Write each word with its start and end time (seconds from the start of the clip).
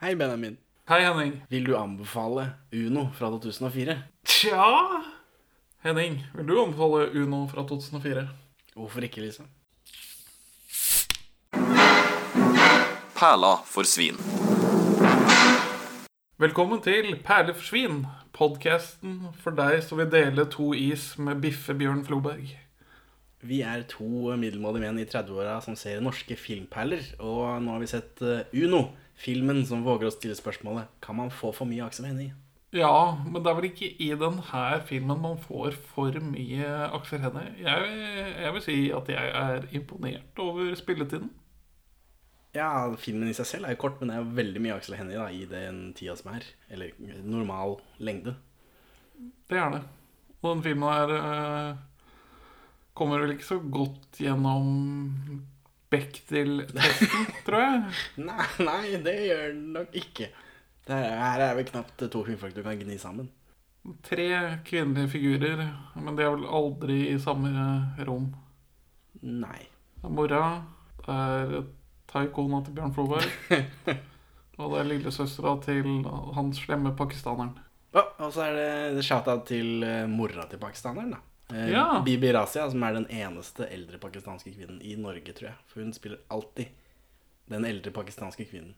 Hei, 0.00 0.14
Benjamin. 0.14 0.56
Hei, 0.88 1.00
Henning. 1.02 1.32
Vil 1.50 1.64
du 1.66 1.72
anbefale 1.76 2.52
Uno 2.72 3.08
fra 3.18 3.30
2004? 3.30 3.96
Tja 4.22 4.66
Henning, 5.82 6.20
vil 6.36 6.46
du 6.46 6.60
anbefale 6.62 7.08
Uno 7.18 7.48
fra 7.50 7.64
2004? 7.66 8.22
Hvorfor 8.76 9.00
ikke, 9.00 9.20
liksom? 9.20 9.48
Perla 13.18 13.50
for 13.66 13.82
svin. 13.82 14.14
Velkommen 16.38 16.78
til 16.86 17.18
Perle 17.26 17.56
for 17.58 17.66
svin, 17.66 18.04
podkasten 18.38 19.18
for 19.42 19.58
deg 19.58 19.80
som 19.82 19.98
vil 19.98 20.14
dele 20.14 20.46
to 20.46 20.70
is 20.78 21.16
med 21.18 21.42
Biffe 21.42 21.74
Bjørn 21.74 22.04
Floberg. 22.06 22.54
Vi 23.42 23.60
er 23.66 23.82
to 23.90 24.30
middelmådige 24.38 24.86
menn 24.86 25.02
i 25.02 25.10
30-åra 25.10 25.58
som 25.66 25.74
ser 25.74 25.98
norske 26.06 26.38
filmperler. 26.38 27.02
Og 27.18 27.58
nå 27.66 27.74
har 27.74 27.82
vi 27.82 27.90
sett 27.90 28.22
eh, 28.22 28.46
Uno, 28.62 28.86
filmen 29.18 29.64
som 29.66 29.84
våger 29.86 30.08
å 30.08 30.14
stille 30.14 30.36
spørsmålet 30.38 30.92
Kan 31.04 31.18
man 31.18 31.32
få 31.34 31.50
for 31.56 31.68
mye 31.68 31.86
Aksel 31.86 32.08
Hennie? 32.10 32.34
Ja, 32.76 33.16
men 33.24 33.40
det 33.40 33.48
er 33.48 33.56
vel 33.56 33.70
ikke 33.70 33.88
i 34.04 34.10
denne 34.20 34.64
filmen 34.84 35.22
man 35.22 35.38
får 35.40 35.76
for 35.88 36.12
mye 36.20 36.72
Aksel 36.92 37.22
Hennie. 37.24 37.54
Jeg, 37.64 37.92
jeg 38.44 38.54
vil 38.54 38.64
si 38.66 38.78
at 38.92 39.08
jeg 39.08 39.30
er 39.40 39.68
imponert 39.78 40.42
over 40.44 40.74
spilletiden. 40.76 41.30
Ja, 42.56 42.68
filmen 43.00 43.30
i 43.30 43.36
seg 43.36 43.48
selv 43.48 43.68
er 43.68 43.74
jo 43.74 43.80
kort, 43.86 43.96
men 44.00 44.12
det 44.12 44.18
er 44.18 44.36
veldig 44.36 44.60
mye 44.64 44.76
Aksel 44.76 44.98
Hennie 44.98 45.16
da, 45.16 45.30
i 45.32 45.48
den 45.48 45.94
tida 45.96 46.16
som 46.18 46.34
er. 46.34 46.44
Eller 46.68 46.92
normal 47.24 47.78
lengde. 48.04 48.36
Det 49.48 49.56
er 49.56 49.72
det. 49.78 49.82
Og 50.42 50.50
den 50.52 50.64
filmen 50.64 50.92
her 50.92 51.14
eh, 51.16 51.78
kommer 52.96 53.24
vel 53.24 53.32
ikke 53.34 53.48
så 53.48 53.58
godt 53.64 54.20
gjennom 54.20 54.68
Bechdel-testen, 55.92 57.30
tror 57.46 57.64
jeg. 57.64 57.96
Nei, 58.28 58.46
nei, 58.60 58.98
det 59.04 59.14
gjør 59.24 59.46
den 59.54 59.62
nok 59.76 59.94
ikke. 59.96 60.28
Det 60.88 60.96
her, 60.96 61.14
her 61.22 61.44
er 61.46 61.56
vel 61.56 61.68
knapt 61.68 62.04
to 62.12 62.24
kvinnfolk 62.26 62.56
du 62.56 62.62
kan 62.64 62.80
gni 62.80 62.98
sammen. 63.00 63.30
Tre 64.04 64.28
kvinnelige 64.68 65.12
figurer, 65.14 65.62
men 65.96 66.16
de 66.16 66.24
er 66.24 66.34
vel 66.34 66.44
aldri 66.58 66.98
i 67.12 67.16
samme 67.22 67.52
rom. 68.04 68.28
Nei. 69.22 69.62
Det 69.98 70.06
er 70.06 70.14
mora, 70.14 70.42
det 71.06 71.14
er 71.14 71.54
taikona 72.08 72.60
til 72.64 72.76
Bjørn 72.76 72.92
Floberg, 72.94 73.32
og 74.58 74.74
det 74.74 74.82
er 74.82 74.90
lillesøstera 74.92 75.56
til 75.64 75.88
han 76.36 76.52
slemme 76.56 76.92
pakistaneren. 76.98 77.56
Ja, 77.96 78.04
og 78.20 78.32
så 78.34 78.44
er 78.44 78.56
det, 78.58 78.68
det 78.98 79.06
shout-out 79.08 79.46
til 79.48 79.82
eh, 79.86 80.04
mora 80.10 80.44
til 80.50 80.60
pakistaneren, 80.60 81.16
da. 81.16 81.24
Eh, 81.52 81.70
Ja. 81.72 82.02
Bibi 82.04 82.32
Razia, 82.32 82.70
som 82.70 82.82
er 82.82 82.92
den 82.98 83.06
eneste 83.10 83.66
eldre 83.72 83.98
pakistanske 83.98 84.52
kvinnen 84.52 84.82
i 84.82 84.96
Norge, 84.96 85.32
tror 85.32 85.48
jeg. 85.50 85.56
For 85.66 85.80
hun 85.80 85.92
spiller 85.96 86.18
alltid 86.30 86.66
den 87.48 87.64
eldre 87.64 87.90
pakistanske 87.90 88.44
kvinnen. 88.44 88.74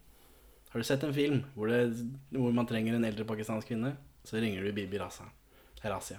Har 0.70 0.78
du 0.80 0.84
sett 0.86 1.02
en 1.02 1.14
film 1.14 1.41
hvor, 1.56 1.66
det, 1.66 1.91
hvor 2.30 2.52
man 2.54 2.66
trenger 2.66 2.94
en 2.94 3.04
eldre 3.04 3.24
pakistansk 3.26 3.66
kvinne, 3.72 3.96
så 4.24 4.36
ringer 4.38 4.62
du 4.62 4.72
Bibi 4.72 4.98
Razia. 4.98 5.26
Razia. 5.82 6.18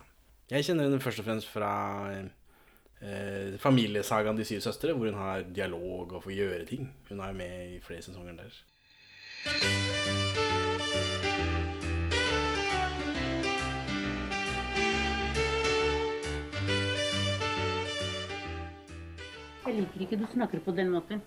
Jeg 0.51 0.63
kjenner 0.67 0.83
henne 0.89 0.99
først 0.99 1.19
og 1.21 1.25
fremst 1.29 1.47
fra 1.47 1.71
eh, 2.11 3.55
familiesagaen 3.57 4.35
De 4.35 4.43
syv 4.45 4.59
søstre, 4.59 4.91
hvor 4.93 5.05
hun 5.07 5.15
har 5.21 5.43
dialog 5.47 6.11
og 6.17 6.23
får 6.25 6.31
gjøre 6.35 6.65
ting. 6.67 6.91
Hun 7.09 7.19
er 7.23 7.31
med 7.33 7.75
i 7.77 7.79
flere 7.79 8.01
sesonger 8.01 8.33
der. 8.43 8.51
Jeg 19.71 19.85
liker 19.85 20.03
ikke 20.03 20.17
du 20.19 20.25
snakker 20.33 20.59
på 20.65 20.73
den 20.75 20.89
måten. 20.91 21.21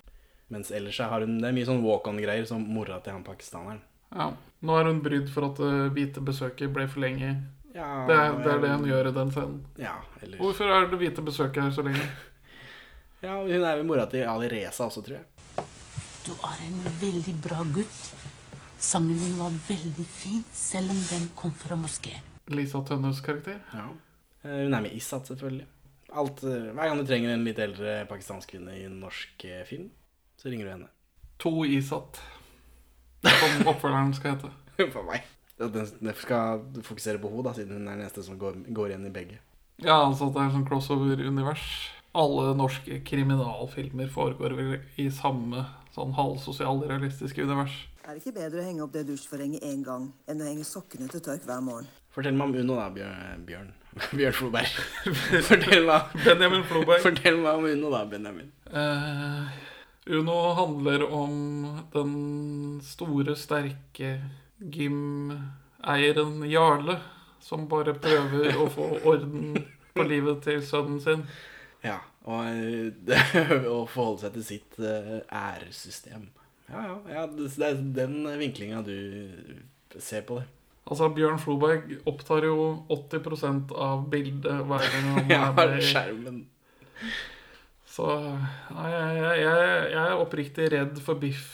Mens 0.52 0.70
ellers 0.70 0.98
har 1.00 1.20
hun 1.24 1.38
Det 1.40 1.48
er 1.48 1.54
mye 1.56 1.64
sånn 1.66 1.82
walk-on-greier 1.82 2.44
som 2.46 2.60
mora 2.68 2.98
til 3.00 3.14
han 3.16 3.24
pakistaneren. 3.24 3.80
Ja. 4.12 4.26
Nå 4.62 4.76
er 4.78 4.84
hun 4.90 5.00
brydd 5.02 5.30
for 5.32 5.48
at 5.48 5.56
det 5.56 5.92
hvite 5.96 6.20
besøket 6.24 6.72
ble 6.74 6.84
for 6.88 7.00
lenge. 7.00 7.30
Ja, 7.74 8.04
Det 8.06 8.14
er, 8.14 8.36
det 8.44 8.50
er 8.52 8.60
det 8.62 8.70
hun 8.76 8.84
gjør 8.86 9.08
i 9.08 9.14
den 9.16 9.30
scenen. 9.34 9.56
Ja, 9.80 9.96
eller 10.22 10.38
Hvorfor 10.38 10.70
er 10.70 10.86
det 10.92 10.98
hvite 11.00 11.24
besøket 11.24 11.62
her 11.64 11.70
så 11.74 11.82
lenge? 11.86 12.04
Ja, 13.24 13.38
Hun 13.40 13.48
er 13.64 13.78
vel 13.80 13.86
mora 13.88 14.04
til 14.12 14.26
Ali 14.28 14.50
Reza 14.52 14.84
også, 14.84 15.00
tror 15.02 15.16
jeg. 15.16 15.24
Du 16.26 16.32
er 16.44 16.58
en 16.66 16.82
veldig 17.00 17.34
bra 17.42 17.64
gutt. 17.72 18.00
Sangen 18.78 19.16
din 19.16 19.38
var 19.38 19.54
veldig 19.68 20.04
fin, 20.04 20.42
selv 20.52 20.90
om 20.92 21.00
den 21.08 21.30
kom 21.34 21.50
fra 21.56 21.76
moskeen. 21.80 22.20
Lisa 22.52 22.82
Tønnes 22.84 23.22
karakter? 23.24 23.62
Ja. 23.72 23.86
Eh, 24.44 24.66
Hun 24.66 24.74
er 24.76 24.80
med 24.84 24.92
i 24.92 25.00
Isat, 25.00 25.24
selvfølgelig. 25.32 25.64
Alt, 26.14 26.44
eh, 26.46 26.70
hver 26.70 26.90
gang 26.90 27.00
du 27.00 27.06
trenger 27.08 27.34
en 27.34 27.46
litt 27.46 27.58
eldre 27.58 28.04
pakistansk 28.10 28.52
kvinne 28.54 28.76
i 28.78 28.84
en 28.86 29.00
norsk 29.02 29.44
eh, 29.48 29.64
film, 29.66 29.88
så 30.38 30.50
ringer 30.50 30.68
du 30.68 30.72
henne. 30.76 30.90
To 31.42 31.64
Isat, 31.66 32.20
som 33.24 33.70
oppfølgeren 33.72 34.14
skal 34.14 34.36
hete. 34.36 34.52
For 34.94 35.02
meg. 35.08 35.26
Den 35.58 36.14
skal 36.18 36.62
fokusere 36.86 37.18
på 37.22 37.30
henne, 37.30 37.44
da, 37.46 37.54
siden 37.56 37.78
hun 37.78 37.88
er 37.88 37.96
den 37.96 38.06
eneste 38.06 38.22
som 38.26 38.38
går, 38.38 38.62
går 38.74 38.92
igjen 38.94 39.08
i 39.10 39.14
begge. 39.14 39.40
Ja, 39.82 40.04
altså 40.04 40.28
at 40.28 40.36
det 40.36 40.44
er 40.44 40.54
sånn 40.54 40.68
crossover-univers. 40.68 41.66
Alle 42.14 42.52
norske 42.54 43.00
kriminalfilmer 43.06 44.10
foregår 44.14 44.54
vel 44.54 44.76
i 45.02 45.08
samme 45.10 45.64
sånn 45.94 46.14
halvsosialrealistiske 46.14 47.42
univers. 47.42 47.74
Er 48.04 48.14
det 48.14 48.22
ikke 48.22 48.36
bedre 48.36 48.60
å 48.60 48.66
henge 48.66 48.84
opp 48.84 48.92
det 48.94 49.06
dusjforhenget 49.08 49.64
én 49.66 49.82
gang 49.82 50.10
enn 50.30 50.42
å 50.42 50.46
henge 50.46 50.66
sokkene 50.68 51.08
til 51.10 51.22
tørk 51.24 51.46
hver 51.48 51.62
morgen? 51.64 51.88
Fortell 52.14 52.36
meg 52.38 52.52
om 52.52 52.58
Uno, 52.60 52.76
da, 52.78 52.90
Bjørn. 53.48 53.72
Bjørn, 54.16 54.32
Floberg. 54.34 54.72
Fortell 55.48 55.86
meg, 55.86 56.14
Benjamin 56.24 56.64
Floberg. 56.66 57.02
fortell 57.04 57.38
meg 57.42 57.60
om 57.60 57.68
Uno, 57.68 57.92
da, 57.94 58.02
Benjamin. 58.10 58.50
Uh, 58.70 59.46
Uno 60.06 60.38
handler 60.58 61.04
om 61.14 61.34
den 61.94 62.14
store, 62.84 63.36
sterke 63.38 64.16
gymeieren 64.58 66.42
Jarle, 66.50 66.98
som 67.44 67.68
bare 67.70 67.94
prøver 67.96 68.56
å 68.58 68.68
få 68.72 68.88
orden 69.04 69.54
på 69.94 70.06
livet 70.08 70.42
til 70.46 70.62
sønnen 70.66 71.00
sin. 71.04 71.26
Ja, 71.84 72.00
og 72.24 72.48
eh, 72.48 73.66
å 73.74 73.84
forholde 73.90 74.24
seg 74.24 74.36
til 74.38 74.46
sitt 74.48 74.78
eh, 74.80 75.18
æresystem. 75.28 76.30
Ja, 76.70 76.80
ja, 76.88 76.98
ja, 77.12 77.24
det 77.28 77.50
det 77.52 77.68
er 77.68 77.82
den 78.00 78.22
vinklinga 78.40 78.80
du 78.86 78.96
ser 80.00 80.24
på 80.26 80.40
det. 80.40 80.48
Altså, 80.84 81.08
Bjørn 81.16 81.40
Floberg 81.40 81.94
opptar 82.08 82.44
jo 82.44 82.84
80% 82.92 83.72
av 83.72 84.04
bildet 84.12 84.66
hver 84.68 84.84
gang 84.84 85.06
han 85.14 85.30
Ja, 85.32 85.46
er 85.64 85.80
skjermen. 85.80 86.42
Så 87.88 88.08
nei, 88.10 88.90
jeg, 88.90 89.14
jeg, 89.20 89.40
jeg, 89.46 89.72
jeg 89.94 90.02
er 90.02 90.20
oppriktig 90.20 90.68
redd 90.74 91.00
for 91.04 91.20
Biff. 91.22 91.46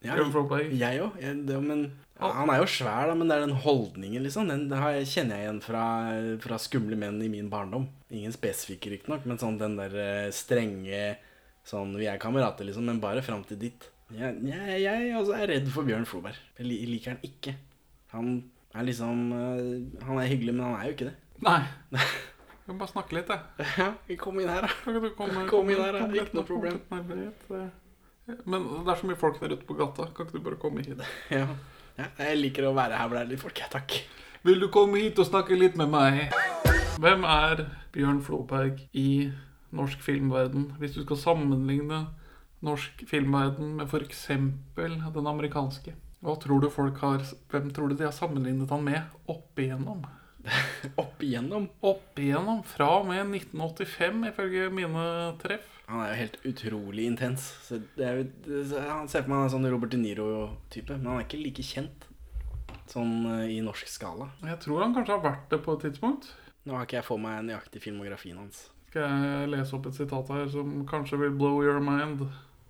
Ja, 0.00 0.14
Bjørn 0.14 0.32
Floberg. 0.32 0.72
jeg 0.72 1.02
òg. 1.04 1.20
Men 1.66 1.88
ja, 2.16 2.30
han 2.32 2.48
er 2.52 2.62
jo 2.62 2.68
svær, 2.70 3.10
da, 3.10 3.16
men 3.18 3.28
det 3.28 3.36
er 3.36 3.44
den 3.44 3.58
holdningen, 3.60 4.24
liksom. 4.24 4.48
Den 4.48 4.68
det 4.70 4.80
kjenner 5.10 5.36
jeg 5.36 5.48
igjen 5.50 5.60
fra, 5.64 5.84
fra 6.40 6.60
skumle 6.62 6.96
menn 6.96 7.20
i 7.20 7.28
min 7.32 7.50
barndom. 7.52 7.90
Ingen 8.08 8.32
spesifikke, 8.32 8.94
riktignok, 8.94 9.26
men 9.28 9.40
sånn 9.42 9.58
den 9.60 9.76
der 9.80 9.96
eh, 10.00 10.28
strenge 10.34 11.16
Sånn 11.66 11.96
vi 11.98 12.06
er 12.06 12.20
kamerater, 12.22 12.62
liksom, 12.62 12.84
men 12.86 13.00
bare 13.02 13.24
fram 13.26 13.40
til 13.42 13.58
ditt. 13.58 13.88
Jeg, 14.14 14.36
jeg, 14.46 14.74
jeg 14.84 15.14
også 15.18 15.34
er 15.34 15.48
redd 15.50 15.70
for 15.74 15.82
Bjørn 15.82 16.06
Floberg. 16.06 16.38
Jeg 16.60 16.68
liker 16.70 17.16
han 17.16 17.24
ikke. 17.26 17.56
Han 18.16 18.30
er 18.76 18.86
liksom 18.88 19.20
eh, 19.32 20.04
Han 20.06 20.18
er 20.22 20.30
hyggelig, 20.30 20.54
men 20.56 20.64
han 20.66 20.74
er 20.80 20.88
jo 20.90 20.96
ikke 20.96 21.08
det. 21.10 21.14
Nei. 21.46 21.60
Vi 21.92 22.72
kan 22.72 22.78
bare 22.80 22.90
snakke 22.90 23.14
litt, 23.18 23.28
jeg. 23.30 23.66
Ja, 23.82 24.16
kom 24.18 24.40
inn 24.42 24.50
her, 24.50 24.66
da. 24.66 24.70
Kom, 24.82 25.08
kom, 25.18 25.34
Kom 25.52 25.70
inn 25.70 25.82
her, 25.84 25.92
da. 26.00 26.08
Ikke 26.10 26.34
noe 26.40 26.48
problem. 26.48 26.80
Det- 28.26 28.42
Men 28.50 28.64
det 28.82 28.90
er 28.90 28.98
så 28.98 29.06
mye 29.06 29.18
folk 29.20 29.38
der 29.40 29.52
ute 29.54 29.66
på 29.68 29.76
gata. 29.78 30.08
Kan 30.16 30.26
ikke 30.26 30.38
du 30.40 30.44
bare 30.48 30.58
komme 30.62 30.82
hit? 30.82 30.98
Ja. 31.30 31.46
ja. 32.00 32.08
Jeg 32.18 32.40
liker 32.40 32.66
å 32.66 32.74
være 32.74 32.98
her 32.98 33.06
hvor 33.08 33.20
det 33.20 33.24
er 33.26 33.30
litt 33.34 33.42
folk. 33.44 33.60
Ja, 33.62 33.68
takk. 33.70 34.00
Vil 34.46 34.60
du 34.62 34.66
komme 34.74 34.98
hit 34.98 35.18
og 35.22 35.26
snakke 35.30 35.54
litt 35.58 35.76
med 35.78 35.90
meg? 35.94 36.32
Hvem 37.02 37.24
er 37.28 37.64
Bjørn 37.94 38.20
Floberg 38.24 38.80
i 38.96 39.30
norsk 39.76 40.02
filmverden? 40.02 40.72
Hvis 40.80 40.94
du 40.96 41.02
skal 41.04 41.18
sammenligne 41.22 42.06
norsk 42.66 43.02
filmverden 43.10 43.74
med 43.78 43.86
f.eks. 43.92 44.26
den 44.76 45.26
amerikanske. 45.30 45.94
Hva 46.24 46.36
tror 46.40 46.62
du 46.62 46.70
folk 46.72 47.00
har 47.04 47.24
Hvem 47.52 47.72
tror 47.74 47.90
du 47.90 47.98
de 47.98 48.06
har 48.08 48.14
sammenlignet 48.14 48.70
han 48.72 48.84
med 48.86 49.32
opp 49.32 49.60
igjennom? 49.60 50.06
Opp 51.02 51.22
igjennom. 51.26 51.64
Opp 51.82 52.18
igjennom 52.22 52.60
fra 52.66 52.86
og 53.00 53.08
med 53.08 53.24
1985, 53.34 54.20
ifølge 54.30 54.68
mine 54.70 55.06
treff. 55.42 55.64
Han 55.88 56.02
er 56.04 56.12
jo 56.12 56.18
helt 56.20 56.36
utrolig 56.50 57.06
intens. 57.10 57.48
Så 57.66 57.80
det 57.98 58.12
jo, 58.12 58.62
han 58.78 59.10
ser 59.10 59.26
på 59.26 59.32
meg 59.32 59.46
en 59.46 59.54
sånn 59.56 59.66
Robert 59.70 59.90
De 59.94 59.98
Niro-type, 59.98 60.94
men 60.94 61.10
han 61.10 61.20
er 61.20 61.26
ikke 61.26 61.42
like 61.42 61.66
kjent 61.66 62.06
sånn 62.90 63.26
eh, 63.26 63.56
i 63.56 63.60
norsk 63.64 63.90
skala. 63.90 64.30
Jeg 64.46 64.60
tror 64.62 64.84
han 64.84 64.94
kanskje 64.96 65.16
har 65.16 65.24
vært 65.24 65.46
det 65.52 65.60
på 65.64 65.76
et 65.76 65.86
tidspunkt. 65.88 66.30
Nå 66.66 66.74
har 66.76 66.86
ikke 66.86 67.00
jeg 67.00 67.06
for 67.06 67.22
meg 67.22 67.44
nøyaktig 67.46 67.82
filmografien 67.84 68.38
hans. 68.40 68.66
Skal 68.90 69.06
jeg 69.06 69.52
lese 69.52 69.76
opp 69.76 69.86
et 69.90 69.98
sitat 69.98 70.30
her 70.34 70.50
som 70.50 70.80
kanskje 70.88 71.20
vil 71.20 71.34
blow 71.38 71.60
your 71.62 71.82
mind? 71.82 72.26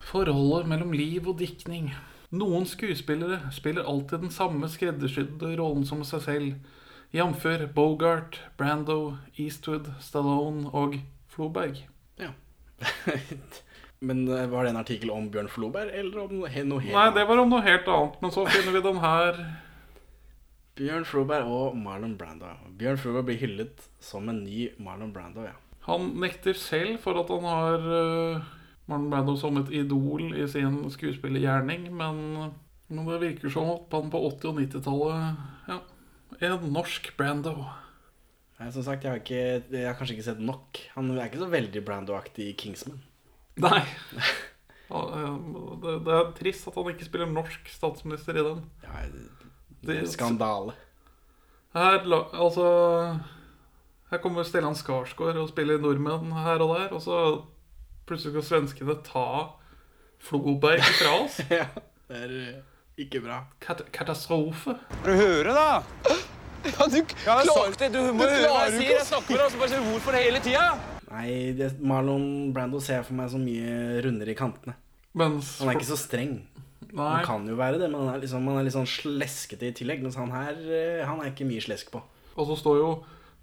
Forholdet 0.06 0.68
mellom 0.70 0.92
liv 0.96 1.28
og 1.28 1.38
diktning. 1.40 1.92
Noen 2.34 2.66
skuespillere 2.66 3.52
spiller 3.54 3.86
alltid 3.86 4.26
den 4.26 4.34
samme 4.34 4.68
skreddersydde 4.70 5.52
rollen 5.60 5.86
som 5.86 6.02
seg 6.04 6.24
selv. 6.24 6.72
Jf. 7.14 7.44
Bogart, 7.74 8.40
Brando, 8.58 9.16
Eastwood, 9.38 9.92
Stallone 10.02 10.70
og 10.74 10.98
Floberg. 11.30 11.84
Ja. 12.18 12.32
Men 14.06 14.26
eh, 14.28 14.48
var 14.50 14.64
det 14.64 14.74
en 14.74 14.80
artikkel 14.82 15.10
om 15.10 15.30
Bjørn 15.32 15.48
Floberg, 15.48 15.92
eller 15.94 16.26
om 16.26 16.34
noe 16.40 16.50
helt 16.52 16.68
annet? 16.68 16.90
Nei, 16.92 17.06
det 17.16 17.24
var 17.28 17.40
om 17.40 17.52
noe 17.54 17.62
helt 17.64 17.86
annet, 17.88 18.18
men 18.20 18.34
så 18.34 18.44
finner 18.44 18.74
vi 18.74 18.82
den 18.84 18.98
her. 19.00 19.38
Bjørn 20.76 21.06
Floberg 21.08 21.48
og 21.48 21.78
Marlon 21.80 22.12
Brando. 22.20 22.50
Bjørn 22.76 23.00
Floberg 23.00 23.30
blir 23.30 23.40
hyllet 23.40 23.86
som 24.04 24.28
en 24.28 24.42
ny 24.44 24.66
Marlon 24.76 25.14
Brando, 25.14 25.46
ja. 25.48 25.54
Han 25.86 26.10
nekter 26.20 26.58
selv 26.58 26.98
for 27.00 27.16
at 27.22 27.30
han 27.32 27.46
har 27.48 27.88
uh, 28.90 29.08
ble 29.10 29.22
noe 29.26 29.38
som 29.40 29.56
et 29.60 29.72
idol 29.74 30.28
i 30.36 30.46
sin 30.50 30.78
skuespillergjerning, 30.92 31.88
men, 31.96 32.20
men 32.88 33.08
det 33.10 33.20
virker 33.24 33.52
som 33.52 33.72
at 33.74 33.92
han 33.96 34.12
på 34.12 34.20
80- 34.30 34.50
og 34.52 34.60
90-tallet 34.62 35.70
Ja, 35.70 35.80
en 36.46 36.66
norsk 36.72 37.10
Brando. 37.18 37.56
Nei, 38.56 38.70
som 38.72 38.84
sagt, 38.86 39.04
jeg 39.04 39.12
har, 39.12 39.20
ikke, 39.20 39.40
jeg 39.68 39.84
har 39.84 39.96
kanskje 39.98 40.14
ikke 40.16 40.28
sett 40.30 40.40
nok. 40.40 40.78
Han 40.94 41.10
er 41.12 41.26
ikke 41.26 41.42
så 41.42 41.48
veldig 41.52 41.82
Brando-aktig 41.84 42.50
i 42.52 42.56
Kingsman. 42.58 43.02
Nei. 43.60 43.82
Det, 44.86 45.92
det 46.06 46.12
er 46.14 46.28
trist 46.38 46.68
at 46.70 46.76
han 46.78 46.92
ikke 46.92 47.08
spiller 47.08 47.26
norsk 47.26 47.66
statsminister 47.74 48.36
i 48.38 48.44
den. 48.46 48.60
Ja, 48.84 49.00
Det, 49.82 49.96
skandale. 50.12 50.76
her, 51.74 51.98
altså 52.06 52.66
Her 54.12 54.22
kommer 54.22 54.46
Stellan 54.46 54.78
Skarsgård 54.78 55.40
og 55.42 55.48
spiller 55.50 55.82
nordmenn 55.82 56.30
her 56.38 56.62
og 56.62 56.76
der, 56.76 56.94
og 56.94 57.02
så 57.02 57.18
plutselig 58.06 58.36
skal 58.36 58.46
svenskene 58.50 58.96
ta 59.06 59.26
Floberg 60.22 60.82
fra 61.00 61.12
oss. 61.24 61.38
ja, 61.50 61.68
det 62.08 62.22
er 62.24 62.34
eh, 62.40 62.64
ikke 63.06 63.22
bra. 63.26 63.42
Kat 63.62 63.84
katastrofe. 63.94 64.76
Får 65.02 65.10
du 65.10 65.18
høre, 65.18 65.54
da? 65.54 66.16
Ja, 66.66 66.86
du 66.88 67.26
har 67.28 67.46
sagt 67.46 67.78
det. 67.82 67.92
Du 67.94 68.00
må 68.16 68.26
høre 68.26 68.48
hva 68.50 68.66
jeg 68.66 68.80
sier. 68.80 68.92
Jeg 68.96 69.06
snakker 69.06 69.34
med 69.34 69.38
deg, 69.38 69.46
og 69.46 69.52
så 69.54 69.60
bare 69.60 69.72
sier 69.72 69.84
hvorfor 69.86 70.18
hele 70.18 70.42
tida. 70.42 70.66
Nei, 71.12 71.28
det, 71.54 71.70
Marlon 71.78 72.52
Brando 72.54 72.80
ser 72.82 73.00
jeg 73.00 73.08
for 73.08 73.18
meg 73.18 73.30
så 73.30 73.38
mye 73.38 74.00
rundere 74.04 74.34
i 74.34 74.38
kantene. 74.38 74.74
Mens 75.16 75.56
Han 75.60 75.70
er 75.70 75.78
ikke 75.78 75.92
så 75.92 75.98
streng. 76.00 76.40
Nei. 76.86 77.10
Han 77.20 77.26
kan 77.26 77.46
jo 77.48 77.58
være 77.58 77.78
det, 77.82 77.90
men 77.92 78.02
han 78.02 78.14
er, 78.14 78.22
liksom, 78.24 78.46
han 78.50 78.58
er 78.58 78.66
litt 78.66 78.74
sånn 78.74 78.88
sleskete 78.90 79.70
i 79.70 79.74
tillegg. 79.76 80.02
Mens 80.04 80.18
han 80.18 80.32
her 80.34 80.58
eh, 80.64 81.04
han 81.06 81.22
er 81.22 81.30
ikke 81.30 81.46
mye 81.48 81.62
slesk 81.62 81.92
på. 81.94 82.02
Og 82.36 82.50
så 82.50 82.58
står 82.60 82.80
jo 82.80 82.90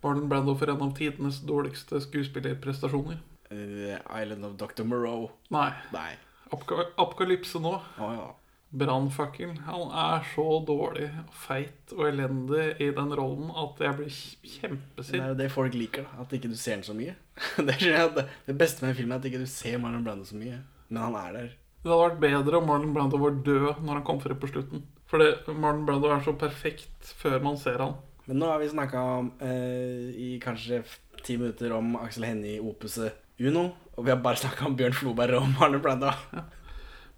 Marlon 0.04 0.28
Brando 0.32 0.58
for 0.60 0.72
en 0.74 0.84
av 0.84 0.96
tidenes 0.98 1.40
dårligste 1.48 2.02
skuespillerprestasjoner. 2.04 3.22
Eh, 3.54 4.22
Island 4.22 4.46
of 4.46 4.56
Dr. 4.58 4.84
Moreau. 4.88 5.32
Nei. 5.54 5.70
Nei. 5.94 6.12
Apokalypse 6.54 7.62
nå. 7.62 7.78
Oh, 8.00 8.14
ja. 8.14 8.32
Brannfakkel. 8.74 9.52
Han 9.68 9.92
er 9.94 10.24
så 10.34 10.46
dårlig, 10.66 11.12
feit 11.46 11.92
og 11.94 12.08
elendig 12.08 12.72
i 12.82 12.88
den 12.96 13.12
rollen 13.14 13.52
at 13.54 13.82
jeg 13.86 13.98
blir 14.00 14.16
kjempesint. 14.16 15.14
Det 15.14 15.20
er 15.20 15.34
jo 15.34 15.40
det 15.44 15.50
folk 15.54 15.78
liker, 15.78 16.08
da. 16.08 16.24
At 16.24 16.34
ikke 16.34 16.50
du 16.50 16.58
ser 16.58 16.80
den 16.80 16.88
så 16.88 16.96
mye. 16.98 17.14
Det, 17.58 17.76
det, 17.82 18.26
det 18.48 18.56
beste 18.58 18.82
med 18.82 18.94
en 18.94 18.98
film 18.98 19.14
er 19.14 19.22
at 19.22 19.28
ikke 19.30 19.44
du 19.44 19.50
ser 19.50 19.78
Marlon 19.82 20.06
Brando 20.06 20.26
så 20.26 20.38
mye. 20.38 20.58
Men 20.90 21.04
han 21.06 21.20
er 21.22 21.38
der. 21.38 21.54
Det 21.84 21.92
hadde 21.92 22.02
vært 22.08 22.20
bedre 22.24 22.60
om 22.60 22.68
Marlon 22.70 22.94
Brando 22.96 23.22
var 23.22 23.38
død 23.46 23.84
når 23.86 24.00
han 24.00 24.06
kom 24.08 24.22
frem 24.24 24.42
på 24.42 24.50
slutten. 24.50 24.84
Fordi 25.10 25.30
Marlon 25.54 25.86
Brando 25.86 26.10
er 26.10 26.26
så 26.26 26.34
perfekt 26.34 27.14
før 27.22 27.38
man 27.46 27.62
ser 27.62 27.82
han. 27.84 27.98
Men 28.26 28.40
nå 28.40 28.50
har 28.50 28.62
vi 28.62 28.72
snakka 28.72 29.02
eh, 29.44 30.10
i 30.18 30.30
kanskje 30.42 30.82
ti 31.26 31.38
minutter 31.38 31.76
om 31.76 31.94
Aksel 32.00 32.26
Hennie 32.26 32.58
i 32.58 32.64
opuset 32.64 33.22
Uno. 33.40 33.70
Og 33.94 34.06
vi 34.06 34.14
har 34.14 34.22
bare 34.22 34.42
snakka 34.42 34.66
om 34.66 34.76
Bjørn 34.78 34.96
Floberg 34.98 35.38
og 35.38 35.50
Marlon 35.56 35.82
Brando. 35.82 36.12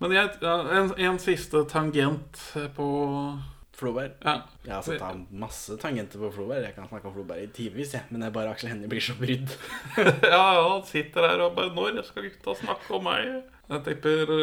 Men 0.03 0.11
jeg, 0.11 0.31
en, 0.43 0.91
en 1.07 1.19
siste 1.23 1.61
tangent 1.71 2.41
på 2.75 2.87
Floberg. 3.75 4.15
Ja. 4.23 4.35
Jeg 4.63 4.73
har 4.73 4.83
satt 4.85 5.03
av 5.03 5.21
masse 5.35 5.75
tangenter 5.79 6.19
på 6.19 6.31
Floberg. 6.35 6.63
Jeg 6.63 6.75
kan 6.77 6.87
snakke 6.87 7.09
om 7.09 7.15
Floberg 7.15 7.43
i 7.43 7.51
timevis, 7.55 7.93
jeg. 7.95 8.07
Men 8.11 8.23
er 8.23 8.33
bare 8.35 8.51
Aksel 8.55 8.71
Hennie 8.71 8.91
blir 8.91 9.03
så 9.03 9.15
brydd. 9.19 9.51
ja, 9.99 10.13
ja, 10.31 10.63
han 10.63 10.83
sitter 10.87 11.27
der 11.27 11.45
og 11.47 11.55
bare 11.57 11.73
Når 11.75 12.01
skal 12.07 12.27
gutta 12.27 12.55
snakke 12.59 12.95
om 12.95 13.07
meg? 13.07 13.31
Jeg 13.71 13.85
tipper, 13.87 14.35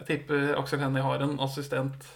jeg 0.00 0.08
tipper 0.08 0.48
Aksel 0.60 0.82
Hennie 0.84 1.04
har 1.04 1.24
en 1.24 1.36
assistent. 1.44 2.08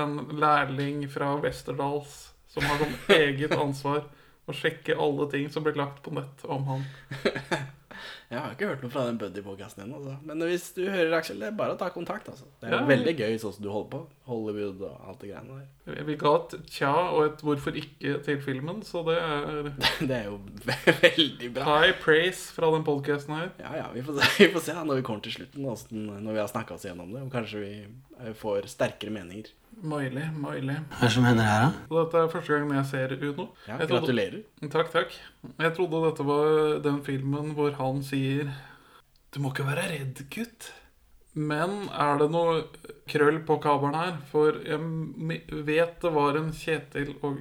En 0.00 0.16
lærling 0.38 1.04
fra 1.10 1.34
Westerdals 1.42 2.30
som 2.50 2.66
har 2.66 2.82
som 2.82 2.96
eget 3.20 3.54
ansvar 3.54 4.06
å 4.50 4.54
sjekke 4.56 4.98
alle 4.98 5.28
ting 5.30 5.50
som 5.52 5.62
blir 5.66 5.78
lagt 5.78 6.02
på 6.02 6.14
nett 6.14 6.46
om 6.50 6.66
han. 6.72 6.88
Jeg 8.30 8.38
har 8.40 8.52
ikke 8.54 8.66
hørt 8.70 8.82
noe 8.82 8.90
fra 8.90 9.04
den 9.06 9.18
buddy-podkasten 9.18 9.84
ennå. 9.84 9.96
Altså. 10.00 10.16
Men 10.26 10.38
hvis 10.46 10.68
du 10.76 10.82
hører 10.88 11.16
Aksel, 11.18 11.38
det 11.40 11.48
er 11.48 11.56
bare 11.58 11.74
å 11.74 11.78
ta 11.78 11.88
kontakt. 11.90 12.28
Altså. 12.28 12.44
Det 12.60 12.68
er 12.70 12.76
Ja. 12.78 12.86
veldig 12.86 13.14
gøy 13.18 13.38
sånn 13.42 13.54
som 13.54 13.62
du 13.64 13.70
holder 13.70 13.90
på. 13.90 14.00
Hollywood 14.30 14.82
og 14.86 15.00
alt 15.08 15.18
det 15.20 15.30
greiene 15.32 15.58
der. 15.86 16.04
Vi- 16.06 16.14
ga 16.16 16.34
et 16.36 16.54
tja 16.70 16.92
og 17.10 17.24
et 17.26 17.38
hvorfor 17.42 17.74
ikke 17.74 18.22
til 18.24 18.38
filmen, 18.40 18.82
så 18.86 19.04
det 19.04 19.18
er 19.18 19.72
Det 20.06 20.10
er 20.10 20.24
jo 20.30 20.40
veldig 20.86 21.52
bra. 21.54 21.64
high 21.64 21.92
praise 22.00 22.52
fra 22.52 22.70
den 22.70 22.84
podkasten 22.84 23.34
her. 23.34 23.50
Ja, 23.58 23.72
ja, 23.76 23.86
vi 23.92 24.02
får 24.02 24.20
se, 24.20 24.44
vi 24.46 24.52
får 24.52 24.60
se 24.68 24.72
da, 24.72 24.84
når 24.84 25.00
vi 25.00 25.02
kommer 25.02 25.22
til 25.22 25.32
slutten, 25.32 25.62
når 26.22 26.32
vi 26.32 26.38
har 26.38 26.48
snakka 26.48 26.74
oss 26.74 26.84
gjennom 26.86 27.12
det. 27.12 27.22
Og 27.22 27.32
kanskje 27.32 27.60
vi 27.64 27.72
eh, 28.26 28.32
får 28.34 28.68
sterkere 28.70 29.10
meninger. 29.10 29.50
Mulig, 29.82 30.26
Miley. 30.36 30.76
Hva 30.90 30.98
er 31.00 31.06
det 31.06 31.12
som 31.14 31.24
hender 31.24 31.46
her, 31.46 31.62
da? 31.70 31.94
Dette 31.94 32.18
er 32.20 32.28
første 32.34 32.52
gangen 32.58 32.76
jeg 32.76 32.86
ser 32.90 33.14
Uno. 33.30 33.46
Ja, 33.66 33.76
Jeg 33.78 33.88
trodde- 33.88 34.00
gratulerer. 34.00 34.42
Takk, 34.70 34.90
takk. 34.92 35.14
Jeg 35.58 35.74
trodde 35.76 36.02
dette 36.08 36.26
var 36.26 36.78
den 36.84 37.00
filmen 37.02 37.54
hvor 37.54 37.72
han 37.78 38.02
sier 38.02 38.50
Du 39.32 39.40
må 39.40 39.52
ikke 39.54 39.64
være 39.66 39.88
redd, 39.88 40.24
gutt. 40.30 40.72
Men 41.34 41.88
er 41.94 42.18
det 42.18 42.30
noe 42.32 42.64
krøll 43.08 43.38
på 43.46 43.60
kabelen 43.62 43.94
her? 43.94 44.16
For 44.32 44.52
jeg 44.66 44.80
vet 45.64 46.00
det 46.02 46.12
var 46.12 46.36
en 46.36 46.50
Kjetil 46.52 47.14
og 47.22 47.40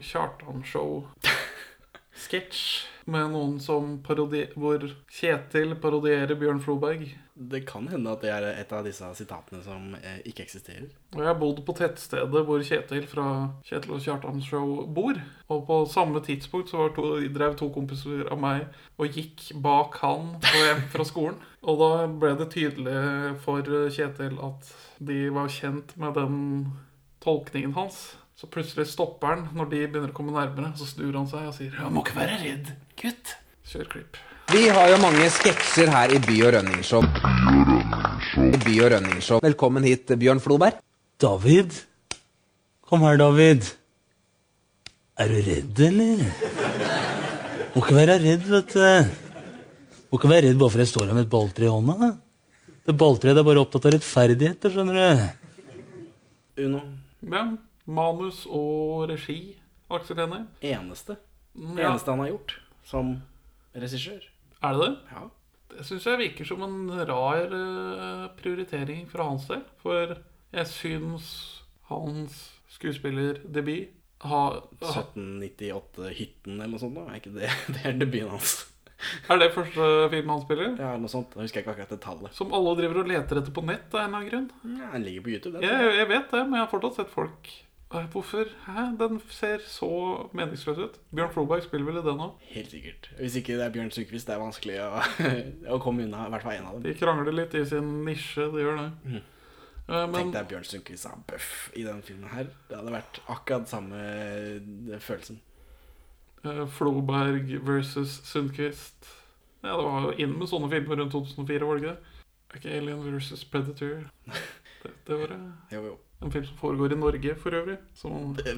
Kjartan-show-sketsj 2.19 2.88
med 3.10 3.31
noen 3.31 3.60
som 3.63 3.98
parodier 4.04 4.51
hvor 4.60 4.83
Kjetil 5.10 5.71
parodierer 5.81 6.36
Bjørn 6.38 6.60
Floberg. 6.62 7.07
Det 7.33 7.62
kan 7.66 7.88
hende 7.88 8.12
at 8.12 8.21
det 8.21 8.31
er 8.33 8.45
et 8.51 8.74
av 8.75 8.83
disse 8.86 9.07
sitatene 9.16 9.63
som 9.63 9.95
eh, 9.95 10.19
ikke 10.27 10.44
eksisterer. 10.44 10.89
Og 11.16 11.24
jeg 11.24 11.30
har 11.30 11.39
bodd 11.39 11.63
på 11.66 11.75
tettstedet 11.80 12.44
hvor 12.45 12.62
Kjetil 12.66 13.07
fra 13.07 13.27
Kjetil 13.66 13.95
og 13.95 14.04
Kjartans 14.04 14.50
show 14.51 14.83
bor. 14.86 15.18
Og 15.48 15.66
på 15.66 15.80
samme 15.89 16.21
tidspunkt 16.25 16.69
så 16.69 16.83
var 16.83 16.94
to, 16.98 17.16
drev 17.33 17.56
to 17.57 17.71
kompiser 17.74 18.27
av 18.30 18.42
meg 18.42 18.68
og 19.00 19.15
gikk 19.15 19.50
bak 19.63 19.98
han 20.04 20.36
på 20.44 20.65
hjem 20.68 20.86
fra 20.92 21.07
skolen. 21.07 21.39
Og 21.69 21.75
da 21.75 22.06
ble 22.07 22.36
det 22.39 22.54
tydelig 22.54 23.00
for 23.44 23.63
Kjetil 23.92 24.38
at 24.44 24.69
de 25.04 25.25
var 25.36 25.51
kjent 25.51 25.95
med 26.00 26.15
den 26.15 26.38
tolkningen 27.24 27.75
hans. 27.75 28.13
Så 28.39 28.47
plutselig 28.47 28.86
stopper 28.88 29.33
han 29.33 29.41
når 29.51 29.68
de 29.68 29.80
begynner 29.83 30.12
å 30.13 30.15
komme 30.15 30.31
nærmere. 30.31 30.69
Så 30.80 30.86
snur 30.88 31.12
han 31.18 31.25
seg 31.27 31.50
og 31.50 31.56
sier 31.57 31.74
'Jeg 31.75 31.91
må 31.91 32.06
ikke 32.06 32.15
være 32.15 32.38
redd, 32.39 32.69
gutt'. 32.95 33.33
Kjør 33.68 33.89
klipp. 33.91 34.19
Vi 34.53 34.62
har 34.71 34.88
jo 34.89 34.97
mange 35.03 35.25
sketsjer 35.27 35.91
her 35.91 36.13
i 36.15 36.19
By 36.24 36.38
og 36.47 36.53
Rønningshow. 36.56 37.03
By 38.63 38.77
og 38.80 38.91
Rønningshow. 38.95 39.41
Velkommen 39.44 39.83
hit, 39.83 40.07
Bjørn 40.07 40.39
Floberg. 40.39 40.80
David? 41.19 41.83
Kom 42.88 43.01
her, 43.01 43.18
David. 43.18 43.68
Er 45.19 45.27
du 45.27 45.39
redd, 45.43 45.79
eller? 45.91 46.25
Må 47.75 47.84
ikke 47.84 48.00
være 48.00 48.19
redd, 48.24 48.48
vet 48.55 48.74
du. 48.74 49.05
Må 50.10 50.17
ikke 50.17 50.31
være 50.31 50.48
redd 50.48 50.60
bare 50.63 50.72
for 50.72 50.79
jeg 50.79 50.96
står 50.96 51.08
her 51.08 51.13
med 51.13 51.27
et 51.27 51.36
balltre 51.38 51.67
i 51.67 51.75
hånda. 51.75 52.15
Det 52.88 52.96
balltreet 52.98 53.38
er 53.38 53.43
bare 53.43 53.60
opptatt 53.60 53.86
av 53.86 54.00
rettferdigheter, 54.00 54.72
skjønner 54.72 54.96
du. 54.96 56.63
Uno. 56.63 56.88
Ja, 57.19 57.50
manus 57.89 58.46
og 58.46 59.10
regi, 59.10 59.58
Aksel 59.89 60.22
Hennie. 60.22 60.46
Eneste. 60.62 61.17
Ja. 61.58 61.89
Eneste 61.89 62.13
han 62.13 62.24
har 62.24 62.31
gjort 62.34 62.55
som 62.86 63.13
regissør. 63.74 64.24
Er 64.62 64.75
det 64.75 64.86
det? 64.86 64.96
Ja. 65.13 65.27
Det 65.69 65.86
syns 65.86 66.08
jeg 66.10 66.19
virker 66.19 66.48
som 66.50 66.63
en 66.65 66.79
rar 67.08 67.53
eh, 67.53 68.25
prioritering 68.39 69.05
fra 69.10 69.29
hans 69.29 69.46
del. 69.50 69.62
For 69.84 70.17
jeg 70.55 70.72
syns 70.72 71.29
hans 71.89 72.41
skuespillerdebut 72.74 73.96
har, 74.19 74.58
ha, 74.81 74.89
1798-hytten 74.89 76.58
eller 76.58 76.74
noe 76.74 76.81
sånt. 76.81 76.98
Da. 76.98 77.05
Er 77.08 77.22
ikke 77.22 77.36
det, 77.38 77.53
det 77.75 77.86
er 77.86 78.01
debuten 78.01 78.34
hans. 78.34 78.58
Er 79.31 79.39
det 79.39 79.53
første 79.55 79.86
film 80.12 80.34
han 80.34 80.41
spiller? 80.43 80.74
Ja, 80.75 80.89
noe 81.00 81.12
sånt. 81.12 81.38
Jeg 81.38 81.48
husker 81.48 81.63
ikke 81.63 81.72
akkurat 81.77 81.93
det 81.93 82.01
tallet. 82.03 82.36
Som 82.36 82.51
alle 82.55 82.74
driver 82.81 83.00
og 83.03 83.10
leter 83.13 83.39
etter 83.39 83.55
på 83.55 83.63
nett 83.63 83.93
av 83.93 84.01
en 84.01 84.10
eller 84.10 84.17
annen 84.17 84.29
grunn. 84.34 84.75
Ja, 84.81 84.89
den 84.91 85.05
ligger 85.05 85.24
på 85.24 85.31
YouTube, 85.31 85.55
den. 85.55 85.69
Jeg, 85.69 85.93
jeg 86.01 86.10
vet 86.10 86.34
det, 86.36 86.41
men 86.50 86.60
jeg 86.60 86.65
har 86.65 86.74
fortsatt 86.74 87.00
sett 87.00 87.13
folk 87.13 87.53
Hvorfor? 87.89 88.46
Hæ? 88.67 88.84
Den 89.00 89.19
ser 89.34 89.58
så 89.65 89.88
meningsløs 90.38 90.77
ut. 90.77 91.00
Bjørn 91.15 91.31
Floberg 91.34 91.63
spiller 91.65 91.88
vel 91.89 91.98
i 91.98 92.03
den 92.05 92.19
òg? 92.22 92.36
Helt 92.53 92.69
sikkert. 92.72 93.10
Hvis 93.17 93.36
ikke 93.39 93.55
det 93.58 93.65
er 93.65 93.72
Bjørn 93.74 93.89
Sundquist, 93.91 94.27
det 94.29 94.36
er 94.36 94.41
vanskelig 94.43 94.75
å, 94.86 94.89
å 95.75 95.79
komme 95.81 96.05
unna. 96.05 96.27
I 96.27 96.34
hvert 96.36 96.46
fall 96.46 96.60
en 96.60 96.67
av 96.69 96.75
dem. 96.77 96.84
De 96.86 96.93
krangler 97.00 97.34
litt 97.34 97.55
i 97.58 97.63
sin 97.65 97.88
nisje, 98.05 98.46
de 98.53 98.62
gjør 98.62 98.77
det. 98.84 98.88
Mhm. 99.08 99.24
men... 99.89 100.13
Tenk 100.19 100.36
deg 100.36 100.50
Bjørn 100.51 100.67
Sundquist 100.69 101.08
som 101.08 101.24
bøff 101.31 101.50
i 101.74 101.86
denne 101.88 102.05
filmen 102.05 102.29
her. 102.29 102.51
Det 102.69 102.77
hadde 102.77 102.93
vært 102.93 103.22
akkurat 103.25 103.72
samme 103.72 104.03
eh, 104.05 105.00
følelsen. 105.01 105.39
eh, 106.46 106.62
Floberg 106.77 107.55
versus 107.65 108.19
Sundquist 108.29 109.10
Ja, 109.63 109.74
det 109.74 109.81
var 109.88 110.05
jo 110.05 110.13
inn 110.24 110.38
med 110.38 110.48
sånne 110.48 110.69
filmer 110.72 111.01
rundt 111.01 111.12
2004, 111.17 111.65
var 111.65 111.79
det 111.81 111.88
ikke 111.88 111.96
det? 111.96 112.13
Ikke 112.60 112.77
Alien 112.77 113.01
versus 113.03 113.41
Predator 113.50 114.05
Det, 114.84 114.93
det 115.10 115.17
var 115.19 115.34
det. 115.34 115.39
Jo, 115.74 115.81
jo. 115.89 115.98
En 116.22 116.32
film 116.32 116.46
som 116.46 116.58
foregår 116.60 116.94
i 116.94 117.00
Norge, 117.00 117.36
for 117.40 117.56
øvrig. 117.56 117.78
Som 117.96 118.34
Det 118.36 118.56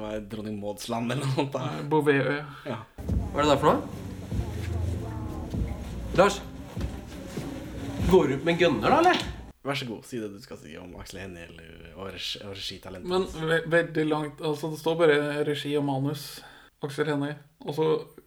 var 0.00 0.20
Dronning 0.30 0.58
Mauds 0.60 0.88
land 0.88 1.12
eller 1.12 1.24
noe 1.26 1.34
sånt. 1.36 1.52
da. 1.54 1.68
Bouvetøya. 1.90 2.44
Ja. 2.66 2.80
Hva 3.32 3.38
er 3.38 3.42
det 3.42 3.50
der 3.52 3.62
for 3.62 3.72
noe? 3.72 3.82
Lars? 6.16 6.40
Går 8.10 8.28
du 8.28 8.34
ut 8.34 8.44
med 8.44 8.54
en 8.54 8.58
gunner, 8.58 8.90
da, 8.90 8.98
eller? 9.02 9.22
Vær 9.66 9.74
så 9.78 9.86
god, 9.88 10.04
si 10.06 10.18
det 10.22 10.28
du 10.30 10.38
skal 10.42 10.58
si 10.62 10.76
om 10.78 10.92
Aksel 11.00 11.24
Hennie 11.24 11.46
eller 11.48 11.86
og 11.96 12.12
regitalentet. 12.12 13.08
Men 13.10 13.24
ve 13.48 13.62
veldig 13.72 14.04
langt 14.06 14.42
Altså, 14.44 14.68
det 14.70 14.78
står 14.78 14.98
bare 15.00 15.16
regi 15.48 15.72
og 15.78 15.84
manus. 15.88 16.26
Aksel 16.86 17.08
Hennie. 17.10 17.34
Og 17.66 17.74
så 17.74 17.86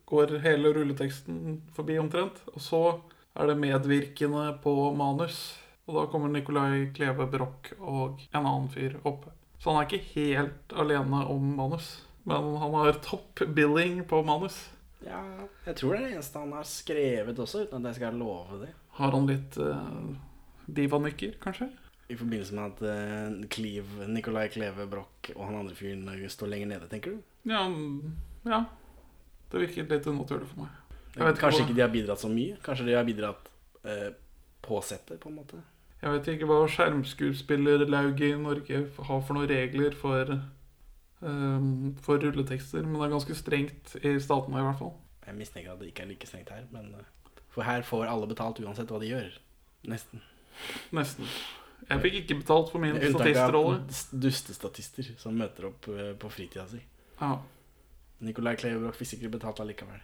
går 0.10 0.40
hele 0.44 0.74
rulleteksten 0.76 1.62
forbi 1.76 2.00
omtrent. 2.02 2.42
Og 2.56 2.62
så 2.64 2.82
er 3.40 3.48
det 3.48 3.60
medvirkende 3.62 4.50
på 4.64 4.74
manus. 4.98 5.38
Og 5.90 5.96
da 5.98 6.06
kommer 6.12 6.30
Nicolai 6.30 6.92
Kleve 6.94 7.26
Broch 7.32 7.72
og 7.80 8.22
en 8.30 8.44
annen 8.44 8.70
fyr 8.70 9.00
opp. 9.10 9.26
Så 9.58 9.72
han 9.74 9.82
er 9.82 9.88
ikke 9.88 10.14
helt 10.14 10.76
alene 10.78 11.24
om 11.34 11.48
manus. 11.58 11.88
Men 12.30 12.54
han 12.62 12.76
har 12.78 13.00
topp 13.02 13.42
billing 13.58 14.04
på 14.08 14.22
manus. 14.24 14.68
Ja, 15.02 15.20
jeg 15.66 15.78
tror 15.80 15.96
det 15.96 16.00
er 16.00 16.06
det 16.06 16.16
eneste 16.18 16.42
han 16.44 16.54
har 16.54 16.68
skrevet 16.68 17.40
også, 17.40 17.64
uten 17.66 17.80
at 17.80 17.90
jeg 17.90 18.02
skal 18.02 18.20
love 18.20 18.60
det. 18.62 18.74
Har 19.00 19.16
han 19.16 19.30
litt 19.30 19.58
uh, 19.58 20.12
divanykker, 20.68 21.40
kanskje? 21.42 21.70
I 22.10 22.18
forbindelse 22.20 22.58
med 22.58 22.76
at 22.76 22.84
uh, 22.84 23.48
Cleve, 23.50 24.10
Nicolai 24.12 24.50
Kleve 24.52 24.86
Broch 24.92 25.32
og 25.36 25.42
han 25.46 25.60
andre 25.62 25.78
fyren 25.78 26.06
eh, 26.12 26.28
står 26.30 26.52
lenger 26.54 26.74
nede, 26.74 26.92
tenker 26.92 27.16
du? 27.16 27.26
Ja, 27.50 27.64
ja. 28.46 28.64
Det 29.50 29.64
virket 29.66 29.90
litt 29.90 30.08
unaturlig 30.10 30.52
for 30.52 30.68
meg. 30.68 30.78
Kanskje 31.40 31.64
ikke 31.64 31.78
de 31.78 31.84
har 31.84 31.94
bidratt 31.94 32.22
så 32.22 32.30
mye? 32.30 32.60
Kanskje 32.64 32.92
de 32.92 32.98
har 33.00 33.08
bidratt 33.08 33.50
uh, 33.88 34.10
på 34.62 34.84
settet, 34.86 35.18
på 35.24 35.32
en 35.32 35.40
måte? 35.40 35.64
Jeg 36.00 36.12
vet 36.16 36.28
ikke 36.32 36.48
hva 36.48 36.62
skjermskuespillerlauget 36.72 38.22
i 38.30 38.40
Norge 38.40 38.82
har 39.10 39.22
for 39.28 39.36
noen 39.36 39.50
regler 39.52 39.96
for, 40.00 40.32
um, 41.22 41.96
for 42.02 42.22
rulletekster, 42.24 42.86
men 42.88 42.96
det 43.02 43.08
er 43.10 43.16
ganske 43.18 43.36
strengt 43.36 43.96
i 44.00 44.14
statene 44.24 44.62
i 44.62 44.68
hvert 44.70 44.80
fall. 44.80 44.94
Jeg 45.28 45.36
mistenker 45.38 45.74
at 45.74 45.82
det 45.82 45.92
ikke 45.92 46.06
er 46.06 46.12
like 46.14 46.28
strengt 46.30 46.50
her, 46.56 46.64
men 46.72 46.94
uh, 46.96 47.04
For 47.52 47.68
her 47.68 47.84
får 47.84 48.06
alle 48.08 48.28
betalt 48.30 48.62
uansett 48.64 48.90
hva 48.94 49.00
de 49.02 49.12
gjør. 49.12 49.36
Nesten. 49.92 50.22
Nesten. 50.96 51.28
Jeg 51.90 52.02
fikk 52.04 52.16
ikke 52.24 52.40
betalt 52.42 52.72
for 52.72 52.84
min 52.84 52.94
Med 52.96 53.06
unntak 53.08 53.28
av 53.30 53.52
statistrolle. 53.52 54.22
dustestatister 54.24 55.12
som 55.20 55.36
møter 55.40 55.70
opp 55.72 55.88
uh, 55.92 56.12
på 56.20 56.32
fritida 56.32 56.68
si. 56.72 56.80
Ja, 57.20 57.34
Nicolai 58.24 58.56
Kleve 58.60 58.92
fikk 58.96 59.14
sikkert 59.14 59.32
betalt 59.38 59.60
allikevel. 59.64 60.00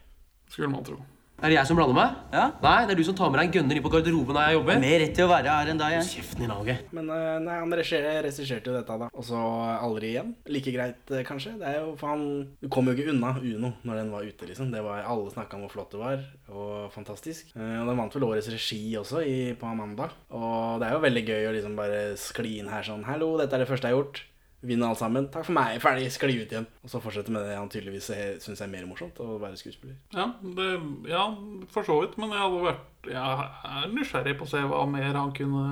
skulle 0.49 0.69
man 0.71 0.83
tro. 0.87 0.99
Er 1.35 1.51
det 1.51 1.57
jeg 1.57 1.67
som 1.67 1.75
blander 1.75 1.97
meg? 1.97 2.11
Ja? 2.31 2.45
Nei, 2.63 2.85
det 2.87 2.93
er 2.93 2.99
du 3.01 3.03
som 3.03 3.15
tar 3.17 3.31
med 3.31 3.41
deg 3.41 3.49
en 3.49 3.55
gønner 3.57 3.75
inn 3.77 3.83
på 3.83 3.91
garderoben 3.91 4.37
der 4.37 4.45
jeg 4.47 4.55
jobber. 4.55 4.77
Mer 4.79 5.01
rett 5.01 5.15
til 5.17 5.25
å 5.25 5.31
være 5.33 5.55
her 5.57 5.71
enn 5.73 5.81
deg, 5.81 5.95
jeg. 5.97 6.05
Kjeften 6.13 6.43
din, 6.45 6.53
Alge. 6.55 6.75
Men 6.95 7.09
uh, 7.11 7.39
nei, 7.43 7.57
han 7.59 7.75
regisserte 7.75 8.71
jo 8.71 8.75
dette, 8.77 8.95
da. 9.01 9.09
Og 9.11 9.25
så 9.27 9.41
aldri 9.75 10.13
igjen. 10.13 10.31
Like 10.47 10.71
greit, 10.71 11.01
uh, 11.11 11.19
kanskje. 11.27 11.57
Det 11.59 11.67
er 11.67 11.81
jo, 11.81 11.89
for 11.99 12.13
han 12.13 12.23
Du 12.61 12.69
kom 12.71 12.87
jo 12.87 12.95
ikke 12.95 13.11
unna 13.11 13.33
Uno 13.41 13.73
når 13.83 13.99
den 13.99 14.13
var 14.15 14.23
ute, 14.23 14.47
liksom. 14.47 14.71
Det 14.71 14.83
var, 14.85 15.03
alle 15.03 15.33
snakka 15.33 15.59
om 15.59 15.65
hvor 15.65 15.75
flott 15.75 15.91
det 15.97 15.99
var, 16.01 16.23
og 16.55 16.93
fantastisk. 16.95 17.51
Uh, 17.57 17.81
og 17.81 17.91
den 17.91 17.99
vant 17.99 18.15
vel 18.15 18.27
årets 18.29 18.49
regi 18.55 18.79
også 19.01 19.25
i, 19.27 19.39
på 19.59 19.67
Amanda. 19.67 20.07
Og 20.31 20.79
det 20.79 20.87
er 20.87 20.95
jo 20.95 21.03
veldig 21.03 21.25
gøy 21.27 21.49
å 21.49 21.57
liksom 21.57 21.75
bare 21.75 22.05
skli 22.19 22.61
inn 22.61 22.71
her 22.71 22.87
sånn 22.87 23.03
Hallo, 23.09 23.35
dette 23.41 23.59
er 23.59 23.65
det 23.65 23.69
første 23.73 23.91
jeg 23.91 23.97
har 23.97 24.05
gjort. 24.05 24.23
Vinner 24.65 24.91
alt 24.91 25.01
sammen. 25.01 25.27
Takk 25.33 25.47
for 25.47 25.57
meg. 25.57 25.77
Ferdig. 25.83 26.07
Skli 26.13 26.39
ut 26.41 26.55
igjen. 26.55 26.67
Og 26.83 26.91
så 26.91 27.01
fortsette 27.03 27.33
med 27.33 27.45
det 27.47 27.57
han 27.59 27.69
tydeligvis 27.71 28.09
syns 28.43 28.63
er 28.63 28.71
mer 28.71 28.87
morsomt, 28.89 29.19
å 29.21 29.37
være 29.41 29.59
skuespiller. 29.59 29.97
Ja, 30.15 30.31
det, 30.41 30.71
ja, 31.11 31.27
for 31.73 31.87
så 31.87 31.99
vidt, 32.01 32.17
men 32.21 32.33
jeg 32.33 32.41
hadde 32.41 32.65
vært 32.65 33.11
Jeg 33.11 33.45
er 33.75 33.93
nysgjerrig 33.93 34.33
på 34.39 34.47
å 34.47 34.49
se 34.49 34.63
hva 34.65 34.81
mer 34.89 35.13
han 35.13 35.33
kunne 35.37 35.65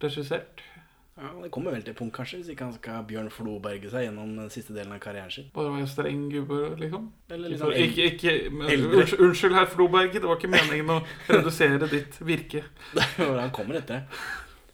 regissert. 0.00 0.64
Ja, 1.18 1.42
Det 1.42 1.50
kommer 1.50 1.74
vel 1.74 1.82
til 1.82 1.94
punkt, 1.98 2.14
kanskje, 2.14 2.38
hvis 2.38 2.48
ikke 2.52 2.64
han 2.68 2.74
skal 2.76 3.04
Bjørn 3.08 3.30
Floberge 3.34 3.90
seg 3.90 4.04
gjennom 4.04 4.36
den 4.38 4.50
siste 4.54 4.74
delen 4.76 4.94
av 4.94 5.00
karrieren 5.02 5.32
sin. 5.34 5.48
Bare 5.54 5.72
være 5.74 5.88
streng 5.90 6.28
gubbe, 6.30 6.58
liksom. 6.78 7.08
Eller 7.34 7.50
liksom 7.50 7.72
sånn 7.72 7.80
ikke, 7.88 8.06
ikke, 8.12 8.34
men, 8.54 8.84
unnskyld, 8.86 9.22
unnskyld, 9.26 9.56
herr 9.58 9.72
Floberg, 9.72 10.14
det 10.14 10.22
var 10.22 10.38
ikke 10.38 10.52
meningen 10.52 10.92
å 10.94 11.00
redusere 11.26 11.90
ditt 11.90 12.20
virke. 12.22 12.62
Han 13.18 13.50
kommer 13.56 13.80
etter 13.80 14.04
det. 14.04 14.20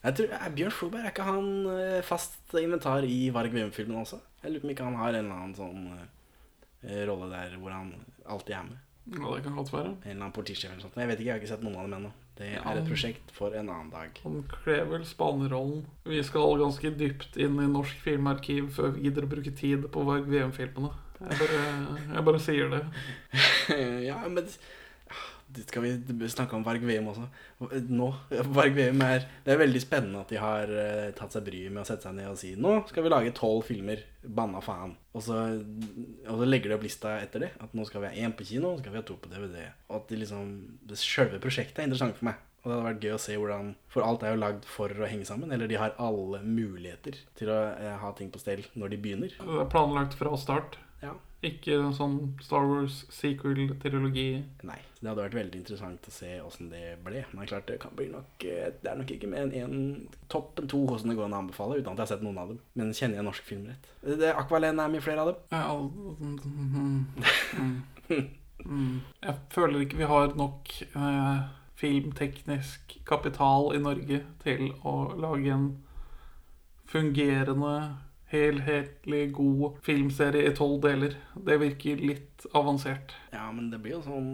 Jeg 0.04 0.16
tror, 0.18 0.32
er 0.37 0.56
Bjørn 0.56 0.75
Floberg, 0.76 1.04
er 1.04 1.14
ikke 1.14 1.25
han 1.25 1.46
eh, 1.73 2.00
fast 2.04 2.56
inventar 2.61 3.06
i 3.08 3.30
Varg 3.32 3.54
Veum-filmen 3.54 4.02
også? 4.02 4.18
Jeg 4.42 4.52
lurer 4.52 4.61
på 4.61 4.68
om 4.68 4.73
ikke 4.75 4.88
han 4.90 4.99
har 5.00 5.14
en 5.14 5.23
eller 5.23 5.38
annen 5.38 5.54
sånn 5.56 5.87
uh, 5.94 6.99
rolle 7.08 7.30
der 7.30 7.54
hvor 7.56 7.73
han 7.73 7.94
alltid 8.28 8.58
er 8.58 8.66
med. 8.66 8.82
Ja, 9.14 9.30
det 9.37 9.44
kan 9.46 9.56
godt 9.56 9.73
være. 9.73 9.94
En 9.94 10.11
eller 10.11 10.26
annen 10.26 10.37
politisjef 10.37 10.73
eller 10.73 10.84
sånt. 10.84 10.96
Men 10.96 11.04
Jeg 11.04 11.11
vet 11.11 11.23
ikke, 11.23 11.28
jeg 11.28 11.34
har 11.34 11.42
ikke 11.42 11.52
sett 11.54 11.64
noen 11.64 11.78
av 11.80 11.88
dem 11.88 11.96
ennå. 11.99 12.12
Det 12.34 12.50
er 12.58 12.78
et 12.80 12.88
prosjekt 12.88 13.32
for 13.37 13.54
en 13.54 13.68
annen 13.70 13.90
dag. 13.92 14.20
Han 14.25 14.40
kler 14.50 14.88
vel 14.90 15.04
spanerrollen. 15.06 15.84
Vi 16.08 16.20
skal 16.26 16.56
ganske 16.58 16.92
dypt 16.99 17.37
inn 17.40 17.61
i 17.62 17.68
norsk 17.70 18.00
filmarkiv 18.04 18.73
før 18.75 18.96
vi 18.96 19.06
gidder 19.06 19.25
å 19.25 19.32
bruke 19.37 19.52
tid 19.56 19.87
på 19.94 20.04
Varg 20.08 20.26
VM-filmene. 20.32 20.90
Jeg, 21.25 21.49
jeg 22.11 22.25
bare 22.26 22.40
sier 22.42 22.73
det. 22.73 22.80
ja, 24.08 24.18
men 24.26 24.50
det 25.55 25.67
skal 25.69 25.85
vi 25.85 26.29
snakke 26.31 26.57
om 26.57 26.65
Varg 26.67 26.83
Veum 26.87 27.11
også. 27.13 27.27
Nå. 27.91 28.09
Varg 28.55 28.75
Veum 28.77 29.03
er 29.07 29.27
Det 29.45 29.53
er 29.55 29.61
veldig 29.61 29.83
spennende 29.83 30.23
at 30.25 30.33
de 30.33 30.41
har 30.41 30.71
eh, 30.71 31.11
tatt 31.17 31.35
seg 31.35 31.45
bryet 31.47 31.73
med 31.73 31.85
å 31.85 31.87
sette 31.89 32.09
seg 32.09 32.17
ned 32.17 32.31
og 32.31 32.39
si 32.41 32.55
Nå 32.59 32.73
skal 32.89 33.07
vi 33.07 33.13
lage 33.13 33.35
tolv 33.37 33.67
filmer. 33.69 34.03
Banna 34.25 34.63
faen. 34.65 34.97
Og 35.15 35.23
så, 35.23 35.43
og 36.25 36.41
så 36.41 36.49
legger 36.49 36.73
de 36.73 36.79
opp 36.79 36.87
lista 36.87 37.19
etter 37.21 37.47
det. 37.47 37.53
At 37.63 37.77
nå 37.77 37.87
skal 37.87 38.03
vi 38.03 38.11
ha 38.11 38.27
én 38.27 38.35
på 38.35 38.47
kino, 38.49 38.75
så 38.75 38.83
skal 38.83 38.97
vi 38.97 39.03
ha 39.03 39.07
to 39.07 39.19
på 39.21 39.31
DVD. 39.31 39.69
Og 39.91 40.01
at 40.01 40.11
de 40.11 40.19
liksom 40.25 40.51
det 40.89 40.99
Selve 41.05 41.39
prosjektet 41.43 41.83
er 41.83 41.91
interessant 41.91 42.19
for 42.19 42.33
meg. 42.33 42.41
Og 42.65 42.71
det 42.71 42.77
hadde 42.79 42.89
vært 42.89 43.03
gøy 43.05 43.13
å 43.13 43.21
se 43.21 43.35
hvordan 43.37 43.67
For 43.93 44.07
alt 44.07 44.23
er 44.25 44.33
jo 44.33 44.41
lagd 44.41 44.65
for 44.69 44.89
å 44.89 45.09
henge 45.11 45.29
sammen. 45.29 45.53
Eller 45.55 45.71
de 45.71 45.79
har 45.79 45.95
alle 46.01 46.41
muligheter 46.43 47.21
til 47.39 47.53
å 47.53 47.61
eh, 47.77 47.95
ha 48.01 48.15
ting 48.17 48.33
på 48.33 48.41
stell 48.43 48.65
når 48.75 48.95
de 48.95 49.03
begynner. 49.05 49.37
Det 49.37 49.61
er 49.61 49.71
planlagt 49.71 50.17
fra 50.19 50.33
start. 50.41 50.81
Ja. 51.05 51.13
Ikke 51.45 51.77
en 51.77 51.95
sånn 51.97 52.17
Star 52.43 52.67
Wars 52.69 53.03
sequel-trilogi. 53.13 54.29
Nei. 54.65 54.79
Det 55.01 55.11
hadde 55.11 55.25
vært 55.27 55.37
veldig 55.37 55.59
interessant 55.61 56.07
å 56.09 56.15
se 56.15 56.31
åssen 56.41 56.71
det 56.73 56.95
ble. 57.05 57.25
Men 57.35 57.49
klart 57.51 57.67
det 57.69 57.77
kan 57.83 57.93
bli 57.97 58.07
nok 58.09 58.47
eh, 58.49 58.71
Det 58.81 58.89
er 58.89 58.97
nok 58.97 59.11
ikke 59.13 59.29
mer 59.29 59.45
enn 59.45 59.57
en, 59.61 59.83
toppen 60.33 60.71
to 60.71 60.81
hvordan 60.89 61.13
det 61.13 61.19
går 61.19 61.29
an 61.29 61.37
å 61.37 61.43
anbefale, 61.43 61.81
uten 61.81 61.91
at 61.93 61.99
jeg 62.01 62.05
har 62.07 62.13
sett 62.15 62.25
noen 62.25 62.41
av 62.41 62.55
dem. 62.55 62.63
Men 62.81 62.95
kjenner 62.97 63.21
jeg 63.21 63.29
norsk 63.29 63.51
film 63.51 63.67
rett? 63.69 63.91
Det 64.23 64.33
Aqualene 64.33 64.87
er 64.87 64.95
mye 64.95 65.05
flere 65.05 65.27
av 65.27 65.33
dem. 65.33 65.45
Ja, 65.53 65.67
mm, 65.77 66.39
mm, 67.61 67.77
mm. 68.15 68.25
Jeg 69.25 69.35
føler 69.53 69.85
ikke 69.85 69.99
vi 69.99 70.09
har 70.09 70.33
nok 70.39 70.71
eh, 70.87 71.45
filmteknisk 71.77 72.97
kapital 73.05 73.75
i 73.77 73.83
Norge 73.83 74.23
til 74.45 74.71
å 74.87 74.95
lage 75.21 75.53
en 75.53 75.67
fungerende, 76.89 77.75
helhetlig 78.33 79.33
god 79.37 79.78
filmserie 79.85 80.50
i 80.50 80.57
tolv 80.57 80.81
deler. 80.85 81.16
Det 81.35 81.57
virker 81.61 82.02
litt 82.02 82.47
avansert. 82.52 83.14
Ja, 83.33 83.50
men 83.52 83.71
det 83.71 83.81
blir 83.83 83.99
jo 83.99 84.04
sånn 84.04 84.28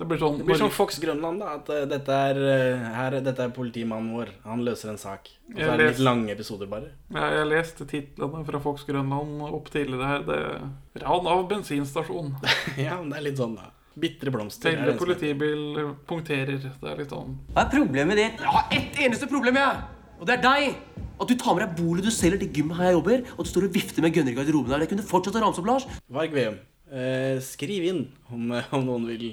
Det 0.00 0.06
blir 0.08 0.16
sånn, 0.16 0.38
Det 0.40 0.46
blir 0.48 0.56
sånn 0.56 0.72
Fox 0.72 0.96
Grønland, 1.02 1.42
da. 1.42 1.56
At 1.58 1.68
eh, 1.68 1.82
dette 1.88 2.20
er, 2.30 2.38
eh, 2.40 2.84
her, 2.96 3.18
dette 3.20 3.44
er 3.44 3.50
politimannen 3.52 4.14
vår. 4.16 4.30
Han 4.46 4.62
løser 4.64 4.94
en 4.94 5.00
sak. 5.00 5.28
Og 5.50 5.58
så 5.60 5.66
er 5.74 5.82
det 5.82 5.88
litt 5.90 6.00
lange 6.06 6.32
episoder, 6.32 6.70
bare. 6.70 6.94
Ja, 7.12 7.26
jeg 7.36 7.50
leste 7.50 7.84
titlene 7.90 8.40
fra 8.48 8.62
Fox 8.64 8.86
Grønland 8.88 9.44
opp 9.50 9.68
tidligere 9.68 10.08
her. 10.08 10.24
Det 10.24 11.04
Ran 11.04 11.28
av 11.28 11.44
bensinstasjon. 11.52 12.32
ja, 12.86 12.96
men 12.96 13.12
det 13.12 13.20
er 13.20 13.28
litt 13.28 13.44
sånn, 13.44 13.58
da. 13.60 13.68
Bitre 14.00 14.32
blomster. 14.32 14.72
Hele 14.72 14.96
politibil 14.96 15.94
punkterer. 16.08 16.64
Det 16.80 16.92
er 16.94 17.00
litt 17.02 17.12
sånn 17.12 17.36
Hva 17.52 17.66
er 17.66 17.72
problemet 17.74 18.16
ditt? 18.16 18.40
Jeg 18.40 18.54
har 18.56 18.76
ett 18.80 19.00
eneste 19.04 19.28
problem, 19.28 19.60
jeg! 19.60 19.82
Og 20.20 20.28
det 20.28 20.38
er 20.38 20.42
deg! 20.44 20.80
At 21.20 21.28
du 21.28 21.36
tar 21.36 21.56
med 21.56 21.66
deg 21.66 21.76
bolet 21.76 22.06
du 22.06 22.12
selger 22.14 22.40
til 22.40 22.52
gymmet 22.56 22.78
her 22.78 22.90
jeg 22.90 22.96
jobber, 22.96 23.24
og 23.36 23.44
du 23.44 23.50
står 23.50 23.66
og 23.66 23.74
vifter 23.74 24.04
med 24.04 24.14
gunner 24.16 24.32
i 24.32 24.38
garderoben 24.38 24.72
her. 24.72 24.84
Jeg 24.86 24.92
kunne 24.94 25.04
fortsatt 25.04 25.36
å 25.36 25.42
ramse 25.44 25.60
opp, 25.60 25.68
Lars. 25.68 25.88
Varg 26.08 26.32
Veum, 26.32 26.56
eh, 26.88 27.36
skriv 27.44 27.88
inn 27.90 28.04
om, 28.32 28.54
om 28.78 28.86
noen 28.86 29.04
vil, 29.10 29.26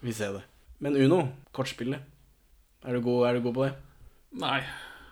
vil 0.00 0.16
se 0.16 0.30
det. 0.38 0.44
Men 0.80 0.96
Uno, 0.96 1.24
kortspillet. 1.52 2.00
Er 2.86 2.96
du 2.96 3.02
god, 3.04 3.26
er 3.28 3.36
du 3.36 3.44
god 3.44 3.56
på 3.58 3.66
det? 3.66 3.72
Nei. 4.40 4.60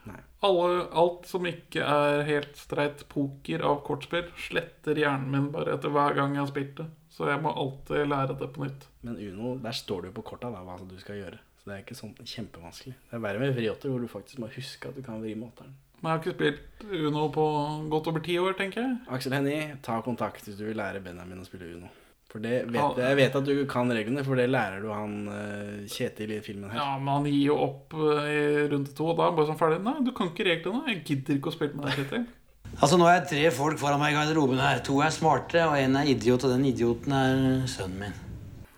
Nei. 0.06 0.20
Alle, 0.46 0.86
alt 1.02 1.26
som 1.28 1.48
ikke 1.50 1.82
er 1.82 2.22
helt 2.28 2.56
streit 2.56 3.02
poker 3.10 3.64
av 3.66 3.80
kortspill, 3.84 4.28
sletter 4.38 4.96
hjernen 5.02 5.32
min 5.32 5.48
bare 5.52 5.74
etter 5.74 5.92
hver 5.92 6.16
gang 6.16 6.36
jeg 6.36 6.44
har 6.44 6.52
spilt 6.52 6.76
det. 6.80 6.86
Så 7.12 7.28
jeg 7.28 7.40
må 7.42 7.52
alltid 7.52 8.08
lære 8.08 8.36
det 8.38 8.48
på 8.54 8.64
nytt. 8.64 8.86
Men 9.04 9.18
Uno, 9.20 9.56
der 9.60 9.76
står 9.76 10.04
det 10.04 10.12
jo 10.12 10.18
på 10.20 10.30
korta 10.32 10.52
da, 10.52 10.62
hva 10.64 10.78
du 10.80 10.96
skal 11.00 11.20
gjøre. 11.20 11.40
Så 11.60 11.68
det 11.68 11.74
er 11.74 11.82
ikke 11.82 11.98
sånn 11.98 12.14
kjempevanskelig. 12.20 12.94
Det 13.10 13.18
er 13.18 13.24
verre 13.24 13.42
med 13.42 13.56
vriotter, 13.56 13.90
hvor 13.90 14.00
du 14.04 14.08
faktisk 14.10 14.40
må 14.40 14.52
huske 14.54 14.92
at 14.92 14.96
du 14.96 15.02
kan 15.04 15.18
vri 15.20 15.34
måteren. 15.38 15.74
Men 16.00 16.10
jeg 16.10 16.12
har 16.12 16.22
ikke 16.22 16.34
spilt 16.36 16.88
Uno 17.08 17.28
på 17.34 17.44
godt 17.90 18.10
over 18.12 18.22
ti 18.24 18.36
år, 18.38 18.56
tenker 18.58 18.82
jeg. 18.82 18.96
Aksel 19.16 19.32
Hennie, 19.36 19.76
ta 19.82 20.00
kontakt 20.04 20.44
hvis 20.46 20.58
du 20.58 20.66
vil 20.68 20.76
lære 20.78 21.00
Benjamin 21.04 21.40
å 21.42 21.46
spille 21.48 21.70
Uno. 21.78 21.88
For 22.30 22.42
det 22.42 22.66
vet, 22.68 22.98
jeg 23.00 23.16
vet 23.16 23.36
at 23.38 23.46
du 23.46 23.52
kan 23.70 23.88
reglene, 23.94 24.24
for 24.26 24.36
det 24.36 24.48
lærer 24.50 24.82
du 24.82 24.90
han 24.92 25.12
eh, 25.32 25.84
Kjetil 25.88 26.34
i 26.36 26.40
filmen 26.44 26.72
her. 26.72 26.80
Ja, 26.82 26.96
men 26.98 27.12
han 27.14 27.28
gir 27.30 27.52
jo 27.52 27.56
opp 27.64 27.94
eh, 27.96 28.26
i 28.28 28.40
runde 28.72 28.92
to, 28.98 29.06
og 29.12 29.20
da 29.20 29.30
bare 29.32 29.48
sånn 29.48 29.60
ferdig. 29.60 29.78
Nei, 29.86 29.94
du 30.04 30.10
kan 30.16 30.32
ikke 30.32 30.44
reglene. 30.50 30.82
Jeg 30.90 31.04
gidder 31.06 31.38
ikke 31.38 31.52
å 31.52 31.56
spille 31.56 31.78
med 31.78 31.88
deg, 31.88 32.00
Kjetil. 32.02 32.26
Altså, 32.82 32.96
Nå 32.98 33.06
er 33.06 33.20
jeg 33.20 33.28
tre 33.30 33.42
folk 33.54 33.78
foran 33.80 34.00
meg 34.02 34.10
i 34.12 34.16
garderoben 34.18 34.58
her. 34.60 34.80
To 34.84 34.98
er 35.00 35.12
smarte, 35.14 35.62
og 35.70 35.78
en 35.78 35.94
er 36.00 36.08
idiot, 36.10 36.42
og 36.44 36.50
den 36.50 36.66
idioten 36.68 37.14
er 37.14 37.38
sønnen 37.70 38.00
min. 38.02 38.16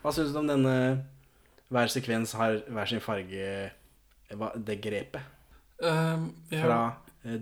Hva 0.04 0.12
syns 0.14 0.30
du 0.34 0.38
om 0.38 0.46
denne 0.52 0.74
hver 1.72 1.90
sekvens 1.90 2.36
har 2.38 2.60
hver 2.68 2.88
sin 2.92 3.02
farge 3.02 3.48
hva, 4.36 4.52
Det 4.54 4.78
grepet 4.84 5.34
Um, 5.78 6.32
ja. 6.50 6.58
fra 6.58 6.76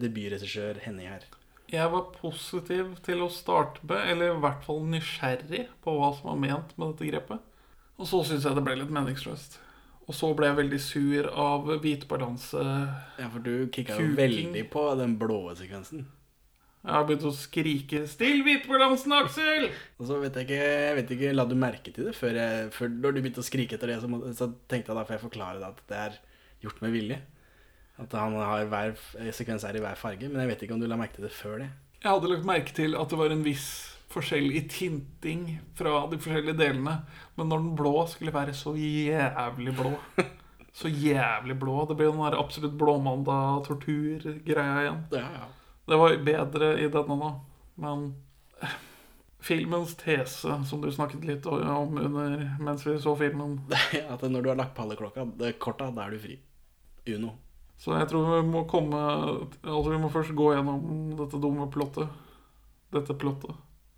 debutregissør 0.01 0.81
Henning 0.85 1.11
her. 1.11 1.27
jeg 1.71 1.91
var 1.91 2.11
positiv 2.15 2.95
til 3.07 3.23
å 3.25 3.31
starte 3.33 3.83
med, 3.87 4.03
eller 4.13 4.35
i 4.35 4.41
hvert 4.43 4.65
fall 4.67 4.83
nysgjerrig 4.87 5.67
på 5.83 5.95
hva 5.99 6.13
som 6.15 6.31
var 6.31 6.43
ment 6.43 6.75
med 6.79 6.93
dette 6.93 7.11
grepet. 7.11 7.41
Og 7.97 8.11
så 8.11 8.21
syns 8.29 8.45
jeg 8.45 8.59
det 8.59 8.65
ble 8.67 8.77
litt 8.79 8.93
meningsløst. 8.93 9.59
Og 10.07 10.15
så 10.15 10.29
ble 10.39 10.51
jeg 10.51 10.59
veldig 10.61 10.79
sur 10.83 11.29
av 11.33 11.71
hvitbalanse. 11.83 12.67
Ja, 13.19 13.31
for 13.33 13.43
du 13.43 13.67
kicka 13.75 13.97
jo 13.99 14.13
veldig 14.19 14.63
på 14.71 14.85
den 15.01 15.17
blå 15.19 15.41
sekvensen. 15.59 16.05
Jeg 16.87 16.95
har 16.95 17.07
begynt 17.09 17.25
å 17.27 17.33
skrike 17.35 18.05
'Still 18.07 18.45
hvitbalansen, 18.47 19.11
Aksel!' 19.17 19.73
Og 19.99 20.07
så 20.07 20.21
vet 20.23 20.37
jeg 20.39 20.47
ikke, 20.47 20.61
jeg 20.63 20.95
vet 20.95 21.09
ikke 21.17 21.33
La 21.35 21.45
du 21.45 21.57
merke 21.59 21.91
til 21.91 22.07
det 22.07 22.15
før, 22.15 22.39
jeg, 22.39 22.71
før 22.71 22.93
Når 22.95 23.17
du 23.17 23.21
begynte 23.21 23.43
å 23.43 23.49
skrike 23.49 23.75
etter 23.75 23.91
det, 23.91 24.01
så, 24.05 24.07
må, 24.07 24.21
så 24.31 24.53
tenkte 24.71 24.93
jeg 24.93 24.99
da 25.01 25.03
får 25.03 25.17
jeg 25.17 25.25
forklare 25.27 25.59
det 25.59 25.67
at 25.67 25.81
det 25.91 25.99
er 26.05 26.21
gjort 26.63 26.85
med 26.85 26.95
vilje. 26.95 27.19
At 28.03 28.13
han 28.13 28.35
har 28.37 28.67
hver 28.69 28.97
sekvens 29.33 29.65
er 29.65 29.77
i 29.79 29.85
hver 29.85 29.97
farge. 29.99 30.29
Men 30.29 30.41
jeg 30.43 30.51
vet 30.53 30.63
ikke 30.67 30.75
om 30.77 30.83
du 30.83 30.89
la 30.91 30.99
merke 31.01 31.17
til 31.19 31.27
det 31.27 31.37
før 31.37 31.55
det. 31.65 31.71
Jeg 32.03 32.13
hadde 32.13 32.31
lagt 32.31 32.49
merke 32.49 32.73
til 32.77 32.93
at 32.99 33.11
det 33.11 33.19
var 33.19 33.31
en 33.33 33.47
viss 33.47 33.69
forskjell 34.13 34.49
i 34.55 34.69
tinting 34.71 35.43
fra 35.77 35.93
de 36.11 36.17
forskjellige 36.21 36.61
delene. 36.61 36.95
Men 37.39 37.49
når 37.51 37.59
den 37.65 37.77
blå 37.79 37.95
skulle 38.11 38.35
være 38.35 38.55
så 38.57 38.71
jævlig 38.77 39.73
blå 39.77 39.93
Så 40.77 40.87
jævlig 40.93 41.57
blå. 41.57 41.87
Det 41.89 41.97
ble 41.97 42.11
den 42.11 42.21
der 42.21 42.37
absolutt 42.37 42.75
blåmandag-tortur-greia 42.77 44.81
igjen. 44.83 44.99
Ja, 45.15 45.29
ja. 45.39 45.47
Det 45.89 45.97
var 45.97 46.13
bedre 46.27 46.67
i 46.83 46.91
denne 46.93 47.17
nå. 47.17 47.31
Men 47.81 47.99
eh, 48.61 48.75
filmens 49.41 49.97
tese, 49.97 50.53
som 50.69 50.79
du 50.85 50.93
snakket 50.93 51.25
litt 51.25 51.49
om 51.49 51.97
under 51.97 52.61
mens 52.61 52.85
vi 52.85 53.01
så 53.01 53.17
filmen 53.17 53.57
At 54.13 54.21
når 54.29 54.41
du 54.43 54.49
har 54.53 54.61
lagt 54.61 54.77
på 54.77 54.85
alle 54.85 55.01
klokka, 55.01 55.25
det, 55.41 55.57
korta, 55.63 55.89
da 55.97 56.01
er 56.05 56.11
du 56.13 56.21
fri. 56.27 56.37
Uno. 57.17 57.46
Så 57.77 57.93
jeg 57.93 58.09
tror 58.09 58.31
vi 58.31 58.49
må 58.49 58.63
komme 58.71 58.97
Altså 58.97 59.91
vi 59.93 59.99
må 60.01 60.09
først 60.13 60.33
gå 60.37 60.53
gjennom 60.55 61.11
dette 61.19 61.41
dumme 61.43 61.69
plottet. 61.73 62.09
Dette 62.95 63.17
plottet. 63.19 63.57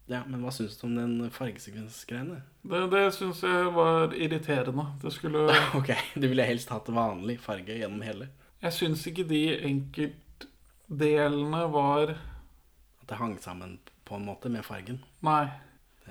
Ja, 0.09 0.23
Men 0.27 0.41
hva 0.41 0.51
syns 0.55 0.79
du 0.81 0.87
om 0.89 0.95
den 0.97 1.31
fargesekvensgreiene? 1.35 2.41
Det, 2.65 2.81
det 2.95 3.03
syns 3.15 3.43
jeg 3.45 3.73
var 3.77 4.15
irriterende. 4.17 4.87
Det 5.03 5.13
skulle 5.13 5.45
Ok, 5.79 5.93
Du 6.17 6.27
ville 6.31 6.47
helst 6.49 6.73
hatt 6.73 6.89
vanlig 6.89 7.37
farge 7.45 7.77
gjennom 7.77 8.03
hele? 8.07 8.31
Jeg 8.65 8.75
syns 8.75 9.05
ikke 9.07 9.29
de 9.29 9.43
enkeltdelene 9.69 11.63
var 11.71 12.17
At 12.17 13.07
det 13.11 13.21
hang 13.21 13.37
sammen 13.43 13.79
på 14.09 14.17
en 14.17 14.27
måte 14.27 14.51
med 14.51 14.65
fargen? 14.65 15.03
Nei. 15.23 15.45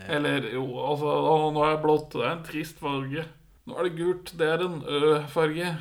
Eller 0.05 0.45
jo, 0.53 0.63
altså 0.77 1.09
å, 1.09 1.51
Nå 1.51 1.63
er 1.65 1.75
det 1.75 1.83
blått. 1.83 2.11
Det 2.13 2.21
er 2.21 2.35
en 2.35 2.45
trist 2.45 2.77
farge. 2.81 3.25
Nå 3.67 3.75
er 3.75 3.87
det 3.87 3.97
gult. 3.97 4.33
Det 4.37 4.45
er 4.53 4.63
en 4.63 4.77
Ø-farge. 4.85 5.73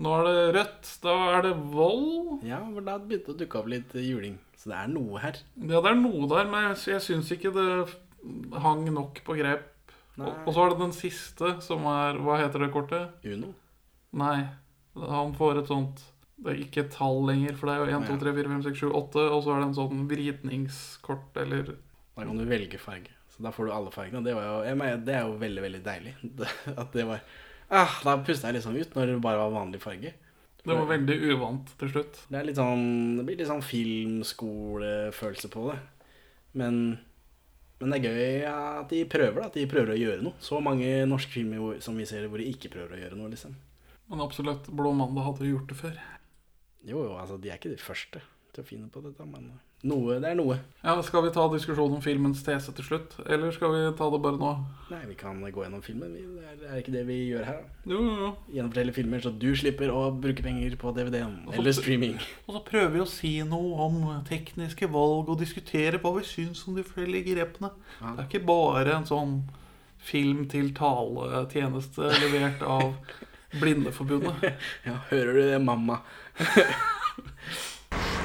Nå 0.00 0.12
er 0.16 0.26
det 0.26 0.44
rødt. 0.56 0.92
Da 1.02 1.16
er 1.34 1.42
det 1.44 1.56
vold. 1.74 2.44
Ja, 2.46 2.60
for 2.64 2.86
da 2.86 2.96
begynte 3.00 3.32
det 3.32 3.34
å 3.34 3.40
dukke 3.42 3.60
opp 3.60 3.68
litt 3.72 3.96
juling. 4.00 4.38
Så 4.56 4.72
det 4.72 4.78
er 4.78 4.92
noe 4.92 5.20
her. 5.20 5.40
Ja, 5.60 5.80
det 5.80 5.90
er 5.92 5.98
noe 5.98 6.28
der, 6.30 6.48
men 6.48 6.70
jeg, 6.72 7.02
syns 7.04 7.32
ikke 7.34 7.52
det 7.56 7.66
hang 8.64 8.86
nok 8.92 9.20
på 9.26 9.36
grep. 9.38 9.68
Og, 10.20 10.28
og 10.28 10.52
så 10.52 10.64
er 10.64 10.72
det 10.72 10.80
den 10.82 10.96
siste, 10.96 11.52
som 11.64 11.86
er 11.88 12.18
Hva 12.20 12.36
heter 12.42 12.64
det 12.64 12.72
kortet? 12.74 13.12
Uno? 13.24 13.54
Nei. 14.20 14.42
Han 14.98 15.32
får 15.38 15.60
et 15.60 15.70
sånt 15.70 16.02
Det 16.42 16.50
er 16.50 16.58
ikke 16.64 16.82
et 16.82 16.90
tall 16.92 17.22
lenger, 17.28 17.54
for 17.56 17.70
det 17.70 17.76
er 17.76 17.92
jo 17.94 18.00
1, 18.00 18.08
2, 18.10 18.16
3, 18.24 18.34
4, 18.36 18.50
5, 18.52 18.64
6, 18.66 18.82
7, 18.82 18.90
8, 19.00 19.24
og 19.30 19.44
så 19.44 19.54
er 19.54 19.62
det 19.62 19.68
en 19.68 19.78
sånn 19.78 20.02
vridningskort, 20.10 21.40
eller 21.44 21.70
Da 21.70 22.26
kan 22.26 22.40
du 22.40 22.44
velge 22.48 22.80
farge. 22.82 23.14
Så 23.30 23.46
da 23.46 23.52
får 23.54 23.68
du 23.68 23.72
alle 23.76 23.92
fargene. 23.94 24.24
Det, 24.26 24.34
var 24.36 24.48
jo, 24.48 24.74
mener, 24.76 25.00
det 25.06 25.16
er 25.16 25.28
jo 25.28 25.38
veldig, 25.40 25.64
veldig 25.68 25.82
deilig. 25.86 26.14
At 26.82 26.96
det 26.96 27.06
var 27.08 27.24
ah, 27.70 28.00
Da 28.04 28.18
pusta 28.26 28.50
jeg 28.50 28.58
liksom 28.58 28.76
ut 28.76 28.96
når 28.96 29.14
det 29.14 29.22
bare 29.24 29.40
var 29.42 29.54
vanlig 29.54 29.80
farge. 29.82 30.12
Det 30.60 30.76
var 30.76 30.90
veldig 30.90 31.16
uvant 31.32 31.70
til 31.80 31.92
slutt. 31.94 32.18
Det 32.28 32.56
sånn 32.58 33.16
Det 33.16 33.24
blir 33.24 33.38
litt 33.40 33.48
sånn 33.48 33.64
filmskolefølelse 33.64 35.48
på 35.52 35.70
det. 35.70 35.78
Men, 36.60 36.98
men 37.80 37.94
det 37.94 38.00
er 38.00 38.10
gøy 38.10 38.44
at 38.50 38.92
de 38.92 39.00
prøver. 39.08 39.46
At 39.46 39.56
de 39.56 39.64
prøver 39.70 39.94
å 39.94 40.00
gjøre 40.00 40.26
noe. 40.26 40.36
Så 40.44 40.60
mange 40.60 40.90
norske 41.08 41.32
filmer 41.32 41.80
som 41.84 41.96
vi 41.96 42.08
ser 42.08 42.28
hvor 42.28 42.42
de 42.42 42.50
ikke 42.52 42.72
prøver 42.74 42.98
å 42.98 43.02
gjøre 43.04 43.20
noe, 43.20 43.32
liksom. 43.32 43.56
Men 44.10 44.24
absolutt, 44.26 44.68
Blå 44.74 44.92
mandag 44.96 45.28
hadde 45.28 45.48
gjort 45.48 45.70
det 45.70 45.78
før. 45.78 45.96
Jo, 46.84 47.04
jo, 47.06 47.16
altså, 47.16 47.38
de 47.40 47.50
er 47.50 47.60
ikke 47.60 47.72
de 47.72 47.80
første 47.80 48.22
til 48.50 48.62
å 48.62 48.66
finne 48.66 48.88
på 48.92 49.02
dette, 49.04 49.24
men 49.28 49.52
noe, 49.86 50.18
det 50.20 50.28
er 50.30 50.36
noe. 50.36 50.58
Ja, 50.84 50.94
Skal 51.04 51.22
vi 51.24 51.30
ta 51.32 51.46
diskusjonen 51.52 51.96
om 51.98 52.02
filmens 52.04 52.42
tese 52.44 52.72
til 52.76 52.84
slutt, 52.84 53.14
eller 53.26 53.52
skal 53.52 53.72
vi 53.72 53.80
ta 53.96 54.08
det 54.12 54.20
bare 54.24 54.36
nå? 54.40 54.50
Nei, 54.90 55.00
vi 55.08 55.16
kan 55.20 55.38
gå 55.40 55.62
gjennom 55.64 55.82
filmen. 55.84 56.12
Det 56.12 56.44
er, 56.44 56.58
det 56.60 56.68
er 56.70 56.80
ikke 56.82 56.94
det 56.94 57.04
vi 57.08 57.16
gjør 57.30 57.46
her. 57.48 57.60
da. 57.62 57.92
Jo, 57.94 58.00
jo, 58.04 58.14
jo. 58.24 58.30
Gjennomfortelle 58.52 58.94
filmer, 58.96 59.22
så 59.24 59.32
du 59.32 59.48
slipper 59.56 59.92
å 59.94 60.02
bruke 60.12 60.44
penger 60.44 60.76
på 60.80 60.92
DVD-en 60.96 61.38
eller 61.54 61.76
streaming. 61.76 62.18
Og 62.46 62.58
så 62.58 62.62
prøver 62.68 62.92
vi 62.96 63.02
å 63.04 63.08
si 63.08 63.32
noe 63.48 63.86
om 63.88 63.98
tekniske 64.28 64.88
valg 64.92 65.32
og 65.32 65.40
diskutere 65.40 66.00
hva 66.02 66.12
vi 66.18 66.26
syns 66.28 66.62
om 66.68 66.76
de 66.76 66.84
forskjellige 66.84 67.34
grepene. 67.34 67.72
Ja. 68.00 68.14
Det 68.18 68.24
er 68.26 68.28
ikke 68.28 68.44
bare 68.52 68.98
en 69.00 69.08
sånn 69.08 69.34
film 70.00 70.46
til 70.48 70.72
tale-tjeneste 70.76 72.08
levert 72.20 72.62
av 72.64 72.92
Blindeforbundet. 73.60 74.54
Ja, 74.88 75.00
hører 75.10 75.36
du 75.36 75.42
det, 75.42 75.60
mamma? 75.64 76.00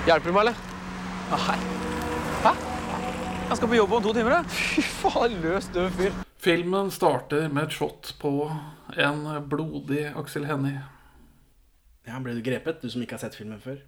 Hjelper 0.06 0.30
du 0.30 0.36
meg, 0.36 0.48
eller? 0.48 0.75
Ja, 1.26 1.38
hei. 1.42 1.58
Hæ? 2.44 2.52
Jeg 3.50 3.58
skal 3.58 3.70
på 3.72 3.78
jobb 3.80 3.94
om 3.98 4.04
to 4.06 4.12
timer, 4.14 4.36
jeg. 4.36 4.50
Fy 4.76 4.84
faen, 5.02 5.38
løs 5.42 5.70
død 5.74 5.88
fyr. 5.98 6.20
Filmen 6.46 6.92
starter 6.94 7.48
med 7.50 7.66
et 7.66 7.74
shot 7.74 8.12
på 8.22 8.34
en 9.02 9.24
blodig 9.50 10.04
Aksel 10.22 10.46
Hennie. 10.46 10.84
Ja, 12.06 12.20
Ble 12.22 12.36
du 12.38 12.44
grepet, 12.46 12.84
du 12.84 12.94
som 12.94 13.02
ikke 13.02 13.18
har 13.18 13.24
sett 13.24 13.38
filmen 13.40 13.58
før? 13.64 13.80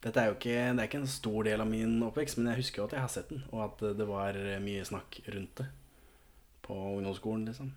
Dette 0.00 0.22
er 0.22 0.30
jo 0.30 0.38
ikke, 0.38 0.56
det 0.72 0.80
er 0.80 0.88
ikke 0.88 1.02
en 1.02 1.12
stor 1.12 1.44
del 1.44 1.60
av 1.60 1.68
min 1.68 1.98
oppvekst, 2.06 2.40
men 2.40 2.48
jeg 2.54 2.62
husker 2.62 2.80
jo 2.80 2.88
at 2.88 2.96
jeg 2.96 3.04
har 3.04 3.12
sett 3.12 3.28
den, 3.34 3.44
og 3.52 3.66
at 3.66 3.84
det 4.00 4.08
var 4.08 4.40
mye 4.64 4.88
snakk 4.88 5.20
rundt 5.28 5.60
det 5.60 5.68
på 6.64 6.78
ungdomsskolen, 6.94 7.44
liksom. 7.50 7.74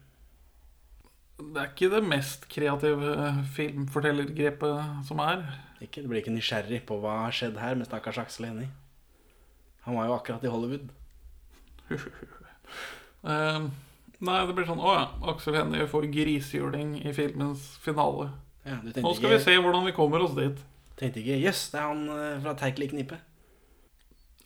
Det 1.43 1.59
er 1.59 1.73
ikke 1.73 1.91
det 1.91 2.03
mest 2.07 2.47
kreative 2.47 3.33
filmfortellergrepet 3.57 5.03
som 5.09 5.19
er. 5.19 5.43
Ikke, 5.83 6.01
Du 6.03 6.09
blir 6.09 6.21
ikke 6.21 6.33
nysgjerrig 6.33 6.83
på 6.87 6.97
hva 7.03 7.25
har 7.25 7.35
skjedd 7.35 7.59
her 7.59 7.75
med 7.79 7.89
stakkars 7.89 8.21
Aksel 8.23 8.47
Hennie. 8.49 8.71
Han 9.83 9.97
var 9.99 10.07
jo 10.07 10.17
akkurat 10.17 10.43
i 10.43 10.51
Hollywood. 10.51 10.91
uh, 13.27 13.65
nei, 14.27 14.37
det 14.47 14.55
blir 14.55 14.65
sånn 14.69 14.79
Å 14.79 14.93
ja, 14.95 15.07
Aksel 15.33 15.57
Hennie 15.59 15.89
får 15.91 16.07
grisehjuling 16.13 16.95
i 17.03 17.11
filmens 17.15 17.73
finale. 17.83 18.31
Ja, 18.63 18.79
du 18.79 18.95
Nå 19.03 19.11
skal 19.17 19.35
vi 19.35 19.41
se 19.43 19.57
hvordan 19.59 19.83
vi 19.89 19.95
kommer 19.95 20.23
oss 20.23 20.37
dit. 20.37 20.61
Tenkte 20.95 21.19
ikke 21.19 21.41
'jøss, 21.41 21.65
det 21.73 21.81
er 21.81 21.89
han 21.89 22.05
fra 22.45 22.53
fra 22.55 22.85
i 22.85 22.87
knipe'. 22.87 23.19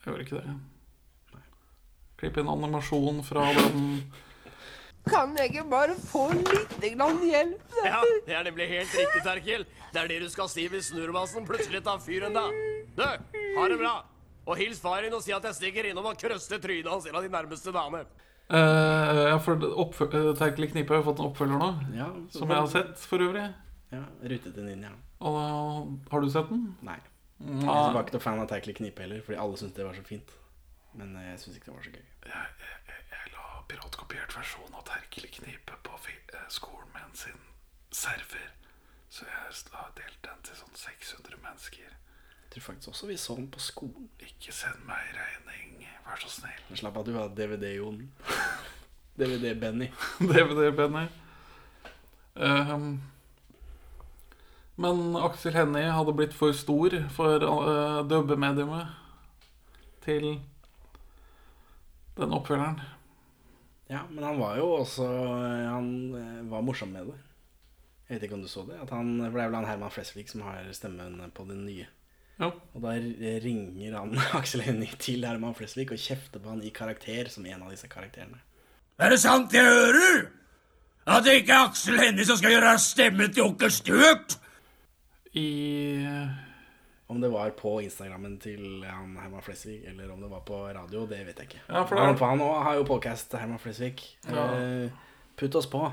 Jeg 0.01 0.13
gjør 0.13 0.23
ikke 0.23 0.41
det. 0.41 0.55
Klipp 2.17 2.37
inn 2.41 2.49
animasjon 2.49 3.19
fra 3.25 3.43
den 3.53 3.81
Kan 5.07 5.35
jeg 5.37 5.51
ikke 5.51 5.65
bare 5.69 5.93
få 5.99 6.23
litt 6.33 6.95
grann 6.95 7.19
hjelp? 7.23 7.75
Ja, 7.85 8.41
det 8.43 8.53
blir 8.55 8.67
helt 8.71 8.95
riktig, 8.95 9.21
Terkel. 9.23 9.67
Det 9.93 10.01
er 10.03 10.07
det 10.11 10.19
du 10.23 10.29
skal 10.29 10.49
si 10.51 10.67
hvis 10.71 10.89
snurremassen 10.91 11.45
plutselig 11.47 11.81
tar 11.85 11.99
fyren, 12.03 12.33
da. 12.35 12.45
Du, 12.97 13.03
ha 13.57 13.67
det 13.71 13.77
bra. 13.79 13.95
Og 14.47 14.55
hils 14.59 14.79
far 14.79 15.01
din 15.03 15.13
og 15.15 15.21
si 15.25 15.33
at 15.35 15.43
jeg 15.43 15.57
stikker 15.57 15.89
innom 15.89 16.05
og 16.07 16.17
krøster 16.19 16.59
trynet 16.63 16.87
hans, 16.91 17.07
en 17.09 17.15
av 17.19 17.23
de 17.25 17.31
nærmeste 17.33 17.73
damer. 17.75 18.05
Uh, 18.47 19.27
ja, 19.27 19.37
for 19.43 19.59
eh, 19.59 20.29
Terkelig 20.39 20.69
knipe 20.71 20.95
har 20.95 21.03
fått 21.03 21.19
en 21.19 21.27
oppfølger 21.27 21.59
nå. 21.59 21.67
Ja, 21.97 22.05
Som 22.31 22.47
jeg 22.53 22.61
har 22.61 22.69
sett, 22.71 23.01
for 23.03 23.19
øvrig. 23.25 23.43
Ja, 23.91 24.05
Rutete 24.23 24.63
ninja. 24.63 24.93
Og 25.19 25.35
har 26.11 26.23
du 26.23 26.29
sett 26.31 26.47
den? 26.51 26.61
Nei. 26.85 26.99
Nei. 27.43 27.65
Jeg 27.67 27.93
var 27.95 28.05
ikke 28.05 28.15
noe 28.15 28.23
fan 28.23 28.39
av 28.43 28.47
Terkelig 28.49 28.77
knipe 28.79 29.03
heller, 29.03 29.19
fordi 29.25 29.39
alle 29.43 29.59
syntes 29.59 29.75
det 29.77 29.87
var 29.87 29.97
så 29.99 30.05
fint. 30.07 30.31
Men 30.97 31.11
uh, 31.17 31.25
jeg 31.27 31.41
syns 31.43 31.59
ikke 31.59 31.71
det 31.71 31.75
var 31.75 31.87
så 31.89 31.93
gøy. 31.97 32.05
Jeg, 32.31 32.53
jeg, 32.87 33.03
jeg 33.17 33.33
la 33.35 33.49
piratkopiert 33.73 34.37
versjon 34.39 34.79
av 34.79 34.87
Terkelig 34.93 35.33
knipe 35.41 35.75
på 35.89 35.99
fi- 36.07 36.15
eh, 36.31 36.47
skolen 36.55 36.87
min 36.95 37.11
sin 37.19 37.43
server. 37.91 38.47
Så 39.09 39.25
jeg 39.25 39.35
har 39.73 39.91
delt 39.97 40.19
den 40.25 40.41
til 40.43 40.57
sånn 40.59 40.75
600 40.75 41.39
mennesker. 41.43 41.85
Jeg 41.87 42.51
tror 42.53 42.65
faktisk 42.69 42.91
også 42.91 43.09
vi 43.09 43.17
så 43.19 43.35
den 43.37 43.47
på 43.51 43.61
skolen. 43.63 44.09
Ikke 44.23 44.53
send 44.55 44.83
meg 44.87 45.13
regning, 45.15 45.85
vær 46.05 46.19
så 46.21 46.31
snill. 46.31 46.63
Men 46.69 46.81
Slapp 46.81 46.99
av, 46.99 47.07
du 47.07 47.15
har 47.15 47.31
DVD-Jon. 47.37 48.01
DVD-Benny. 49.19 49.91
DVD-Benny. 50.33 51.07
Um, 52.37 52.99
men 54.77 55.15
Aksel 55.17 55.55
Hennie 55.57 55.89
hadde 55.89 56.13
blitt 56.13 56.35
for 56.37 56.53
stor 56.53 56.93
for 57.15 57.41
uh, 57.41 58.03
dubbemediumet 58.05 58.91
til 60.05 60.35
den 62.17 62.35
oppfølgeren. 62.37 62.77
Ja, 63.89 64.03
men 64.11 64.23
han 64.23 64.39
var 64.39 64.57
jo 64.59 64.67
også 64.81 65.05
Han 65.07 65.89
eh, 66.15 66.51
var 66.51 66.61
morsom 66.61 66.89
med 66.91 67.07
det. 67.07 67.15
Jeg 68.07 68.15
vet 68.15 68.23
ikke 68.29 68.37
om 68.37 68.43
du 68.45 68.47
så 68.47 68.63
det? 68.63 68.77
At 68.79 68.91
han, 68.95 69.17
for 69.19 69.35
Det 69.35 69.43
er 69.43 69.49
vel 69.49 69.55
han 69.59 69.67
Herman 69.67 69.91
Flesvig 69.91 70.29
som 70.31 70.41
har 70.47 70.67
stemmen 70.71 71.19
på 71.35 71.43
den 71.49 71.65
nye. 71.67 71.87
Ja. 72.39 72.51
Og 72.73 72.81
da 72.83 72.93
ringer 73.43 73.97
han 73.97 74.13
Aksel 74.39 74.63
Hennie 74.63 74.95
til 75.01 75.25
Herman 75.27 75.55
Flesvig 75.57 75.89
og 75.91 75.99
kjefter 75.99 76.39
på 76.39 76.53
han 76.53 76.63
i 76.63 76.71
karakter 76.71 77.31
som 77.33 77.45
en 77.49 77.65
av 77.65 77.73
disse 77.73 77.89
karakterene. 77.91 78.39
Er 78.97 79.13
det 79.13 79.19
sant 79.21 79.53
jeg 79.53 79.65
hører? 79.67 80.29
At 81.07 81.25
det 81.25 81.41
ikke 81.41 81.55
er 81.55 81.67
Aksel 81.69 81.99
Hennie 81.99 82.27
som 82.27 82.39
skal 82.39 82.55
gjøre 82.55 82.77
stemmen 82.83 83.33
til 83.33 83.45
onkel 83.47 83.71
Stuart? 83.73 84.37
I 85.37 85.47
Om 87.07 87.21
det 87.21 87.29
var 87.31 87.51
på 87.59 87.77
Instagrammen 87.83 88.39
til 88.43 88.83
han 88.87 89.13
Herman 89.19 89.43
Flesvig, 89.43 89.81
eller 89.87 90.11
om 90.11 90.23
det 90.23 90.31
var 90.31 90.41
på 90.47 90.63
radio, 90.65 91.05
det 91.07 91.21
vet 91.27 91.39
jeg 91.39 91.51
ikke. 91.51 91.61
Ja, 91.69 91.83
for 91.83 91.95
det 91.95 92.03
han, 92.05 92.17
for 92.19 92.31
han 92.33 92.41
har 92.65 92.79
jo 92.79 92.87
podcast, 92.87 93.35
Herman 93.39 93.59
Flesvig. 93.63 94.03
Ja. 94.27 94.47
Eh, 94.57 94.91
putt 95.39 95.55
oss 95.55 95.69
på. 95.71 95.85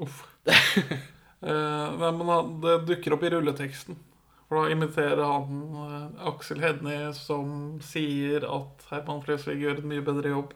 Uff. 0.00 0.26
Eh, 1.40 1.92
nei, 1.96 2.12
men 2.12 2.28
han, 2.28 2.48
det 2.60 2.74
dukker 2.84 3.14
opp 3.16 3.22
i 3.24 3.30
rulleteksten. 3.32 3.96
For 4.44 4.58
da 4.58 4.74
imiterer 4.74 5.22
han 5.24 5.62
eh, 5.72 6.26
Aksel 6.28 6.60
Hennie 6.60 7.14
som 7.16 7.78
sier 7.80 8.44
at 8.44 8.84
Herman 8.90 9.22
Flesvig 9.24 9.62
gjør 9.62 9.80
en 9.80 9.88
mye 9.88 10.04
bedre 10.04 10.34
jobb 10.34 10.52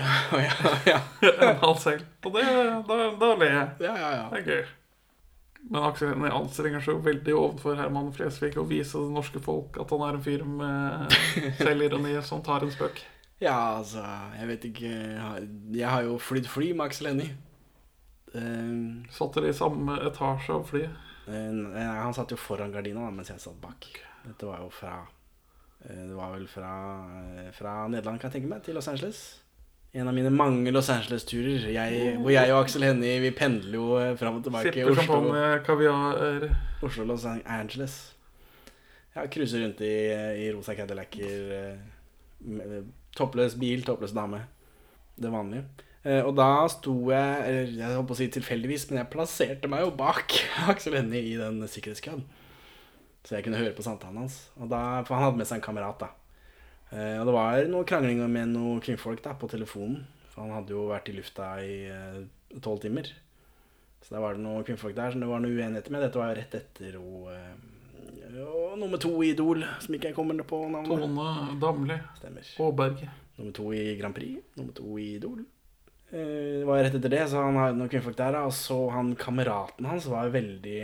enn 0.38 1.60
han 1.60 1.76
selv. 1.82 2.08
Og 2.24 2.38
det, 2.38 2.46
da, 2.88 2.98
da 3.20 3.30
ler 3.36 3.52
jeg. 3.52 3.68
Ja, 3.84 3.92
ja, 4.00 4.10
ja. 4.16 4.24
Det 4.32 4.40
er 4.40 4.48
gøy. 4.48 4.64
Men 5.68 5.88
Aksel 5.90 6.14
Hennie 6.14 6.32
anstrenger 6.40 6.84
seg 6.84 6.96
jo 6.96 7.04
veldig 7.04 7.34
overfor 7.40 7.78
Herman 7.80 8.12
Flesvig 8.16 8.56
å 8.60 8.66
vise 8.68 9.00
det 9.00 9.12
norske 9.12 9.40
folk 9.44 9.76
at 9.80 9.92
han 9.92 10.08
er 10.08 10.18
en 10.18 10.24
fyr 10.24 10.44
med 10.44 11.18
selvironi 11.60 12.16
som 12.24 12.40
tar 12.44 12.64
en 12.64 12.72
spøk. 12.72 13.00
Ja, 13.42 13.76
altså, 13.76 14.00
jeg 14.38 14.46
vet 14.48 14.64
ikke 14.68 14.90
Jeg 15.74 15.88
har 15.90 16.04
jo 16.06 16.20
flydd 16.22 16.46
fly 16.48 16.72
med 16.72 16.86
Aksel 16.86 17.10
Hennie. 17.12 17.34
Uh, 18.34 19.04
Satt 19.14 19.36
dere 19.36 19.52
i 19.52 19.56
samme 19.56 19.98
etasje 20.08 20.54
av 20.56 20.64
flyet? 20.68 21.02
nei, 21.24 21.80
han 21.80 22.12
satt 22.12 22.34
jo 22.34 22.36
foran 22.36 22.72
gardina 22.74 23.06
da, 23.06 23.12
mens 23.14 23.30
jeg 23.32 23.40
satt 23.40 23.56
bak. 23.62 23.86
Dette 24.26 24.48
var 24.48 24.58
jo 24.60 24.66
fra 24.74 24.98
uh, 25.04 26.02
Det 26.08 26.16
var 26.16 26.34
vel 26.34 26.44
fra, 26.50 26.72
eh, 27.38 27.48
fra 27.56 27.72
Nederland, 27.88 28.20
kan 28.20 28.28
jeg 28.30 28.40
tenke 28.40 28.50
meg, 28.50 28.62
til 28.66 28.76
Los 28.76 28.88
Angeles. 28.90 29.22
En 29.94 30.10
av 30.10 30.16
mine 30.16 30.32
mange 30.34 30.72
Los 30.74 30.90
Angeles-turer. 30.90 31.68
Hvor 32.18 32.34
jeg 32.34 32.50
og 32.50 32.64
Aksel 32.64 32.82
Hennie 32.88 33.20
Vi 33.22 33.30
pendler 33.36 33.78
jo 33.78 33.86
eh, 34.00 34.16
fram 34.18 34.40
og 34.40 34.48
tilbake. 34.48 34.72
Sipper 34.74 34.98
champagne, 34.98 35.44
kaviar 35.64 36.48
Oslo 36.82 37.06
Los 37.12 37.24
Angeles. 37.30 37.98
Ja, 39.14 39.28
Cruiser 39.30 39.62
rundt 39.62 39.80
i, 39.86 39.94
i 40.42 40.50
rosa 40.52 40.74
Cadillacer. 40.74 41.52
eh, 41.54 42.82
Toppløs 43.14 43.54
bil, 43.54 43.84
toppløs 43.86 44.12
dame. 44.12 44.42
Det 45.14 45.30
vanlige. 45.30 45.64
Eh, 46.04 46.20
og 46.20 46.34
da 46.36 46.66
sto 46.68 46.92
jeg 47.08 47.44
eller 47.48 47.70
Jeg 47.78 47.96
holdt 47.96 48.08
på 48.10 48.16
å 48.16 48.18
si 48.18 48.28
tilfeldigvis, 48.36 48.88
men 48.90 49.00
jeg 49.00 49.12
plasserte 49.12 49.70
meg 49.72 49.86
jo 49.86 49.94
bak 49.96 50.36
Aksel 50.72 50.98
Hennie 50.98 51.32
i 51.32 51.38
den 51.40 51.62
sikkerhetskøen. 51.64 52.24
Så 53.24 53.38
jeg 53.38 53.46
kunne 53.46 53.60
høre 53.60 53.72
på 53.76 53.86
samtalen 53.86 54.20
hans. 54.20 54.42
Og 54.60 54.68
da, 54.72 55.02
for 55.08 55.16
han 55.16 55.30
hadde 55.30 55.40
med 55.40 55.48
seg 55.48 55.60
en 55.60 55.66
kamerat, 55.66 56.04
da. 56.04 56.10
Eh, 56.92 57.16
og 57.20 57.28
det 57.28 57.36
var 57.36 57.70
noe 57.72 57.88
krangling 57.88 58.20
med 58.28 58.52
noen 58.52 58.82
kvinnfolk 58.84 59.24
da, 59.24 59.32
på 59.40 59.48
telefonen. 59.52 60.02
For 60.34 60.44
han 60.44 60.52
hadde 60.58 60.74
jo 60.74 60.88
vært 60.90 61.08
i 61.08 61.16
lufta 61.16 61.52
i 61.62 61.76
tolv 62.60 62.82
timer. 62.82 63.08
Så 64.04 64.12
der 64.12 64.20
var 64.20 64.36
det 64.36 64.44
noen 64.44 64.66
kvinnfolk 64.66 64.96
der 64.98 65.14
som 65.14 65.22
det 65.22 65.30
var 65.30 65.40
noe 65.40 65.54
uenigheter 65.54 65.94
med. 65.94 66.04
Dette 66.04 66.20
var 66.20 66.32
jo 66.32 66.40
rett 66.40 66.58
etter 66.58 66.98
hun 66.98 67.30
eh, 67.32 67.54
og 68.34 68.78
nummer 68.80 68.98
to 68.98 69.12
i 69.22 69.30
Idol, 69.30 69.62
som 69.80 69.94
ikke 69.94 70.10
jeg 70.10 70.16
kommer 70.16 70.38
på 70.42 70.58
navnet. 70.66 70.90
Tone 70.90 71.58
Damli. 71.62 71.98
Stemmer. 72.18 72.48
Aaberge. 72.60 73.10
Nummer 73.38 73.54
to 73.54 73.68
i 73.74 73.82
Grand 73.98 74.14
Prix, 74.14 74.42
nummer 74.58 74.74
to 74.74 74.98
i 74.98 75.14
Idol. 75.16 75.44
Det 76.14 76.62
var 76.68 76.78
rett 76.84 76.94
etter 76.94 77.10
det, 77.10 77.24
så 77.26 77.40
han 77.42 77.56
hadde 77.58 77.78
noen 77.80 77.90
kvinnfolk 77.90 78.14
der. 78.20 78.36
Og 78.46 78.52
så 78.54 78.76
han 78.94 79.14
kameraten 79.18 79.88
hans 79.90 80.06
var 80.10 80.30
veldig 80.34 80.78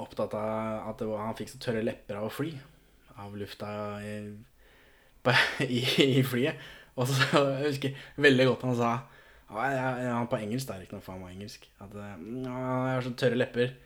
opptatt 0.00 0.34
av 0.34 0.88
at 0.90 0.98
det 0.98 1.06
var, 1.06 1.28
han 1.28 1.36
fikk 1.38 1.52
så 1.52 1.60
tørre 1.62 1.84
lepper 1.86 2.18
av 2.18 2.26
å 2.26 2.32
fly. 2.34 2.50
Av 3.22 3.36
lufta 3.38 3.70
i, 4.02 4.14
i, 5.66 5.82
i 6.08 6.24
flyet. 6.26 6.58
Og 6.98 7.06
så 7.06 7.20
jeg 7.60 7.68
husker 7.68 7.92
jeg 7.92 8.24
veldig 8.26 8.48
godt 8.48 8.64
han 8.66 8.74
sa 8.80 8.88
jeg, 9.50 9.76
jeg, 9.76 10.08
Han 10.10 10.26
på 10.30 10.40
engelsk, 10.40 10.72
er 10.72 10.82
ikke 10.84 10.96
noe 10.98 11.04
for 11.04 11.14
han 11.14 11.22
var 11.26 11.36
engelsk. 11.36 11.68
At 11.82 11.94
eh, 11.94 12.16
jeg 12.46 12.56
har 12.56 13.06
så 13.06 13.12
tørre 13.22 13.38
lepper. 13.38 13.76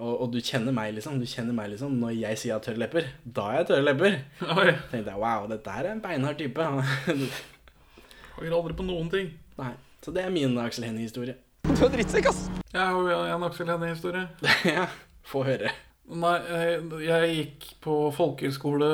Og, 0.00 0.12
og 0.24 0.34
du 0.34 0.40
kjenner 0.40 0.74
meg, 0.74 0.96
liksom. 0.96 1.20
Du 1.20 1.28
kjenner 1.28 1.54
meg 1.54 1.70
liksom 1.74 1.94
Når 2.00 2.16
jeg 2.16 2.40
sier 2.40 2.52
jeg 2.52 2.56
har 2.56 2.64
tørre 2.64 2.82
lepper, 2.82 3.06
da 3.22 3.46
har 3.46 3.60
jeg 3.60 3.70
tørre 3.70 3.86
lepper. 3.86 4.18
Oi. 4.56 4.66
tenkte 4.90 5.14
jeg 5.14 5.22
wow, 5.22 5.46
dette 5.50 5.78
er 5.78 5.92
en 5.92 6.02
beinhard 6.02 6.42
type. 6.42 6.66
Angrer 8.40 8.56
aldri 8.56 8.76
på 8.78 8.86
noen 8.86 9.10
ting. 9.12 9.30
Nei. 9.60 9.74
Så 10.00 10.12
det 10.16 10.24
er 10.24 10.32
min 10.32 10.56
Aksel 10.60 10.86
Hennie-historie. 10.88 11.36
Du 11.68 11.76
er 11.76 11.92
drittsekk, 11.92 12.30
ass! 12.30 12.46
Jeg 12.72 12.80
har 12.80 12.96
jo 12.96 13.20
en 13.34 13.46
Aksel 13.46 13.68
Hennie-historie. 13.68 14.26
ja, 14.76 14.86
få 15.28 15.44
høre. 15.44 15.72
Nei, 16.10 16.36
jeg, 16.42 16.86
jeg 17.04 17.34
gikk 17.36 17.66
på 17.84 17.96
folkehøyskole 18.16 18.88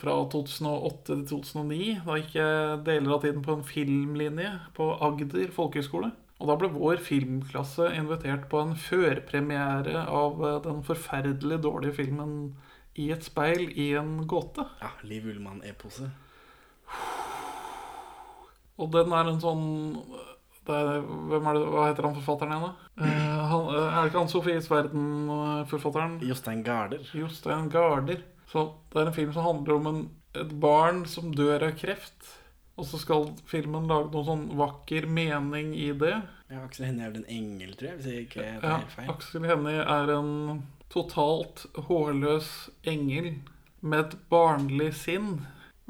fra 0.00 0.14
2008 0.32 1.02
til 1.06 1.20
2009. 1.30 1.82
Da 2.06 2.16
gikk 2.18 2.38
jeg 2.40 2.80
deler 2.88 3.14
av 3.14 3.20
tiden 3.22 3.44
på 3.44 3.58
en 3.58 3.66
filmlinje 3.66 4.54
på 4.78 4.88
Agder 5.04 5.52
folkehøgskole. 5.54 6.10
Og 6.38 6.50
da 6.50 6.56
ble 6.58 6.70
vår 6.72 7.02
filmklasse 7.02 7.90
invitert 7.98 8.46
på 8.50 8.62
en 8.62 8.74
førpremiere 8.78 10.04
av 10.06 10.42
eh, 10.46 10.58
den 10.64 10.84
forferdelig 10.86 11.60
dårlige 11.66 11.98
filmen 11.98 12.34
I 12.98 13.10
et 13.14 13.26
speil 13.26 13.68
i 13.74 13.90
en 13.98 14.22
gåte. 14.30 14.64
Ja, 14.82 14.94
Liv 15.06 15.28
Ullmann-epose. 15.30 16.10
Og 18.78 18.90
den 18.94 19.14
er 19.14 19.30
en 19.30 19.40
sånn 19.42 19.64
er, 20.68 20.98
hvem 21.00 21.46
er 21.48 21.56
det, 21.56 21.62
Hva 21.72 21.84
heter 21.88 22.06
han 22.08 22.16
forfatteren 22.18 22.54
igjen, 22.54 22.66
da? 22.66 22.90
Eh, 23.00 23.44
han, 23.52 23.68
er 23.72 23.94
det 23.96 24.10
ikke 24.10 24.20
han 24.20 24.32
Sofies 24.32 24.68
verden-forfatteren? 24.70 26.18
Jostein 26.28 26.64
Garder. 26.66 27.06
Jostein 27.16 27.70
Garder. 27.72 28.20
Så 28.52 28.66
det 28.92 29.00
er 29.00 29.10
en 29.10 29.16
film 29.16 29.32
som 29.36 29.46
handler 29.48 29.78
om 29.78 29.88
en, 29.90 30.02
et 30.36 30.52
barn 30.60 31.04
som 31.08 31.32
dør 31.36 31.70
av 31.70 31.74
kreft. 31.80 32.34
Og 32.78 32.86
så 32.86 33.00
skal 33.02 33.30
filmen 33.50 33.88
lage 33.90 34.12
noen 34.12 34.26
sånn 34.28 34.44
vakker 34.58 35.08
mening 35.10 35.72
i 35.74 35.90
det. 35.98 36.14
Ja, 36.48 36.62
Aksel 36.62 36.86
Hennie 36.86 37.08
er 37.08 37.14
vel 37.14 37.24
en 37.24 37.32
engel, 37.34 37.72
tror 37.76 37.90
jeg, 37.90 37.98
hvis 37.98 38.10
jeg 38.12 38.26
ikke 38.28 38.44
tar 38.44 38.68
Ja, 38.68 38.76
helt 38.78 38.94
feil. 38.94 39.08
Aksel 39.12 39.48
Hennie 39.48 39.82
er 39.82 40.12
en 40.14 40.34
totalt 40.92 41.64
hårløs 41.88 42.52
engel 42.88 43.32
med 43.80 44.04
et 44.04 44.14
barnlig 44.30 44.92
sinn. 45.00 45.40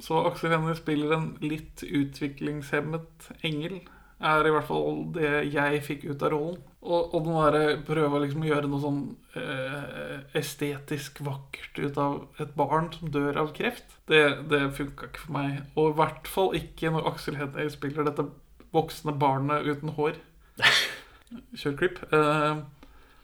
Så 0.02 0.18
Aksel 0.28 0.54
Hennie 0.54 0.76
spiller 0.78 1.14
en 1.16 1.30
litt 1.42 1.82
utviklingshemmet 1.82 3.30
engel. 3.46 3.80
Er 4.18 4.46
i 4.46 4.50
hvert 4.50 4.66
fall 4.66 5.04
det 5.14 5.30
jeg 5.52 5.82
fikk 5.86 6.06
ut 6.08 6.22
av 6.26 6.32
rollen. 6.34 6.58
Og, 6.78 7.14
og 7.14 7.24
den 7.26 7.36
derre 7.38 7.62
prøver 7.86 8.22
liksom 8.22 8.44
å 8.44 8.48
gjøre 8.48 8.70
noe 8.70 8.82
sånn 8.82 9.00
eh, 9.38 10.20
estetisk 10.38 11.20
vakkert 11.26 11.78
ut 11.82 11.98
av 12.02 12.42
et 12.42 12.54
barn 12.58 12.90
som 12.94 13.10
dør 13.14 13.40
av 13.44 13.52
kreft. 13.56 13.98
Det, 14.10 14.22
det 14.50 14.62
funka 14.78 15.10
ikke 15.10 15.24
for 15.24 15.36
meg. 15.38 15.58
Og 15.74 15.92
i 15.92 15.98
hvert 16.00 16.30
fall 16.30 16.54
ikke 16.58 16.94
når 16.94 17.10
Aksel 17.12 17.38
Hennie 17.38 17.74
spiller 17.74 18.06
dette 18.06 18.26
voksne 18.74 19.14
barnet 19.18 19.66
uten 19.66 19.94
hår. 19.98 20.18
Kjør 21.58 21.78
klipp. 21.82 22.02
Eh, 22.14 22.62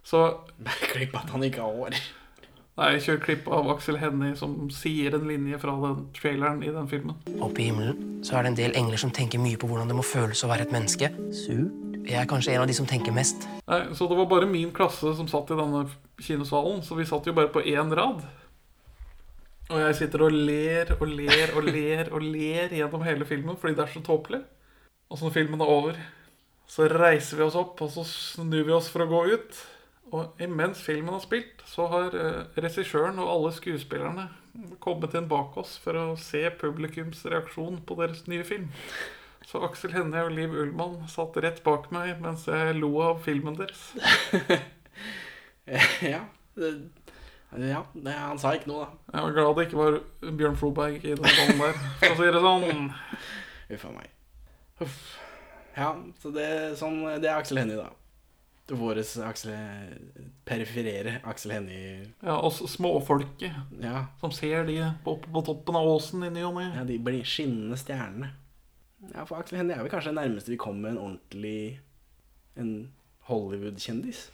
så 0.05 0.27
Klipp 0.93 1.17
at 1.17 1.31
han 1.33 1.47
ikke 1.47 1.65
har 1.65 1.79
hår. 1.79 2.03
Nei, 2.75 2.97
kjør 2.99 3.21
klipp 3.23 3.45
av 3.55 3.69
Aksel 3.71 4.01
Hennie 4.03 4.35
som 4.35 4.57
sier 4.75 5.15
en 5.15 5.29
linje 5.29 5.61
fra 5.63 5.77
den 5.79 6.09
traileren 6.17 6.63
i 6.67 6.73
den 6.75 6.89
filmen. 6.91 7.21
Oppe 7.39 7.63
i 7.63 7.69
himmelen 7.69 8.23
så 8.27 8.35
er 8.35 8.43
det 8.47 8.51
en 8.51 8.57
del 8.59 8.79
engler 8.81 8.99
som 8.99 9.13
tenker 9.15 9.39
mye 9.39 9.59
på 9.61 9.69
hvordan 9.71 9.93
det 9.93 9.95
må 9.95 10.03
føles 10.03 10.43
å 10.43 10.49
være 10.51 10.67
et 10.67 10.73
menneske. 10.75 11.13
Surt. 11.31 11.81
Jeg 12.05 12.19
er 12.21 12.27
kanskje 12.29 12.53
en 12.53 12.65
av 12.65 12.69
de 12.69 12.75
som 12.77 12.89
tenker 12.89 13.15
mest. 13.15 13.47
Nei, 13.71 13.79
Så 13.95 14.09
det 14.11 14.17
var 14.19 14.27
bare 14.29 14.49
min 14.51 14.73
klasse 14.75 15.15
som 15.17 15.29
satt 15.31 15.53
i 15.55 15.57
denne 15.57 15.85
kinosalen, 16.21 16.83
så 16.85 16.99
vi 16.99 17.07
satt 17.09 17.31
jo 17.31 17.37
bare 17.37 17.53
på 17.55 17.63
én 17.63 17.95
rad. 17.95 18.25
Og 19.71 19.79
jeg 19.81 19.95
sitter 20.03 20.27
og 20.27 20.35
ler 20.35 20.91
og 20.99 21.07
ler 21.09 21.55
og 21.55 21.71
ler 21.71 22.11
og 22.11 22.27
ler 22.27 22.75
gjennom 22.75 23.07
hele 23.07 23.25
filmen 23.25 23.57
fordi 23.57 23.79
det 23.79 23.87
er 23.87 23.95
så 23.95 24.03
tåpelig. 24.05 24.43
Og 25.09 25.17
så 25.17 25.29
når 25.29 25.37
filmen 25.39 25.63
er 25.63 25.71
over, 25.71 26.03
så 26.69 26.91
reiser 26.91 27.39
vi 27.39 27.47
oss 27.47 27.57
opp, 27.57 27.79
og 27.81 27.95
så 27.95 28.03
snur 28.09 28.67
vi 28.67 28.75
oss 28.75 28.91
for 28.91 29.07
å 29.07 29.09
gå 29.09 29.23
ut. 29.37 29.63
Og 30.15 30.43
imens 30.43 30.83
filmen 30.85 31.15
har 31.17 31.23
spilt, 31.25 31.63
så 31.67 31.89
har 31.91 32.15
eh, 32.15 32.41
regissøren 32.61 33.19
og 33.23 33.31
alle 33.33 33.53
skuespillerne 33.57 34.29
kommet 34.85 35.17
inn 35.19 35.27
bak 35.31 35.57
oss 35.59 35.75
for 35.83 35.99
å 35.99 36.07
se 36.21 36.45
publikums 36.61 37.25
reaksjon 37.27 37.81
på 37.87 37.97
deres 37.99 38.23
nye 38.31 38.45
film. 38.47 38.69
Så 39.45 39.61
Aksel 39.67 39.93
Hennie 39.93 40.23
og 40.25 40.33
Liv 40.33 40.55
Ullmann 40.55 41.03
satt 41.11 41.37
rett 41.43 41.61
bak 41.67 41.91
meg 41.95 42.21
mens 42.23 42.47
jeg 42.49 42.77
lo 42.79 42.93
av 43.05 43.25
filmen 43.27 43.59
deres. 43.59 43.91
ja. 46.15 46.23
Det, 46.55 46.71
ja, 47.59 47.83
det, 47.93 48.15
han 48.15 48.39
sa 48.41 48.55
ikke 48.55 48.71
noe, 48.71 48.87
da. 48.87 49.11
Jeg 49.17 49.27
var 49.27 49.35
glad 49.37 49.59
det 49.59 49.67
ikke 49.69 49.81
var 49.81 49.99
Bjørn 50.39 50.57
Floberg 50.59 51.05
i 51.05 51.13
den 51.19 51.27
rollen 51.27 51.61
der, 51.61 51.83
for 52.01 52.15
å 52.15 52.21
si 52.21 52.31
det 52.37 52.47
sånn. 52.47 52.89
Uff 53.75 53.85
a 53.91 53.93
meg. 53.95 54.09
Uff. 54.85 54.97
Ja, 55.75 55.91
så 56.23 56.31
det, 56.35 56.49
sånn, 56.79 57.03
det 57.19 57.31
er 57.31 57.37
Aksel 57.41 57.59
Hennie, 57.59 57.79
da. 57.79 57.91
Aksel 58.69 59.53
Periferere 60.45 61.19
Aksel 61.29 61.53
Hennie. 61.53 62.07
Ja, 62.23 62.39
oss 62.41 62.63
småfolket 62.73 63.53
Ja. 63.81 64.07
som 64.21 64.33
ser 64.33 64.65
de 64.65 64.79
oppe 65.05 65.29
på 65.33 65.43
toppen 65.45 65.77
av 65.77 65.87
åsen 65.89 66.25
i 66.25 66.31
ny 66.31 66.43
og 66.45 66.55
ne. 66.57 66.71
Ja, 66.77 66.85
de 66.85 66.99
blir 66.99 67.25
skinnende 67.25 67.77
stjernene. 67.77 68.31
Ja, 69.13 69.25
for 69.29 69.37
Aksel 69.37 69.59
Hennie 69.61 69.77
er 69.77 69.83
vel 69.85 69.91
kanskje 69.93 70.15
det 70.15 70.21
nærmeste 70.23 70.49
vi 70.55 70.57
kommer 70.57 70.89
en 70.95 70.99
ordentlig 70.99 71.81
En 72.57 72.93
Hollywood-kjendis. 73.29 74.31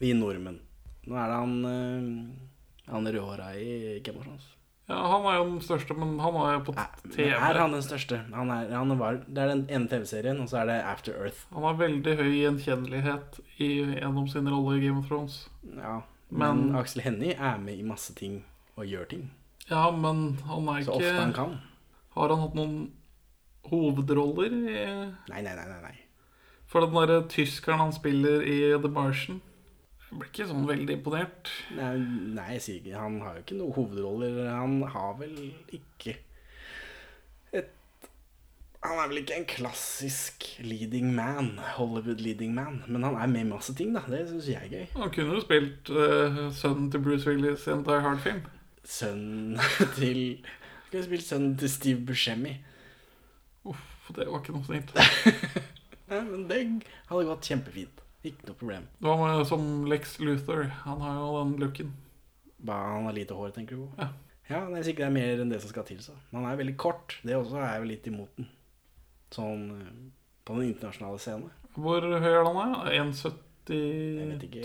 Vi 0.00 0.12
nordmenn. 0.14 0.58
Nå 1.06 1.14
er 1.14 1.28
det 1.28 1.36
han 1.38 1.64
eh, 1.68 2.92
Han 2.94 3.06
rødhåra 3.06 3.50
i 3.60 4.00
Game 4.00 4.18
of 4.18 4.24
Thrones. 4.24 4.46
Ja, 4.88 4.98
han 5.12 5.26
er 5.28 5.34
jo 5.36 5.44
den 5.50 5.60
største, 5.60 5.92
men 5.98 6.14
han 6.22 6.36
er 6.40 6.52
jo 6.54 6.60
på 6.70 6.72
TV. 7.12 7.26
Men 7.28 7.42
Er 7.50 7.58
han 7.60 7.72
den 7.76 7.82
største? 7.84 8.22
Han 8.32 8.50
er, 8.54 8.70
han 8.72 8.94
var, 8.98 9.18
det 9.28 9.42
er 9.42 9.50
den 9.52 9.66
ene 9.68 9.88
TV-serien, 9.90 10.40
og 10.40 10.48
så 10.48 10.62
er 10.62 10.70
det 10.70 10.76
After 10.88 11.12
Earth. 11.20 11.42
Han 11.52 11.66
har 11.68 11.76
veldig 11.76 12.14
høy 12.16 12.30
gjenkjennelighet 12.38 13.40
i, 13.60 13.68
gjennom 13.98 14.28
sin 14.32 14.48
rolle 14.48 14.78
i 14.78 14.86
Game 14.86 15.02
of 15.02 15.08
Thrones. 15.10 15.42
Ja, 15.76 15.98
men, 16.30 16.62
Men- 16.70 16.76
Aksel 16.80 17.02
Hennie 17.04 17.36
er 17.36 17.58
med 17.60 17.76
i 17.78 17.84
masse 17.84 18.14
ting 18.16 18.40
og 18.76 18.86
gjør 18.88 19.08
ting. 19.12 19.30
Ja, 19.68 19.90
men 19.90 20.38
han 20.48 20.68
er 20.72 20.80
Så 20.82 20.94
ikke 20.96 21.02
ofte 21.02 21.20
han 21.20 21.32
kan. 21.36 21.58
Har 22.16 22.28
han 22.32 22.40
hatt 22.46 22.54
noen 22.56 22.78
hovedroller 23.68 24.52
i 24.52 24.84
Nei, 25.28 25.42
nei, 25.42 25.52
nei. 25.54 25.66
nei, 25.68 25.80
nei. 25.82 25.96
For 26.68 26.84
den 26.84 26.96
derre 26.96 27.22
tyskeren 27.28 27.78
han 27.80 27.92
spiller 27.96 28.40
i 28.44 28.58
The 28.80 28.88
Martian 28.92 29.40
Jeg 30.08 30.16
blir 30.16 30.30
ikke 30.30 30.46
sånn 30.48 30.64
veldig 30.64 30.94
imponert. 30.96 31.50
Nei, 31.76 31.90
nei, 32.32 32.46
jeg 32.56 32.62
sier 32.64 32.78
ikke 32.80 33.00
Han 33.02 33.18
har 33.20 33.34
jo 33.36 33.42
ikke 33.42 33.58
noen 33.58 33.74
hovedroller. 33.76 34.38
Han 34.48 34.78
har 34.94 35.18
vel 35.18 35.34
ikke 35.76 36.14
et 37.52 37.74
Han 38.86 39.02
er 39.02 39.10
vel 39.10 39.20
ikke 39.20 39.36
en 39.36 39.48
klassisk 39.50 40.46
leading 40.64 41.10
man. 41.16 41.58
Hollywood 41.76 42.24
leading 42.24 42.56
man. 42.56 42.80
Men 42.86 43.04
han 43.04 43.18
er 43.20 43.28
med 43.34 43.44
i 43.44 43.50
masse 43.50 43.76
ting, 43.76 43.92
da. 43.96 44.06
Det 44.08 44.22
syns 44.30 44.48
jeg 44.48 44.62
er 44.62 44.72
gøy. 44.72 44.86
Han 44.96 45.12
kunne 45.12 45.36
jo 45.36 45.44
spilt 45.44 45.92
uh, 45.92 46.40
sønnen 46.56 46.88
til 46.94 47.04
Bruce 47.04 47.28
Willis 47.28 47.68
i 47.68 47.76
en 47.76 47.84
Die 47.84 48.00
Hard-film. 48.08 48.40
Sønnen 48.88 49.60
til 50.00 50.22
Skulle 50.88 51.04
spilt 51.04 51.28
sønnen 51.28 51.56
til 51.60 51.68
Steve 51.68 52.00
Buscemi. 52.08 52.56
Uff, 53.68 53.84
det 54.16 54.24
var 54.24 54.40
ikke 54.40 54.56
noe 54.56 54.64
snilt. 54.64 54.96
nei, 56.08 56.24
men 56.32 56.48
det 56.48 56.62
hadde 57.10 57.28
gått 57.28 57.52
kjempefint. 57.52 58.07
Ikke 58.26 58.48
noe 58.48 58.58
problem. 58.58 58.86
Hva 59.04 59.14
med 59.20 59.44
som 59.46 59.66
Lex 59.88 60.16
Luthor? 60.18 60.64
Han 60.84 61.02
har 61.04 61.20
jo 61.20 61.28
den 61.38 61.58
looken. 61.62 61.92
Bare 62.58 62.96
han 62.96 63.06
har 63.06 63.14
lite 63.14 63.36
hår, 63.38 63.52
tenker 63.54 63.78
du 63.78 63.84
på? 63.86 63.92
Ja. 64.00 64.08
Ja, 64.48 64.62
det 64.64 64.78
er 64.78 64.86
sikkert 64.86 65.04
det 65.04 65.08
er 65.10 65.16
mer 65.18 65.42
enn 65.42 65.50
det 65.52 65.60
som 65.60 65.70
skal 65.70 65.84
til. 65.84 66.00
Så. 66.00 66.14
Men 66.30 66.40
han 66.40 66.52
er 66.52 66.60
veldig 66.62 66.76
kort. 66.80 67.18
Det 67.22 67.36
også 67.36 67.60
er 67.60 67.82
jo 67.82 67.88
litt 67.90 68.06
imot 68.08 68.32
den. 68.40 68.48
Sånn 69.34 69.66
eh, 69.76 69.90
på 70.48 70.56
den 70.56 70.70
internasjonale 70.70 71.20
scenen. 71.20 71.52
Hvor 71.76 72.00
høy 72.00 72.30
er 72.32 72.46
han? 72.48 72.56
da? 72.56 72.94
1,72, 72.96 74.38
ikke. 74.48 74.64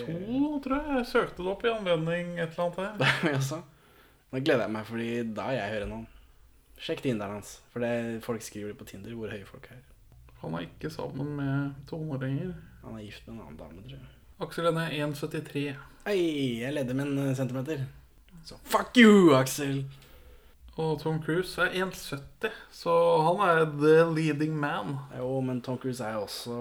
tror 0.64 0.78
jeg. 0.78 0.98
Jeg 1.02 1.10
søkte 1.12 1.44
det 1.44 1.52
opp 1.52 1.66
i 1.68 1.74
anledning 1.74 2.38
et 2.40 2.56
eller 2.56 2.70
annet 2.70 3.04
her. 3.04 3.34
Jaså? 3.36 3.60
Nå 4.32 4.42
gleder 4.42 4.66
jeg 4.66 4.76
meg, 4.78 4.88
fordi 4.88 5.10
da 5.36 5.50
er 5.52 5.60
jeg 5.60 5.74
høyere 5.74 5.88
enn 5.90 5.96
han. 5.98 6.06
Sjekk 6.84 7.04
Tinderen 7.04 7.38
hans. 7.38 7.58
For 7.76 7.84
det, 7.84 7.92
folk 8.24 8.44
skriver 8.44 8.78
på 8.80 8.88
Tinder 8.88 9.20
hvor 9.20 9.36
høye 9.36 9.46
folk 9.48 9.68
er. 9.76 9.84
Han 10.42 10.56
er 10.58 10.66
ikke 10.70 10.90
sammen 10.92 11.36
med 11.38 11.76
toneåringer. 11.92 12.56
Han 12.84 13.00
er 13.00 13.06
gift 13.06 13.28
med 13.28 13.38
en 13.38 13.44
annen 13.48 13.60
dame, 13.60 13.84
tror 13.84 13.98
jeg. 13.98 14.14
Aksel 14.44 14.68
Lønne, 14.68 14.88
er 14.92 15.04
1,73. 15.08 15.68
Hei, 16.04 16.18
jeg 16.60 16.76
leder 16.76 16.98
med 16.98 17.12
en 17.12 17.28
eh, 17.30 17.36
centimeter. 17.38 17.86
Så 18.44 18.58
fuck 18.68 18.98
you, 19.00 19.32
Aksel! 19.38 19.86
Og 20.74 20.98
Tom 21.04 21.20
Cruise 21.22 21.62
er 21.62 21.76
1,70, 21.86 22.50
så 22.74 22.94
han 23.28 23.42
er 23.46 23.60
the 23.78 24.08
leading 24.10 24.56
man. 24.58 24.96
Jo, 25.14 25.36
men 25.46 25.62
Tom 25.62 25.78
Cruise 25.78 26.02
er 26.02 26.18
også 26.18 26.56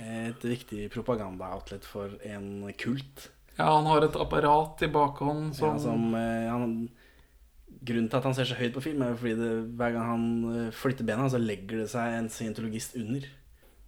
et 0.00 0.40
viktig 0.48 0.86
propaganda-outlet 0.94 1.84
for 1.84 2.14
en 2.24 2.72
kult. 2.80 3.28
Ja, 3.58 3.68
han 3.76 3.90
har 3.90 4.06
et 4.06 4.16
apparat 4.16 4.80
i 4.86 4.88
bakhånd 4.88 5.52
som, 5.58 5.76
Ja, 5.76 5.82
som 5.84 6.14
eh, 6.16 6.48
han, 6.48 6.76
Grunnen 7.82 8.08
til 8.08 8.16
at 8.16 8.26
han 8.28 8.34
ser 8.36 8.46
så 8.48 8.56
høyt 8.56 8.72
på 8.76 8.80
film, 8.84 9.02
er 9.04 9.16
fordi 9.18 9.36
det, 9.36 9.52
hver 9.76 9.94
gang 9.98 10.08
han 10.08 10.26
eh, 10.54 10.72
flytter 10.72 11.06
bena, 11.06 11.28
så 11.28 11.40
legger 11.42 11.82
det 11.82 11.90
seg 11.92 12.16
en 12.16 12.32
scientologist 12.32 12.96
under. 12.96 13.28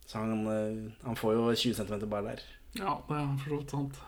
Så 0.06 0.18
han, 0.20 0.46
eh, 0.46 0.92
han 1.06 1.16
får 1.16 1.34
jo 1.34 1.54
20 1.54 1.74
cm 1.80 2.08
bare 2.10 2.34
der. 2.34 2.42
Ja, 2.74 2.96
det 3.08 3.16
er 3.20 3.36
for 3.38 3.48
så 3.48 3.58
vidt 3.60 3.70
sant. 3.70 4.00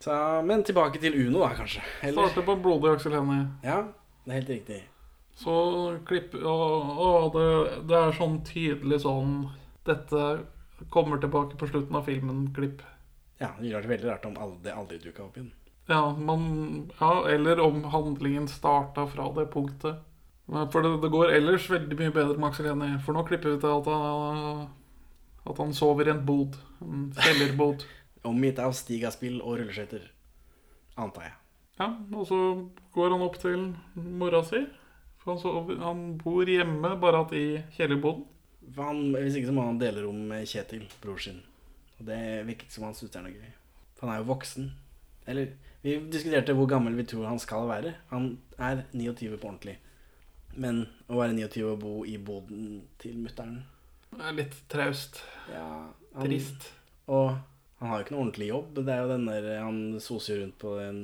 Så, 0.00 0.14
men 0.46 0.62
tilbake 0.64 1.00
til 1.02 1.16
Uno, 1.18 1.42
da, 1.42 1.50
kanskje. 1.58 1.82
Starter 2.12 2.46
på 2.46 2.54
blodig 2.62 2.92
Aksel 2.94 3.16
Hennie. 3.18 3.48
Ja, 3.66 3.80
det 4.24 4.30
er 4.30 4.38
helt 4.38 4.52
riktig. 4.54 4.78
Så 5.40 5.52
klipp 6.06 6.34
Og, 6.36 6.98
og 7.00 7.32
det, 7.36 7.44
det 7.88 7.96
er 7.96 8.10
sånn 8.12 8.42
tydelig 8.44 8.98
sånn 9.06 9.46
Dette 9.88 10.24
kommer 10.92 11.20
tilbake 11.20 11.56
på 11.56 11.68
slutten 11.70 11.96
av 11.96 12.04
filmen-klipp. 12.08 12.82
Ja, 13.40 13.50
Det 13.56 13.64
ville 13.64 13.78
vært 13.78 13.90
veldig 13.94 14.08
rart 14.10 14.28
om 14.28 14.36
aldri, 14.36 14.60
det 14.66 14.76
aldri 14.76 14.98
dukka 15.00 15.24
opp 15.24 15.36
igjen. 15.36 15.50
Ja, 15.90 16.02
man, 16.16 16.44
ja, 17.00 17.12
eller 17.28 17.60
om 17.64 17.82
handlingen 17.90 18.46
starta 18.48 19.06
fra 19.10 19.26
det 19.36 19.46
punktet. 19.52 20.00
For 20.50 20.82
det, 20.82 20.96
det 21.04 21.12
går 21.12 21.32
ellers 21.36 21.68
veldig 21.70 21.96
mye 21.98 22.12
bedre 22.14 22.36
med 22.36 22.48
Aksel 22.48 22.70
Hennie. 22.72 22.98
For 23.04 23.14
nå 23.14 23.22
klipper 23.28 23.54
vi 23.54 23.60
til 23.62 23.70
at 23.70 23.90
han, 23.90 24.64
at 25.46 25.60
han 25.62 25.74
sover 25.76 26.10
i 26.10 26.14
en 26.14 26.24
bod. 26.26 26.58
En 26.82 27.10
kjellerbod. 27.14 27.86
Omgitt 28.30 28.58
av 28.60 28.74
stigaspill 28.76 29.38
og 29.40 29.60
rulleskøyter. 29.60 30.02
Antar 31.00 31.28
jeg. 31.28 31.36
Ja, 31.80 31.86
og 32.12 32.26
så 32.28 32.40
går 32.92 33.14
han 33.14 33.24
opp 33.24 33.38
til 33.40 33.70
mora 33.94 34.42
si. 34.44 34.64
For 35.22 35.32
han, 35.32 35.40
sover, 35.40 35.78
han 35.80 36.02
bor 36.20 36.48
hjemme, 36.48 36.96
bare 37.00 37.22
at 37.24 37.32
i 37.36 37.46
kjellerboden. 37.76 38.26
Hvis 38.70 39.38
ikke 39.38 39.48
så 39.48 39.54
må 39.56 39.64
han 39.66 39.80
dele 39.80 40.04
rom 40.04 40.18
med 40.30 40.48
Kjetil, 40.48 40.84
bror 41.02 41.18
sin. 41.22 41.40
Og 41.98 42.06
det 42.08 42.20
virker 42.48 42.66
ikke 42.66 42.74
som 42.74 42.86
han 42.88 42.96
syns 42.96 43.12
det 43.12 43.20
er 43.20 43.26
noe 43.26 43.38
gøy. 43.38 43.52
For 43.96 44.06
han 44.06 44.14
er 44.14 44.22
jo 44.22 44.30
voksen. 44.30 44.70
Eller 45.30 45.54
vi 45.84 45.96
diskuterte 46.12 46.54
hvor 46.56 46.68
gammel 46.70 46.96
vi 46.98 47.06
tror 47.08 47.28
han 47.28 47.40
skal 47.40 47.68
være. 47.70 47.94
Han 48.12 48.32
er 48.58 48.84
29 48.92 49.38
på 49.38 49.48
ordentlig. 49.48 49.76
Men 50.54 50.86
å 51.08 51.20
være 51.20 51.36
29 51.36 51.66
og 51.70 51.78
bo 51.82 51.92
i 52.08 52.16
boden 52.18 52.80
til 52.98 53.20
mutter'n 53.22 53.60
er 54.18 54.36
litt 54.36 54.56
traust. 54.70 55.20
ja, 55.52 55.88
Trist. 56.18 56.66
Og 57.10 57.30
han 57.80 57.88
har 57.88 58.00
jo 58.00 58.04
ikke 58.04 58.14
noe 58.14 58.22
ordentlig 58.24 58.48
jobb. 58.50 58.80
Det 58.84 58.92
er 58.92 59.04
jo 59.04 59.10
den 59.12 59.28
der 59.28 59.46
Han 59.62 59.78
soser 60.02 60.40
rundt 60.42 60.58
på 60.60 60.74
en 60.82 60.98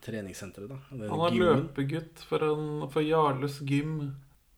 treningssenter 0.00 0.64
treningssenteret, 0.64 0.70
da. 0.70 0.78
Den 0.92 1.10
Han 1.10 1.34
gymmen. 1.34 1.64
løpegutt 1.66 2.22
for, 2.28 2.44
en, 2.46 2.86
for 2.92 3.04
Jarles 3.04 3.58
gym. 3.66 4.14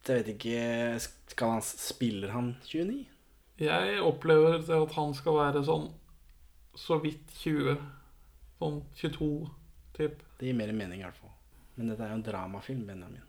Jeg 0.06 0.22
vet 0.22 0.30
ikke 0.35 1.00
Skal 1.33 1.56
han 1.56 1.64
Spiller 1.66 2.33
han 2.33 2.54
29? 2.64 3.00
Jeg 3.61 3.98
opplever 4.00 4.61
det 4.64 4.76
at 4.76 4.94
han 4.96 5.11
skal 5.16 5.37
være 5.37 5.64
sånn 5.66 5.90
så 6.78 6.96
vidt 7.02 7.33
20. 7.42 7.74
Sånn 8.61 8.78
22, 8.96 9.33
typ. 9.98 10.22
Det 10.38 10.48
gir 10.48 10.56
mer 10.56 10.72
mening, 10.72 11.02
i 11.02 11.04
hvert 11.04 11.18
fall. 11.18 11.35
Men 11.76 11.90
dette 11.90 12.06
er 12.06 12.14
jo 12.14 12.20
en 12.20 12.24
dramafilm, 12.24 12.87
Benjamin. 12.88 13.26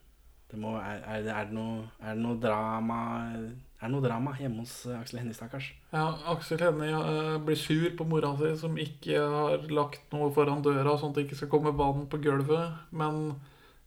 Det 0.52 0.60
må, 0.60 0.74
er, 0.76 1.00
er, 1.08 1.22
det, 1.24 1.32
er, 1.32 1.46
det 1.48 1.56
noe, 1.56 1.86
er 2.04 2.18
det 2.18 2.24
noe 2.26 2.36
drama 2.44 2.98
Er 3.32 3.86
det 3.86 3.92
noe 3.94 4.04
drama 4.04 4.34
hjemme 4.36 4.66
hos 4.66 4.74
eh, 4.90 4.98
Aksel 5.00 5.22
Hennie, 5.22 5.36
stakkars? 5.38 5.70
Ja, 5.94 6.10
Aksel 6.34 6.60
Hennie 6.60 6.92
uh, 6.92 7.38
blir 7.46 7.56
sur 7.56 7.88
på 7.96 8.08
mora 8.10 8.34
si 8.40 8.52
som 8.60 8.76
ikke 8.76 9.22
har 9.22 9.64
lagt 9.72 10.12
noe 10.12 10.28
foran 10.36 10.64
døra, 10.66 10.98
sånn 11.00 11.16
at 11.16 11.22
det 11.22 11.30
ikke 11.30 11.40
skal 11.40 11.54
komme 11.56 11.74
vann 11.80 12.04
på 12.12 12.20
gulvet. 12.26 12.76
Men 12.92 13.38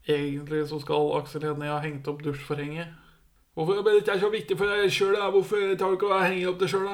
egentlig 0.09 0.65
så 0.73 0.81
skal 0.81 1.13
Aksel 1.21 1.45
Hennie 1.51 1.73
ha 1.73 1.83
hengt 1.85 2.09
opp 2.09 2.25
dusjforhenget. 2.25 2.97
Hvorfor 3.55 3.85
men 3.85 4.01
dette 4.01 4.17
er 4.17 4.25
så 4.25 4.33
viktig 4.33 4.57
for 4.59 4.73
deg 4.73 4.91
sjøl? 4.91 5.21
Hvorfor 5.37 5.77
tar 5.79 5.93
du 5.93 5.99
ikke 5.99 6.11
og 6.11 6.25
henger 6.25 6.51
opp 6.51 6.65
det 6.65 6.73
sjøl? 6.73 6.89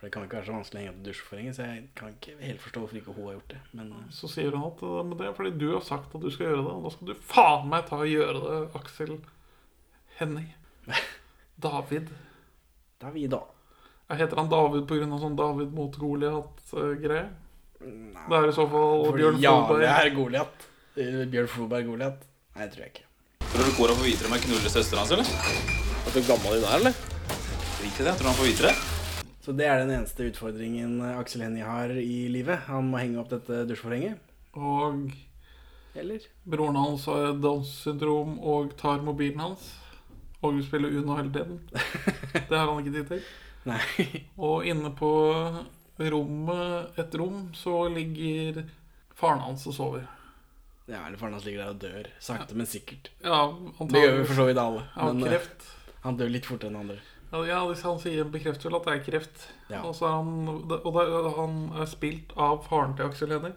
For 0.00 0.08
det 0.08 0.14
kan 0.14 0.24
ikke 0.24 0.38
være 0.38 0.46
så 0.48 0.54
vanskelig 0.56 0.78
å 0.78 0.80
henge 0.80 0.92
opp 0.94 1.00
dusjforhenget, 1.04 1.56
så 1.58 1.64
jeg 1.66 1.80
kan 1.98 2.14
ikke 2.14 2.32
helt 2.40 2.62
forstå 2.64 2.80
hvorfor 2.80 2.98
ikke 3.02 3.14
hun 3.18 3.26
har 3.26 3.34
gjort 3.36 3.50
det. 3.52 3.58
Men 3.76 3.90
eh, 3.92 4.06
Så 4.16 4.30
sier 4.32 4.54
hun 4.56 4.62
at 4.70 4.80
eh, 4.88 5.00
men 5.04 5.18
det 5.20 5.26
er 5.28 5.34
fordi 5.36 5.50
du 5.60 5.66
har 5.74 5.82
sagt 5.84 6.14
at 6.16 6.22
du 6.24 6.30
skal 6.32 6.46
gjøre 6.46 6.62
det, 6.64 6.72
og 6.72 6.86
da 6.86 6.92
skal 6.94 7.10
du 7.10 7.24
faen 7.34 7.66
meg 7.68 7.84
ta 7.90 7.98
og 8.00 8.08
gjøre 8.08 8.40
det, 8.46 8.60
Aksel 8.80 9.12
Henning. 10.16 10.48
David. 11.66 12.08
David, 13.04 13.34
da. 13.36 13.42
Jeg 14.10 14.22
Heter 14.22 14.40
han 14.40 14.48
David 14.50 14.88
pga. 14.88 15.18
sånn 15.20 15.36
David 15.38 15.76
mot 15.76 16.00
Goliat-greie? 16.00 17.26
Det 17.80 18.38
er 18.40 18.48
i 18.48 18.56
så 18.56 18.64
fall 18.72 19.04
fordi 19.06 19.20
Bjørn 19.22 19.38
ja, 19.44 19.52
Floberg. 19.68 19.84
er 19.92 20.10
Goliat. 20.16 20.64
Eh, 20.96 21.20
Bjørn 21.32 21.48
Floberg 21.48 21.86
Goliat? 21.92 22.24
Nei, 22.56 22.64
det 22.64 22.72
tror 22.72 22.86
jeg 22.86 22.94
ikke. 22.94 23.06
Tror 23.50 23.68
du 23.68 23.76
Kora 23.76 23.98
får 24.00 24.08
vite 24.08 24.24
om 24.28 24.34
med 24.34 24.42
knuller 24.48 24.72
søsteren 24.72 25.04
hans, 25.04 25.12
eller? 25.12 25.28
At 26.08 26.16
du 26.16 26.24
gammel 26.24 26.56
i 26.56 26.64
det 26.64 26.72
eller? 26.80 26.98
Drit 27.76 28.00
i 28.00 28.08
det. 28.08 28.16
Tror 28.16 28.24
du 28.24 28.30
han 28.32 28.40
får 28.40 28.50
vite 28.50 28.66
det? 28.70 28.74
Så 29.40 29.54
det 29.56 29.66
er 29.66 29.80
den 29.80 29.92
eneste 29.94 30.26
utfordringen 30.28 30.98
eh, 31.00 31.18
Aksel 31.20 31.44
Hennie 31.46 31.64
har 31.64 31.92
i 31.96 32.28
livet. 32.32 32.66
Han 32.68 32.90
må 32.92 33.00
henge 33.00 33.20
opp 33.22 33.30
dette 33.32 33.62
dusjforhenget. 33.70 34.20
Og 34.58 35.12
Eller? 35.96 36.26
broren 36.44 36.76
hans 36.76 37.06
har 37.08 37.32
Downs 37.40 37.72
syndrom 37.86 38.36
og 38.38 38.74
tar 38.80 39.00
mobilen 39.04 39.40
hans. 39.40 39.70
Og 40.44 40.60
spiller 40.64 40.92
Uno 40.92 41.16
hele 41.18 41.32
tiden. 41.32 41.60
Det 42.48 42.56
har 42.56 42.68
han 42.68 42.80
ikke 42.80 42.96
tid 42.98 43.08
til. 43.14 43.24
Nei. 43.68 44.06
Og 44.40 44.64
inne 44.68 44.92
på 44.96 45.10
rommet, 46.00 46.96
et 46.98 47.14
rom, 47.20 47.50
så 47.52 47.82
ligger 47.92 48.62
faren 49.16 49.42
hans 49.44 49.66
og 49.68 49.76
sover. 49.76 50.06
Ja, 50.88 51.04
eller 51.06 51.20
faren 51.20 51.36
hans 51.36 51.44
ligger 51.44 51.66
der 51.66 51.74
og 51.74 51.80
dør. 51.82 52.08
Sakte, 52.24 52.56
men 52.56 52.66
sikkert. 52.66 53.10
Ja, 53.22 53.42
Det 53.84 54.00
gjør 54.00 54.16
vi 54.16 54.24
for 54.30 54.40
så 54.40 54.46
vidt 54.48 54.58
alle. 54.62 54.86
Men, 54.96 55.20
ja, 55.20 55.34
kreft. 55.34 55.68
Han 56.06 56.16
dør 56.16 56.32
litt 56.32 56.48
fortere 56.48 56.72
enn 56.72 56.80
andre. 56.80 56.96
Ja, 57.30 57.60
hvis 57.68 57.82
han 57.86 57.98
sier 58.02 58.26
bekrefter 58.26 58.68
vel 58.70 58.78
at 58.80 58.86
det 58.88 58.94
er 58.96 59.02
kreft. 59.06 59.42
Ja. 59.70 59.84
Og, 59.86 59.94
så 59.94 60.08
er 60.08 60.16
han, 60.18 60.30
og 60.50 60.94
det, 60.96 61.34
han 61.36 61.58
er 61.78 61.90
spilt 61.90 62.32
av 62.36 62.64
faren 62.66 62.96
til 62.98 63.06
Aksel 63.06 63.34
Hennie. 63.36 63.54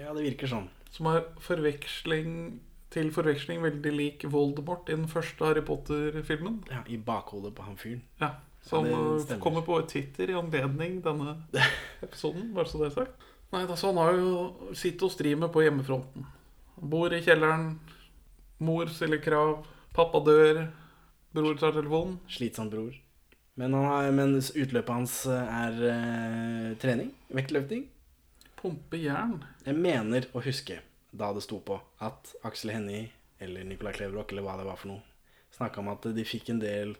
Ja, 0.00 0.14
det 0.16 0.24
virker 0.24 0.48
sånn. 0.48 0.70
Som 0.92 1.10
er 1.12 1.26
forveksling 1.44 2.60
til 2.92 3.08
forveksling 3.12 3.62
veldig 3.64 3.92
lik 3.96 4.24
Voldemort 4.28 4.88
i 4.92 4.96
den 4.96 5.08
første 5.08 5.44
Harry 5.48 5.62
Potter-filmen. 5.64 6.62
Ja, 6.72 6.82
I 6.88 6.98
bakhodet 7.00 7.54
på 7.56 7.64
han 7.64 7.78
fyren. 7.80 8.02
Ja, 8.20 8.34
Som 8.62 8.86
Ja, 8.86 8.98
eh, 9.18 9.38
kommer 9.42 9.64
på 9.66 9.80
Twitter 9.88 10.30
i 10.30 10.36
anledning 10.38 11.00
denne 11.04 11.36
episoden. 12.04 12.52
Bare 12.54 12.68
så 12.68 12.78
det 12.80 12.90
er 12.92 12.96
sagt. 13.00 13.28
Nei, 13.52 13.64
altså, 13.66 13.90
han 13.90 14.00
har 14.00 14.16
jo 14.16 14.72
sitt 14.76 15.02
og 15.04 15.12
streamer 15.12 15.50
på 15.52 15.64
hjemmefronten. 15.64 16.24
Bor 16.80 17.12
i 17.12 17.20
kjelleren. 17.24 17.74
Mor 18.62 18.88
stiller 18.92 19.20
krav. 19.24 19.66
Pappa 19.92 20.20
dør. 20.24 20.62
Bror 21.32 21.56
tar 21.60 21.74
telefonen. 21.76 22.18
Slitsom 22.30 22.70
bror. 22.72 22.92
Men, 23.62 23.76
han 23.78 24.16
men 24.18 24.32
utløpet 24.40 24.90
hans 24.90 25.20
eh, 25.30 25.58
er 25.62 25.76
uh, 25.86 26.70
trening. 26.82 27.12
Vektløfting. 27.30 27.84
Pumpe 28.58 28.98
jern. 28.98 29.36
Jeg 29.62 29.78
mener 29.78 30.26
å 30.34 30.42
huske 30.42 30.80
da 31.12 31.28
det 31.36 31.44
sto 31.44 31.60
på 31.62 31.76
at 32.02 32.32
Aksel 32.48 32.72
Hennie 32.74 33.12
eller 33.42 33.66
Nicolai 33.68 33.92
Kleverok 33.94 34.32
eller 34.32 34.46
hva 34.46 34.56
det 34.58 34.66
var 34.66 34.80
for 34.80 34.90
noe, 34.94 35.04
snakka 35.54 35.82
om 35.82 35.90
at 35.92 36.08
de 36.16 36.24
fikk 36.26 36.50
en 36.50 36.62
del 36.62 36.94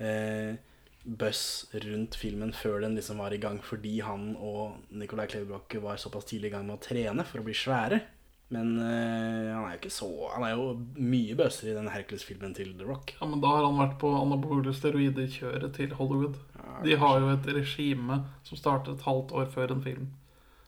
uh, 0.00 0.56
buzz 1.04 1.68
rundt 1.84 2.16
filmen 2.20 2.54
før 2.56 2.86
den 2.86 2.96
liksom 2.96 3.20
var 3.20 3.36
i 3.36 3.40
gang, 3.42 3.60
fordi 3.64 3.98
han 4.04 4.30
og 4.36 4.78
Nicolai 4.88 5.28
Kleverbroch 5.28 5.76
var 5.84 6.00
såpass 6.00 6.28
tidlig 6.30 6.52
i 6.52 6.56
gang 6.56 6.68
med 6.68 6.78
å 6.78 6.84
trene 6.88 7.28
for 7.28 7.42
å 7.42 7.48
bli 7.48 7.56
svære. 7.56 8.00
Men 8.48 8.78
eh, 8.80 9.50
han 9.52 9.66
er 9.66 9.74
jo 9.74 9.78
ikke 9.82 9.92
så 9.92 10.06
Han 10.32 10.44
er 10.46 10.54
jo 10.56 10.68
mye 10.96 11.34
bøsere 11.36 11.74
i 11.74 11.76
den 11.76 11.90
Hercules-filmen 11.92 12.54
til 12.56 12.70
The 12.78 12.86
Rock. 12.88 13.12
Ja, 13.18 13.26
Men 13.28 13.42
da 13.44 13.50
har 13.52 13.66
han 13.66 13.80
vært 13.80 13.98
på 14.00 14.12
anabole 14.16 14.72
steroider-kjøret 14.76 15.74
til 15.76 15.92
Hollywood. 15.98 16.38
De 16.84 16.96
har 16.96 17.18
jo 17.20 17.28
et 17.32 17.48
regime 17.52 18.22
som 18.46 18.60
starter 18.60 18.94
et 18.94 19.04
halvt 19.04 19.34
år 19.36 19.50
før 19.52 19.74
en 19.74 19.82
film. 19.84 20.06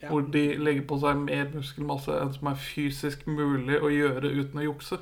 Ja. 0.01 0.09
Hvor 0.09 0.25
de 0.33 0.43
legger 0.57 0.85
på 0.89 0.97
seg 1.01 1.23
mer 1.23 1.49
muskelmasse 1.55 2.17
enn 2.23 2.33
som 2.37 2.49
er 2.51 2.61
fysisk 2.61 3.27
mulig 3.29 3.79
å 3.81 3.93
gjøre 3.93 4.33
uten 4.33 4.61
å 4.61 4.67
jukse. 4.71 5.01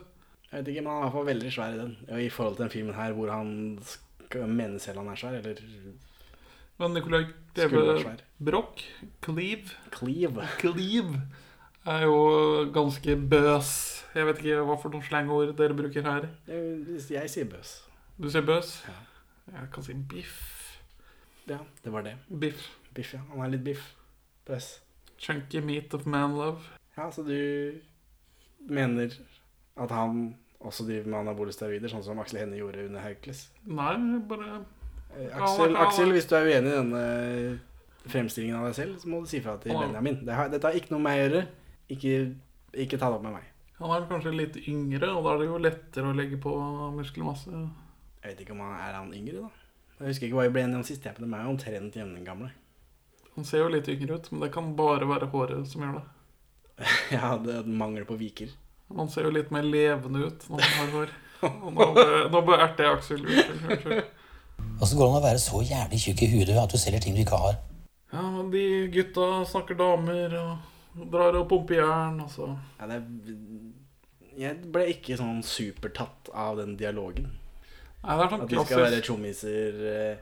Jeg 0.49 0.63
vet 0.63 0.71
ikke, 0.73 0.85
men 0.85 0.91
han 0.93 0.97
er 0.97 1.01
i 1.01 1.07
hvert 1.07 1.17
fall 1.17 1.29
veldig 1.29 1.53
svær 1.55 1.75
i 1.75 1.81
den. 1.83 1.97
I 2.19 2.31
forhold 2.35 2.57
til 2.57 2.65
den 2.65 2.73
filmen 2.73 2.99
her 2.99 3.15
hvor 3.17 3.33
han 3.35 3.51
mener 4.35 4.79
selv 4.83 5.03
han 5.03 5.11
er 5.13 5.19
svær, 5.19 5.39
eller 5.39 5.61
Men 6.79 6.95
Nicolai 6.95 7.25
Greve. 7.55 8.17
Broch, 8.39 8.87
Cleave 9.23 9.77
Cleve. 9.91 10.47
Cleve 10.63 11.23
er 11.95 12.05
jo 12.07 12.17
ganske 12.75 13.17
bøs. 13.31 13.71
Jeg 14.17 14.27
vet 14.29 14.41
ikke 14.43 14.65
hva 14.67 14.77
for 14.81 14.93
noen 14.95 15.05
slangord 15.07 15.53
dere 15.59 15.77
bruker 15.77 16.07
her. 16.07 16.29
Jeg, 16.49 17.05
jeg 17.13 17.33
sier 17.33 17.49
bøs. 17.51 17.75
Du 18.19 18.29
sier 18.33 18.45
bøs? 18.47 18.73
Jeg 19.53 19.69
kan 19.75 19.87
si 19.87 19.95
biff. 20.11 20.41
Ja, 21.49 21.61
det 21.85 21.93
var 21.93 22.05
det. 22.05 22.17
Biff. 22.29 22.67
Biff, 22.95 23.15
ja. 23.15 23.21
Han 23.33 23.45
er 23.47 23.55
litt 23.55 23.65
biff. 23.65 23.85
Bøs. 24.49 24.79
Chunky 25.19 25.63
meat 25.65 25.95
of 25.95 26.07
man 26.07 26.37
love. 26.39 26.61
Ja, 26.97 27.11
så 27.15 27.23
du 27.27 27.37
mener 28.69 29.15
at 29.79 29.91
han 29.95 30.35
også 30.61 30.85
driver 30.89 31.07
med 31.13 31.21
anabole 31.21 31.55
steroider, 31.55 31.91
sånn 31.93 32.03
som 32.03 32.19
Aksel 32.19 32.43
Hennie 32.43 32.59
gjorde 32.59 32.89
under 32.89 33.05
Hercules? 33.05 33.47
Nei, 33.71 33.95
bare 34.29 34.59
Eh, 35.17 35.31
Aksel, 35.33 35.77
Aksel, 35.77 36.13
hvis 36.13 36.27
du 36.29 36.35
er 36.37 36.47
uenig 36.47 36.73
i 36.73 36.77
denne 36.77 37.03
fremstillingen 38.09 38.59
av 38.59 38.69
deg 38.69 38.77
selv, 38.77 38.99
så 39.01 39.11
må 39.11 39.23
du 39.25 39.31
si 39.31 39.41
fra 39.45 39.57
til 39.63 39.73
Benjamin. 39.77 40.21
Dette 40.27 40.69
har 40.69 40.77
ikke 40.77 40.93
noe 40.95 41.01
med 41.01 41.09
meg 41.09 41.19
å 41.21 41.23
gjøre. 41.25 41.43
Ikke, 41.89 42.35
ikke 42.75 42.99
ta 43.01 43.09
det 43.09 43.19
opp 43.19 43.25
med 43.25 43.39
meg. 43.39 43.47
Han 43.79 43.95
er 43.95 44.09
kanskje 44.11 44.35
litt 44.35 44.57
yngre, 44.67 45.13
og 45.15 45.25
da 45.25 45.35
er 45.35 45.43
det 45.43 45.49
jo 45.49 45.59
lettere 45.63 46.11
å 46.11 46.17
legge 46.17 46.39
på 46.43 46.53
muskelmasse. 46.97 47.53
Jeg 48.19 48.33
vet 48.33 48.41
ikke 48.43 48.57
om 48.57 48.65
han 48.67 48.79
er 48.83 48.97
han 48.99 49.13
yngre, 49.15 49.45
da. 49.47 49.67
Jeg 49.99 50.13
husker 50.13 50.29
ikke 50.29 50.39
hva 50.39 50.47
jeg 50.47 50.55
ble 50.55 50.65
enig 50.67 50.79
om 50.81 50.87
sist. 50.87 51.07
jeg, 51.07 51.15
er 51.15 51.51
omtrent 51.51 51.99
jevngamle. 51.99 52.51
Han 53.37 53.47
ser 53.47 53.63
jo 53.63 53.71
litt 53.71 53.89
yngre 53.91 54.19
ut, 54.19 54.31
men 54.33 54.43
det 54.43 54.51
kan 54.55 54.73
bare 54.79 55.07
være 55.07 55.31
håret 55.31 55.71
som 55.71 55.85
gjør 55.85 56.01
det. 56.01 56.07
ja, 57.17 57.37
det 57.43 57.55
er 57.61 57.71
mangel 57.71 58.07
på 58.07 58.19
viker. 58.19 58.51
Han 58.97 59.11
ser 59.13 59.29
jo 59.29 59.35
litt 59.35 59.51
mer 59.55 59.67
levende 59.67 60.27
ut 60.27 60.47
når 60.51 60.65
han 60.65 60.79
har 60.79 60.95
hår. 60.97 61.17
Nå 61.77 61.85
nå 62.35 62.41
erter 62.57 62.89
jeg 62.89 62.97
Aksel. 62.97 63.27
Åssen 64.83 64.99
går 64.99 65.05
det 65.05 65.13
an 65.13 65.21
å 65.21 65.23
være 65.23 65.43
så 65.43 65.61
jævlig 65.63 66.01
tjukk 66.03 66.25
i 66.25 66.31
huet 66.33 66.51
at 66.59 66.73
du 66.73 66.81
selger 66.83 67.05
ting 67.05 67.15
du 67.15 67.23
ikke 67.23 67.39
har? 67.39 67.61
Ja, 68.11 68.25
men 68.25 68.51
de 68.51 68.65
gutta 68.91 69.45
snakker 69.47 69.79
damer 69.79 70.35
og 70.41 70.51
drar 70.95 71.37
og 71.39 71.49
pumper 71.51 71.81
jern, 71.83 72.23
og 72.25 72.33
så 72.33 72.53
Ja, 72.79 72.89
det 72.91 73.03
jeg 74.39 74.71
ble 74.71 74.85
ikke 74.93 75.17
sånn 75.19 75.41
supertatt 75.43 76.31
av 76.31 76.61
den 76.61 76.77
dialogen. 76.79 77.33
Nei, 78.05 78.15
det 78.15 78.23
er 78.23 78.31
sånn 78.31 78.45
At 78.45 78.53
vi 78.53 78.63
skal 78.63 78.85
være 78.85 79.01
tjommiser 79.03 79.81
eh, 79.91 80.21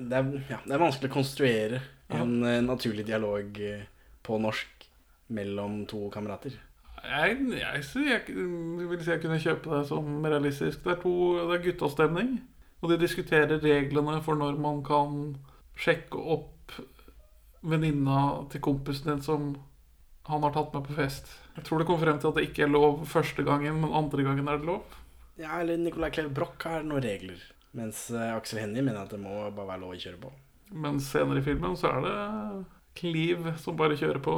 det, 0.00 0.16
er, 0.18 0.30
ja, 0.50 0.58
det 0.64 0.74
er 0.74 0.82
vanskelig 0.82 1.12
å 1.12 1.14
konstruere 1.14 1.78
en 2.10 2.40
ja. 2.42 2.56
naturlig 2.64 3.06
dialog 3.06 3.60
eh, 3.62 3.84
på 4.26 4.40
norsk 4.42 4.88
mellom 5.30 5.84
to 5.90 6.08
kamerater. 6.10 6.56
Jeg, 7.00 7.36
jeg, 7.54 7.84
jeg, 7.94 8.24
jeg, 8.26 8.88
vil 8.90 9.04
si 9.04 9.12
jeg 9.12 9.22
kunne 9.22 9.40
kjøpe 9.40 9.70
det 9.72 9.84
som 9.88 10.26
realistisk. 10.26 10.82
Det 10.84 10.96
er, 10.96 10.98
to, 11.04 11.14
det 11.38 11.54
er 11.56 11.64
guttastemning. 11.68 12.34
Og 12.80 12.90
de 12.90 12.98
diskuterer 13.00 13.62
reglene 13.62 14.18
for 14.24 14.40
når 14.40 14.58
man 14.60 14.82
kan 14.84 15.14
sjekke 15.78 16.18
opp 16.34 16.59
venninna 17.60 18.46
til 18.52 18.62
kompisen 18.64 19.12
din 19.12 19.22
som 19.24 19.52
han 20.30 20.44
har 20.46 20.52
tatt 20.54 20.74
med 20.74 20.86
på 20.86 20.96
fest. 20.96 21.30
Jeg 21.56 21.66
tror 21.66 21.80
det 21.80 21.88
kom 21.88 22.00
frem 22.00 22.18
til 22.20 22.30
at 22.30 22.38
det 22.38 22.48
ikke 22.48 22.66
er 22.66 22.72
lov 22.72 23.00
første 23.08 23.44
gangen, 23.46 23.80
men 23.82 23.96
andre 23.96 24.24
gangen 24.26 24.48
er 24.48 24.60
det 24.60 24.68
lov. 24.68 24.98
Ja, 25.40 25.56
eller 25.60 25.80
Nicolai 25.80 26.12
Kleve 26.14 26.32
Broch 26.36 26.66
har 26.68 26.84
noen 26.86 27.02
regler. 27.04 27.40
Mens 27.76 28.08
eh, 28.12 28.32
Aksel 28.34 28.60
Hennie 28.64 28.84
mener 28.84 29.04
at 29.04 29.12
det 29.14 29.20
må 29.22 29.32
bare 29.54 29.72
være 29.72 29.82
lov 29.84 29.94
å 29.94 30.00
kjøre 30.00 30.20
på. 30.20 30.32
Men 30.80 31.00
senere 31.02 31.40
i 31.40 31.46
filmen 31.46 31.78
så 31.78 31.90
er 31.90 32.04
det 32.04 32.18
Kliv 33.00 33.46
som 33.62 33.76
bare 33.78 33.96
kjører 33.98 34.18
på 34.22 34.34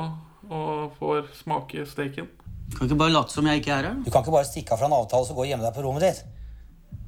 og 0.53 0.95
får 0.99 1.31
smake 1.39 1.87
steken. 1.89 2.29
Kan 2.77 2.89
ikke 2.89 2.99
bare 3.01 3.15
late 3.15 3.33
som 3.33 3.47
jeg 3.49 3.63
ikke 3.63 3.73
er 3.75 3.89
her? 3.89 3.99
Du 4.05 4.11
kan 4.13 4.23
ikke 4.23 4.35
bare 4.35 4.49
stikke 4.49 4.75
av 4.75 4.81
fra 4.81 4.89
en 4.89 4.97
avtale 4.97 5.29
og 5.29 5.39
gå 5.39 5.45
og 5.45 5.51
gjemme 5.51 5.65
deg 5.65 5.77
på 5.77 5.85
rommet 5.85 6.05
ditt. 6.05 6.23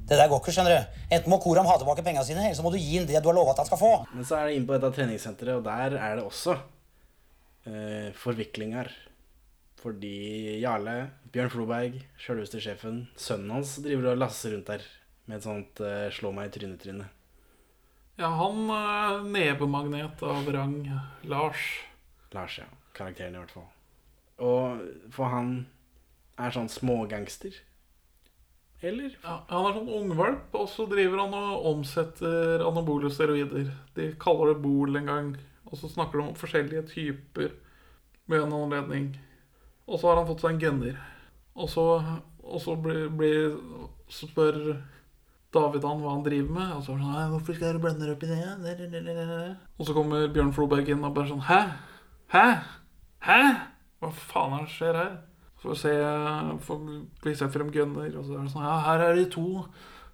Det 0.05 0.19
der 0.19 0.29
går 0.29 0.41
ikke, 0.41 0.53
skjønner 0.53 0.75
du. 0.75 0.99
Enten 1.15 1.31
må 1.33 1.39
Koram 1.41 1.65
ha 1.65 1.79
tilbake 1.81 2.03
pengene 2.05 2.25
sine, 2.27 2.43
eller 2.45 2.57
så 2.57 2.65
må 2.65 2.69
du 2.73 2.77
gi 2.77 2.99
inn 2.99 3.07
det 3.09 3.17
du 3.17 3.29
har 3.31 3.37
lova 3.37 3.55
at 3.55 3.63
han 3.63 3.69
skal 3.69 3.81
få. 3.81 3.91
Men 4.13 4.27
så 4.27 4.37
er 4.37 4.49
det 4.49 4.59
inn 4.59 4.67
på 4.69 4.75
dette 4.77 4.91
treningssenteret, 4.99 5.57
og 5.57 5.65
der 5.65 5.97
er 5.97 6.19
det 6.19 6.27
også 6.27 6.53
eh, 7.65 8.11
forviklinger. 8.21 8.91
Fordi 9.81 10.59
Jarle, 10.61 10.95
Bjørn 11.33 11.51
Floberg, 11.53 11.97
sjølveste 12.21 12.61
sjefen, 12.61 13.03
sønnen 13.17 13.57
hans 13.57 13.75
driver 13.85 14.13
og 14.13 14.21
lasser 14.21 14.53
rundt 14.53 14.69
der 14.69 14.85
med 15.25 15.39
et 15.39 15.45
sånt 15.45 15.81
eh, 15.81 16.07
slå 16.13 16.31
meg 16.37 16.49
i 16.51 16.55
trynet-tryne. 16.55 17.09
Ja, 18.15 18.29
han 18.31 18.69
er 18.71 19.23
nebemagnet 19.27 20.21
av 20.23 20.47
rang. 20.55 20.77
Lars. 21.27 21.63
Lars, 22.31 22.59
ja. 22.61 22.69
Karakteren 22.95 23.35
i 23.35 23.41
hvert 23.41 23.51
fall. 23.57 23.67
Og 24.45 24.85
for 25.11 25.33
han 25.33 25.55
er 26.39 26.53
sånn 26.55 26.69
smågangster. 26.71 27.57
Eller? 28.85 29.17
Ja, 29.23 29.39
han 29.49 29.67
er 29.67 29.77
sånn 29.79 29.91
ungvalp, 29.99 30.55
og 30.57 30.67
så 30.69 30.85
driver 30.89 31.23
han 31.23 31.35
og 31.37 31.67
omsetter 31.71 32.63
anabole 32.65 33.09
steroider. 33.13 33.71
De 33.97 34.09
kaller 34.21 34.53
det 34.53 34.61
Bol 34.63 34.99
en 34.99 35.09
gang, 35.09 35.31
og 35.65 35.79
så 35.79 35.89
snakker 35.89 36.19
de 36.19 36.27
om 36.27 36.37
forskjellige 36.37 36.85
typer 36.91 37.55
ved 38.29 38.43
en 38.43 38.53
anledning. 38.53 39.11
Og 39.85 39.99
så 39.99 40.09
har 40.09 40.21
han 40.21 40.29
fått 40.29 40.45
seg 40.45 40.55
en 40.55 40.61
gunner. 40.61 40.99
Og 41.55 41.69
så, 41.71 41.85
og 42.43 42.61
så 42.61 42.75
blir, 42.79 43.07
blir, 43.15 43.57
spør 44.11 44.59
David 45.55 45.85
han 45.87 46.01
hva 46.03 46.15
han 46.17 46.25
driver 46.25 46.55
med. 46.57 46.73
Og 46.75 46.83
så 46.83 46.95
er 46.95 46.99
han 46.99 47.05
sånn 47.05 47.13
«Nei, 47.15 47.27
'Hvorfor 47.31 47.57
skal 47.57 47.77
du 47.77 47.83
blande 47.85 48.11
opp 48.11 48.23
i 48.23 48.31
det?' 48.31 49.55
Og 49.79 49.87
så 49.87 49.95
kommer 49.95 50.27
Bjørn 50.27 50.53
Floberg 50.53 50.89
inn 50.89 51.05
og 51.05 51.15
bare 51.15 51.31
sånn 51.31 51.45
'Hæ? 51.47 51.61
Hæ? 52.33 52.47
Hæ? 53.23 53.41
Hva 54.01 54.11
faen 54.11 54.53
er 54.53 54.65
det 54.65 54.69
som 54.69 54.75
skjer 54.75 55.01
her?' 55.01 55.17
Å 55.65 55.75
se 55.77 55.91
for 56.65 56.79
å 56.79 57.01
vise 57.25 57.49
frem 57.53 57.71
gunner. 57.73 58.09
Og 58.19 58.27
så 58.27 58.37
er 58.37 58.45
det 58.45 58.53
sånn 58.53 58.65
Ja, 58.67 58.77
her 58.87 59.03
er 59.07 59.19
det 59.19 59.27
to, 59.35 59.65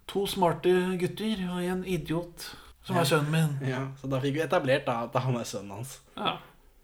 to 0.09 0.25
smarte 0.29 0.73
gutter 1.01 1.45
og 1.49 1.61
en 1.63 1.85
idiot 1.85 2.49
som 2.87 2.97
er 2.97 3.07
sønnen 3.07 3.31
min. 3.33 3.69
Ja, 3.69 3.85
Så 3.99 4.09
da 4.09 4.21
fikk 4.23 4.39
vi 4.39 4.45
etablert 4.45 4.87
da 4.87 5.03
at 5.05 5.17
han 5.21 5.37
er 5.37 5.47
sønnen 5.47 5.77
hans. 5.77 5.99
Ja, 6.17 6.37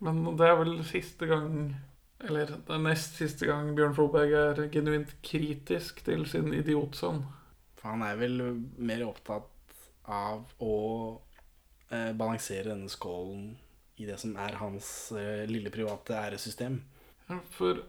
men 0.03 0.23
det 0.37 0.45
er 0.45 0.57
vel 0.59 0.75
siste 0.85 1.25
gang 1.29 1.75
Eller 2.21 2.49
det 2.49 2.73
er 2.73 2.81
nest 2.81 3.17
siste 3.17 3.45
gang 3.45 3.75
Bjørn 3.77 3.93
Floberg 3.93 4.31
er 4.33 4.59
genuint 4.73 5.11
kritisk 5.25 6.01
til 6.05 6.25
sin 6.29 6.49
idiotsønn. 6.53 7.21
For 7.77 7.93
han 7.93 8.01
er 8.05 8.17
vel 8.17 8.41
mer 8.77 9.03
opptatt 9.05 9.77
av 10.09 10.47
å 10.63 10.77
eh, 11.91 12.09
balansere 12.17 12.71
denne 12.71 12.89
skålen 12.89 13.51
i 14.01 14.07
det 14.07 14.17
som 14.21 14.33
er 14.41 14.57
hans 14.61 15.11
eh, 15.13 15.45
lille 15.49 15.69
private 15.73 16.17
æresystem. 16.17 16.79
Ja, 17.27 17.37
for, 17.53 17.83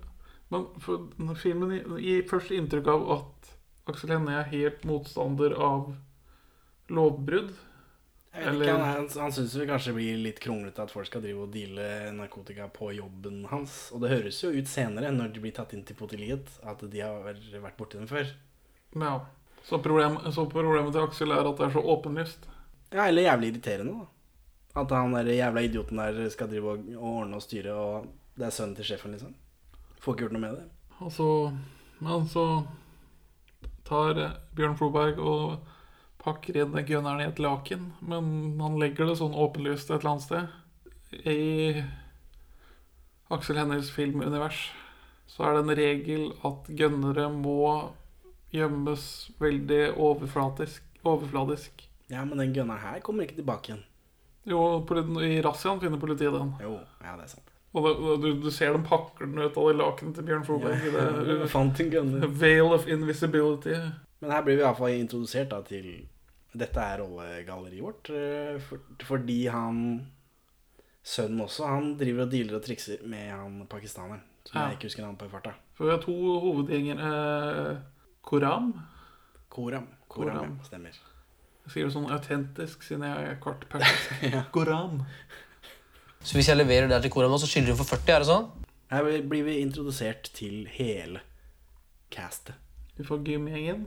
men 0.48 1.34
filmen 1.36 1.74
gir- 2.00 2.26
først 2.30 2.52
inntrykk 2.56 2.86
av 2.94 3.08
at 3.18 3.50
Aksel 3.88 4.12
Hennie 4.14 4.36
er 4.40 4.50
helt 4.52 4.84
motstander 4.88 5.54
av 5.56 5.94
lovbrudd. 6.92 7.50
Jeg 8.38 8.44
vet 8.44 8.60
ikke, 8.60 8.74
Han, 8.76 8.82
han, 8.84 9.06
han 9.24 9.32
syns 9.34 9.54
kanskje 9.66 9.90
det 9.90 9.96
blir 9.96 10.18
litt 10.22 10.40
kronglete 10.44 10.84
at 10.84 10.92
folk 10.92 11.08
skal 11.08 11.22
drive 11.24 11.46
og 11.46 11.52
deale 11.54 11.86
narkotika 12.14 12.68
på 12.72 12.90
jobben 12.94 13.40
hans. 13.50 13.78
Og 13.96 14.04
det 14.04 14.12
høres 14.12 14.42
jo 14.44 14.52
ut 14.54 14.68
senere, 14.70 15.10
når 15.14 15.32
de 15.34 15.42
blir 15.42 15.54
tatt 15.56 15.72
inn 15.74 15.82
til 15.88 15.96
potiliet, 15.98 16.52
at 16.62 16.84
de 16.92 17.00
har 17.02 17.24
vært 17.24 17.78
borti 17.80 17.98
dem 17.98 18.06
før. 18.10 18.28
Ja. 18.94 19.14
Så, 19.64 19.80
problem, 19.84 20.20
så 20.32 20.44
problemet 20.48 20.94
til 20.94 21.02
Aksel 21.08 21.34
er 21.34 21.48
at 21.48 21.58
det 21.58 21.66
er 21.66 21.74
så 21.74 21.82
åpenlyst. 21.96 22.46
Ja, 22.94 23.08
eller 23.08 23.26
jævlig 23.26 23.50
irriterende, 23.52 24.04
da. 24.04 24.06
At 24.84 24.92
han 24.94 25.16
der 25.16 25.32
jævla 25.34 25.64
idioten 25.66 25.98
der 25.98 26.28
skal 26.30 26.48
drive 26.52 26.76
og, 26.76 26.86
og 26.94 27.08
ordne 27.24 27.40
og 27.40 27.42
styre, 27.44 27.74
og 27.74 28.06
det 28.38 28.46
er 28.46 28.54
sønnen 28.54 28.76
til 28.78 28.86
sjefen, 28.92 29.16
liksom. 29.16 29.34
Får 30.02 30.14
ikke 30.14 30.26
gjort 30.26 30.36
noe 30.36 30.44
med 30.44 30.58
det. 30.58 30.66
Og 30.98 31.12
så, 31.14 31.28
men 32.02 32.26
så 32.30 32.44
tar 33.88 34.18
Bjørn 34.56 34.76
Floberg 34.78 35.20
og 35.22 35.74
pakker 36.22 36.58
inn 36.60 36.74
gunneren 36.86 37.22
i 37.22 37.28
et 37.28 37.40
laken, 37.42 37.92
men 38.00 38.58
han 38.60 38.78
legger 38.80 39.08
det 39.08 39.18
sånn 39.20 39.36
åpenlyst 39.38 39.90
et 39.90 40.00
eller 40.00 40.10
annet 40.16 40.26
sted. 40.26 40.44
I 41.24 41.84
Aksel 43.32 43.60
Hennies 43.60 43.92
filmunivers 43.94 44.68
så 45.28 45.46
er 45.46 45.56
det 45.56 45.62
en 45.62 45.78
regel 45.78 46.24
at 46.48 46.68
gunnere 46.80 47.28
må 47.32 47.60
gjemmes 48.52 49.04
veldig 49.40 49.82
overflatisk. 49.94 50.84
overfladisk. 51.04 51.84
Ja, 52.08 52.24
men 52.24 52.40
den 52.40 52.54
gunneren 52.56 52.80
her 52.82 53.00
kommer 53.04 53.24
ikke 53.24 53.38
tilbake 53.38 53.72
igjen. 53.72 53.84
Jo, 54.48 54.80
i 55.22 55.42
razziaen 55.44 55.80
finner 55.80 56.00
politiet 56.00 56.32
den. 56.32 56.54
Jo, 56.64 56.78
ja, 57.04 57.14
det 57.16 57.28
er 57.28 57.32
sant. 57.36 57.52
Og 57.76 57.84
det, 57.84 57.90
og 58.00 58.22
du, 58.22 58.28
du 58.42 58.50
ser 58.50 58.72
dem 58.72 58.84
pakker 58.88 59.26
den 59.28 59.38
ut 59.44 59.56
av 59.60 59.66
det 59.68 59.76
lakenet 59.76 60.14
til 60.16 60.24
Bjørn 60.24 60.44
Floberg. 60.46 60.78
i 60.80 60.92
Ja. 60.92 62.28
Veil 62.42 62.72
of 62.72 62.86
invisibility. 62.88 63.74
Men 64.20 64.30
her 64.34 64.42
blir 64.46 64.56
vi 64.58 64.64
iallfall 64.64 64.94
introdusert 64.96 65.50
da 65.52 65.60
til 65.66 65.90
dette 66.58 66.80
er 66.80 67.02
rollegalleriet 67.02 67.84
vårt. 67.84 68.08
eh, 68.10 68.56
For, 68.64 68.80
fordi 69.04 69.42
han 69.52 69.82
Sønnen 71.08 71.40
også, 71.40 71.64
han 71.64 71.92
driver 71.96 72.26
og 72.26 72.32
dealer 72.32 72.56
og 72.58 72.64
trikser 72.66 73.04
med 73.08 73.30
han 73.30 73.60
pakistaneren. 73.70 74.20
Som 74.44 74.58
Ja. 74.58 74.64
jeg 74.68 74.76
ikke 74.78 74.88
husker 74.88 75.02
navnet 75.04 75.18
på 75.20 75.28
i 75.28 75.30
farta. 75.32 75.52
For 75.76 75.84
vi 75.84 75.90
har 75.92 76.00
to 76.02 76.16
hovedgjengere. 76.42 77.12
Eh, 77.70 77.76
Koram. 78.22 78.72
Koram. 79.48 79.86
Koram, 80.08 80.56
ja, 80.58 80.64
stemmer. 80.66 80.98
Jeg 81.64 81.72
sier 81.72 81.84
det 81.88 81.94
sånn 81.94 82.10
autentisk, 82.12 82.82
siden 82.82 83.04
jeg 83.04 83.28
er 83.30 83.38
kvart 83.44 83.64
persisk. 83.70 84.10
Koram. 84.56 85.02
Så 86.22 86.36
hvis 86.36 86.48
jeg 86.50 86.58
leverer 86.58 86.88
det 86.90 87.02
til 87.04 87.12
kora 87.14 87.28
nå, 87.30 87.38
så 87.40 87.48
skylder 87.48 87.74
hun 87.74 87.80
for 87.80 87.96
40, 87.96 88.14
er 88.14 88.24
det 88.24 88.28
sånn? 88.28 88.48
Her 88.88 89.08
blir 89.28 89.44
vi 89.46 89.58
introdusert 89.62 90.30
til 90.36 90.66
hele 90.72 91.22
castet. 92.12 92.56
Du 92.96 93.04
får 93.06 93.22
gymgjengen. 93.26 93.86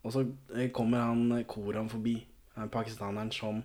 Og 0.00 0.14
så 0.14 0.24
eh, 0.56 0.70
kommer 0.72 1.10
han 1.10 1.44
Koran 1.48 1.90
forbi, 1.92 2.14
han 2.56 2.70
pakistaneren 2.72 3.32
som 3.34 3.60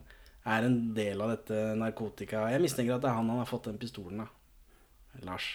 er 0.46 0.66
en 0.68 0.80
del 0.98 1.22
av 1.24 1.32
dette 1.32 1.62
narkotika... 1.80 2.50
Jeg 2.52 2.64
mistenker 2.66 2.98
at 2.98 3.06
det 3.06 3.10
er 3.10 3.18
han 3.18 3.30
han 3.32 3.40
har 3.42 3.50
fått 3.50 3.70
den 3.70 3.80
pistolen 3.82 4.26
av. 4.26 4.34
Lars. 5.24 5.48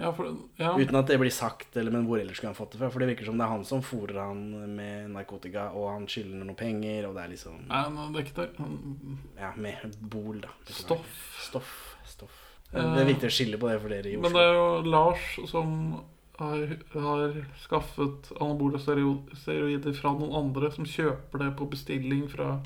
Ja, 0.00 0.10
for, 0.16 0.30
ja. 0.56 0.70
Uten 0.78 0.96
at 0.96 1.06
det 1.06 1.18
blir 1.20 1.30
sagt, 1.30 1.76
eller 1.76 1.90
men 1.92 2.06
hvor 2.08 2.18
ellers 2.20 2.36
skulle 2.40 2.54
han 2.54 2.58
fått 2.58 2.72
det 2.72 2.78
fra? 2.80 2.88
For 2.90 3.00
det 3.02 3.08
virker 3.10 3.26
som 3.28 3.36
det 3.38 3.44
er 3.44 3.52
han 3.52 3.64
som 3.68 3.82
fôrer 3.82 4.16
han 4.22 4.44
med 4.76 5.10
narkotika, 5.12 5.66
og 5.76 5.90
han 5.92 6.06
skylder 6.08 6.40
noen 6.44 6.56
penger, 6.56 7.08
og 7.08 7.14
det 7.18 7.24
er 7.24 7.32
liksom 7.34 7.58
Nei, 7.68 7.82
han 7.82 7.98
er 8.16 8.22
det. 8.22 8.46
Han- 8.58 9.18
Ja, 9.38 9.52
med 9.56 9.96
bol, 10.00 10.40
da. 10.40 10.48
Stoff. 10.66 11.36
Stoff. 11.40 11.74
Stoff. 12.06 12.38
Eh, 12.72 12.80
Det 12.94 13.02
er 13.02 13.12
viktig 13.14 13.28
å 13.28 13.34
skille 13.34 13.58
på 13.58 13.68
det 13.68 13.80
for 13.82 13.88
dere 13.88 14.06
i 14.08 14.16
Oslo. 14.16 14.22
Men 14.22 14.32
det 14.32 14.42
er 14.46 14.54
jo 14.54 14.90
Lars 14.90 15.50
som 15.50 16.04
har, 16.38 16.66
har 16.94 17.34
skaffet 17.60 18.30
anabole 18.40 18.78
steroider 18.78 19.92
fra 19.94 20.12
noen 20.16 20.32
andre 20.34 20.70
som 20.72 20.84
kjøper 20.86 21.38
det 21.44 21.56
på 21.58 21.68
bestilling 21.68 22.28
fra 22.30 22.60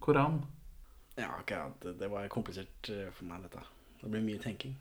Koran. 0.00 0.42
Ja, 1.16 1.28
akkurat. 1.40 1.78
Det- 1.80 1.98
Det 1.98 2.10
var 2.10 2.28
komplisert 2.28 2.90
eh, 2.90 3.10
for 3.12 3.24
meg, 3.24 3.40
dette. 3.42 3.62
Det 4.06 4.12
blir 4.12 4.22
mye 4.22 4.38
tenking. 4.38 4.74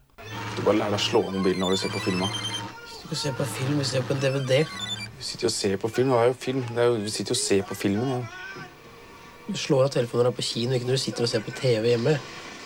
Du 0.53 0.59
bare 0.61 0.77
lærer 0.77 0.93
deg 0.93 0.99
å 0.99 1.01
slå 1.01 1.19
av 1.25 1.31
mobilen 1.33 1.63
når 1.63 1.71
du 1.73 1.79
ser 1.81 1.89
på 1.89 2.01
filma. 2.03 2.27
Du 3.01 3.07
kan 3.09 3.17
se 3.17 3.31
på 3.33 3.47
film, 3.55 3.79
vi 3.81 3.85
ser 3.89 4.03
på 4.05 4.13
DVD. 4.21 4.59
Du 5.17 5.23
sitter 5.25 5.47
jo 5.47 5.49
og 5.49 5.53
ser 5.55 5.79
på 5.81 5.89
film. 5.89 6.11
Det 6.13 6.19
er 6.19 6.27
jo 6.29 6.35
film. 6.43 6.59
Det 6.67 6.83
er 6.83 6.91
jo, 6.91 6.99
du 7.01 7.09
sitter 7.09 7.33
jo 7.33 7.37
og 7.39 7.39
ser 7.41 7.63
på 7.65 7.77
filmen. 7.79 8.11
Ja. 8.11 8.65
Du 9.47 9.57
slår 9.57 9.87
av 9.87 9.95
telefonen 9.95 10.27
når 10.27 10.29
du 10.29 10.33
er 10.35 10.37
på 10.37 10.45
kino, 10.45 10.77
ikke 10.77 10.89
når 10.91 10.99
du 10.99 11.01
sitter 11.01 11.25
og 11.25 11.31
ser 11.31 11.41
på 11.47 11.53
TV 11.57 11.87
hjemme. 11.89 12.13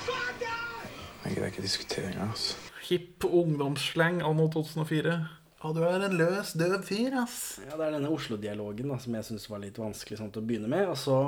Jeg 0.10 1.32
gidder 1.38 1.47
ikke 1.53 1.64
diskutere 1.64 2.12
engang. 2.12 2.36
Altså. 2.36 2.76
Hipp 2.89 3.30
ungdomsslang 3.30 4.20
anno 4.28 4.49
2004. 4.51 5.16
Ja, 5.64 5.74
du 5.80 5.82
er 5.88 6.07
en 6.10 6.20
løs, 6.20 6.51
død 6.60 6.76
fyr, 6.91 7.22
ass. 7.24 7.39
Ja, 7.70 7.80
det 7.80 7.88
er 7.88 7.95
denne 8.01 8.12
Oslo-dialogen 8.12 8.91
som 8.99 9.16
jeg 9.16 9.30
syns 9.32 9.47
var 9.47 9.64
litt 9.64 9.80
vanskelig 9.80 10.20
sånn, 10.20 10.36
til 10.36 10.43
å 10.43 10.51
begynne 10.51 10.76
med. 10.76 10.91
Og 10.91 10.99
så, 10.99 11.22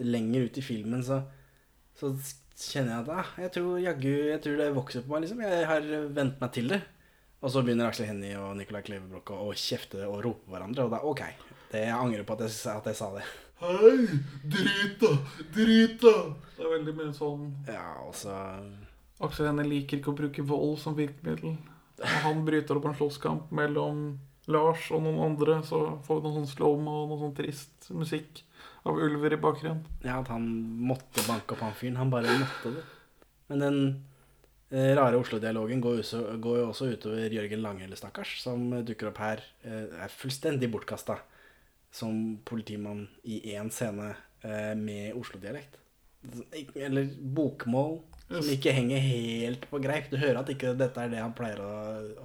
lenger 0.00 0.48
ut 0.48 0.56
i 0.56 0.64
filmen, 0.64 1.04
så, 1.04 1.20
så 2.00 2.14
kjenner 2.56 2.94
jeg 2.94 3.04
at 3.04 3.10
ah, 3.20 3.30
jeg 3.44 3.52
tror 3.56 3.80
jaggu 3.82 4.12
jeg 4.32 4.40
tror 4.44 4.60
det 4.60 4.68
vokser 4.76 5.04
på 5.04 5.12
meg. 5.14 5.24
liksom. 5.26 5.42
Jeg 5.44 5.66
har 5.70 5.88
vent 6.16 6.38
meg 6.42 6.52
til 6.56 6.70
det. 6.72 6.80
Og 7.44 7.52
så 7.52 7.60
begynner 7.62 7.90
Aksel 7.90 8.08
Hennie 8.08 8.38
og 8.40 8.54
Nicolai 8.58 8.80
Klevebrok 8.86 9.30
å, 9.36 9.50
kjefte 9.52 10.06
og 10.08 10.22
rope 10.24 10.50
hverandre. 10.50 10.86
Og 10.86 10.94
da 10.94 11.02
OK. 11.04 11.20
Det, 11.70 11.82
jeg 11.84 11.92
angrer 11.94 12.24
på 12.26 12.36
at 12.38 12.46
jeg, 12.46 12.54
sa- 12.56 12.78
at 12.80 12.88
jeg 12.88 12.96
sa 12.98 13.10
det. 13.16 13.24
Hei, 13.60 14.06
drita, 14.52 15.10
drita. 15.54 16.12
Det 16.56 16.64
er 16.64 16.72
veldig 16.74 16.94
mye 16.98 17.12
sånn 17.16 17.46
Ja, 17.68 17.86
også... 18.08 18.34
Aksel 19.24 19.46
Hennie 19.48 19.64
liker 19.68 19.96
ikke 20.00 20.12
å 20.12 20.16
bruke 20.18 20.42
vold 20.44 20.74
som 20.82 20.96
virkemiddel. 20.96 21.54
Når 22.00 22.18
han 22.26 22.42
bryter 22.44 22.76
opp 22.76 22.88
en 22.90 22.96
slåsskamp 22.98 23.52
mellom 23.56 24.02
Lars 24.52 24.90
og 24.92 25.00
noen 25.06 25.22
andre, 25.24 25.62
så 25.64 25.78
får 26.04 26.18
vi 26.20 26.26
noe 26.26 26.36
sånn 26.36 26.50
slow-mo 26.50 26.96
og 27.04 27.08
noe 27.14 27.22
sånn 27.22 27.32
trist 27.38 27.88
musikk 27.96 28.42
av 28.86 28.98
ulver 29.02 29.34
i 29.34 29.40
bakgrunnen. 29.40 29.84
Ja, 30.04 30.20
at 30.20 30.30
han 30.32 30.46
måtte 30.88 31.24
banke 31.26 31.56
opp 31.56 31.64
han 31.66 31.76
fyren. 31.76 31.98
Han 32.00 32.12
bare 32.12 32.38
måtte 32.40 32.74
det. 32.76 32.84
Men 33.50 33.62
den 33.62 33.78
eh, 34.70 34.92
rare 34.98 35.20
Oslo-dialogen 35.20 35.82
går, 35.84 36.02
går 36.42 36.60
jo 36.60 36.66
også 36.70 36.90
utover 36.94 37.34
Jørgen 37.38 37.62
Langhelle, 37.64 37.98
stakkars, 37.98 38.36
som 38.42 38.68
dukker 38.86 39.12
opp 39.12 39.22
her. 39.22 39.42
eh, 39.66 39.86
er 40.06 40.14
fullstendig 40.14 40.70
bortkasta 40.72 41.20
som 41.94 42.38
politimann 42.44 43.06
i 43.24 43.40
én 43.54 43.70
scene 43.72 44.12
eh, 44.42 44.74
med 44.78 45.16
Oslo-dialekt. 45.16 45.78
Eller 46.74 47.06
bokmål 47.20 48.00
som 48.26 48.48
ikke 48.50 48.72
henger 48.74 48.98
helt 48.98 49.68
på 49.70 49.78
greip. 49.82 50.08
Du 50.10 50.18
hører 50.18 50.40
at 50.40 50.50
ikke 50.50 50.74
dette 50.78 51.02
er 51.02 51.12
det 51.12 51.22
han 51.22 51.34
pleier 51.36 51.60
å, 51.62 51.74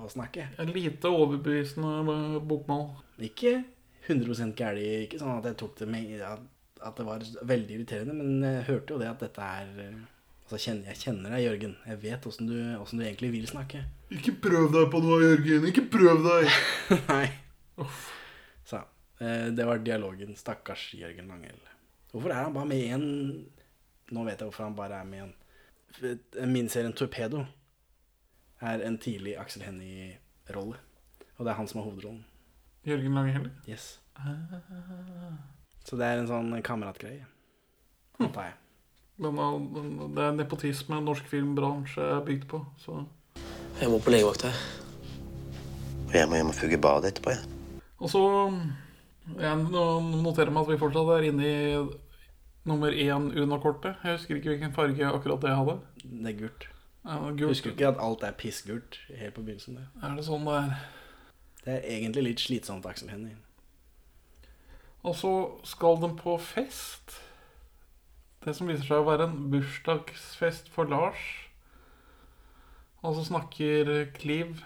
å 0.01 0.09
snakke. 0.09 0.47
En 0.61 0.71
lite 0.73 1.11
overbevisende 1.11 2.41
bokmål. 2.49 2.87
Ikke 3.21 3.59
100 4.07 4.55
gæli, 4.57 4.87
ikke 5.05 5.19
sånn 5.21 5.37
at 5.37 5.47
jeg 5.51 5.59
tok 5.61 5.77
det 5.81 5.87
med 5.91 6.23
at, 6.25 6.41
det 6.97 7.05
var 7.05 7.23
veldig 7.45 7.75
irriterende, 7.75 8.15
men 8.17 8.41
jeg 8.45 8.67
hørte 8.71 8.95
jo 8.95 9.01
det 9.01 9.09
at 9.11 9.23
dette 9.27 9.51
er 9.59 9.85
eh, 9.85 10.01
Altså, 10.51 10.65
kjenner, 10.67 10.87
jeg 10.91 10.99
kjenner 10.99 11.31
deg, 11.31 11.43
Jørgen. 11.45 11.73
Jeg 11.87 11.99
vet 12.01 12.25
åssen 12.27 12.47
du, 12.49 12.55
hvordan 12.59 12.99
du 12.99 13.03
egentlig 13.05 13.29
vil 13.31 13.45
snakke. 13.47 13.85
Ikke 14.11 14.33
prøv 14.43 14.65
deg 14.73 14.89
på 14.91 14.99
noe, 14.99 15.19
Jørgen. 15.23 15.67
Ikke 15.69 15.85
prøv 15.87 16.25
deg. 16.25 16.49
Nei. 17.13 17.29
Så 18.67 18.81
eh, 19.23 19.45
det 19.55 19.67
var 19.69 19.79
dialogen. 19.79 20.35
Stakkars 20.35 20.89
Jørgen 20.99 21.31
Langhell. 21.31 21.61
Hvorfor 22.11 22.35
er 22.35 22.41
han 22.41 22.57
bare 22.57 22.67
med 22.67 22.83
i 22.83 22.91
en 22.91 23.07
Nå 24.11 24.25
vet 24.27 24.41
jeg 24.41 24.49
hvorfor 24.49 24.67
han 24.67 24.75
bare 24.75 24.99
er 24.99 25.07
med 25.07 25.21
i 25.21 25.23
en. 25.23 26.51
Miniserien 26.51 26.91
Torpedo 26.99 27.45
er 28.59 28.83
en 28.83 28.99
tidlig 28.99 29.37
Aksel 29.39 29.63
Hennie-rolle. 29.63 30.75
Og 31.37 31.45
det 31.45 31.53
er 31.53 31.61
han 31.61 31.71
som 31.71 31.79
har 31.79 31.87
hovedrollen. 31.87 32.25
Jørgen 32.87 33.13
Langeheller? 33.13 33.51
Yes. 33.69 33.99
Så 35.85 35.97
det 35.97 36.07
er 36.07 36.21
en 36.21 36.29
sånn 36.29 36.53
kameratgreie. 36.65 37.27
Antar 38.21 38.51
jeg. 38.51 38.57
Den, 39.21 39.37
den, 39.75 39.89
det 40.15 40.23
er 40.25 40.37
nepotisme 40.37 40.97
norsk 41.05 41.27
filmbransje 41.29 42.01
er 42.17 42.23
bygd 42.25 42.47
på. 42.49 42.61
Så. 42.81 43.03
Jeg 43.77 43.89
må 43.91 43.99
på 44.01 44.13
legevakta. 44.13 44.49
Og 46.07 46.15
jeg 46.17 46.29
må 46.29 46.39
hjem 46.39 46.49
og 46.53 46.57
fuge 46.57 46.79
badet 46.81 47.11
etterpå, 47.13 47.35
jeg. 47.35 47.83
Og 48.01 48.09
så 48.09 48.23
jeg 49.37 49.57
noterer 49.61 50.49
meg 50.51 50.65
at 50.65 50.71
vi 50.71 50.79
fortsatt 50.81 51.11
er 51.15 51.27
inne 51.29 51.45
i 51.51 51.59
nummer 52.67 52.93
én 52.93 53.29
Una-kortet. 53.37 54.01
Jeg 54.03 54.17
husker 54.17 54.39
ikke 54.39 54.55
hvilken 54.55 54.73
farge 54.73 55.05
akkurat 55.05 55.45
det 55.45 55.53
hadde. 55.55 55.77
Det 56.01 56.33
er 56.33 56.39
gult. 56.39 56.67
Ja, 57.05 57.19
gult. 57.29 57.45
husker 57.53 57.75
ikke 57.75 57.93
at 57.93 58.01
alt 58.01 58.25
er 58.25 58.33
pissgult 58.37 58.99
helt 59.09 59.37
på 59.37 59.45
begynnelsen 59.45 59.77
der. 59.77 59.87
Er 60.01 60.17
det 60.17 60.25
sånn 60.25 60.49
det 60.49 60.57
er? 60.63 60.75
Det 61.65 61.73
er 61.75 61.87
egentlig 61.97 62.23
litt 62.25 62.41
slitsomt, 62.41 62.85
Aksel 62.89 63.11
Hennie. 63.13 63.37
Og 65.05 65.15
så 65.17 65.33
skal 65.65 65.99
de 66.01 66.09
på 66.17 66.37
fest. 66.41 67.17
Det 68.41 68.55
som 68.57 68.69
viser 68.69 68.87
seg 68.87 69.01
å 69.01 69.07
være 69.07 69.27
en 69.29 69.37
bursdagsfest 69.53 70.69
for 70.73 70.89
Lars. 70.89 71.21
Og 73.01 73.17
så 73.17 73.25
snakker 73.29 74.11
Kliv 74.17 74.61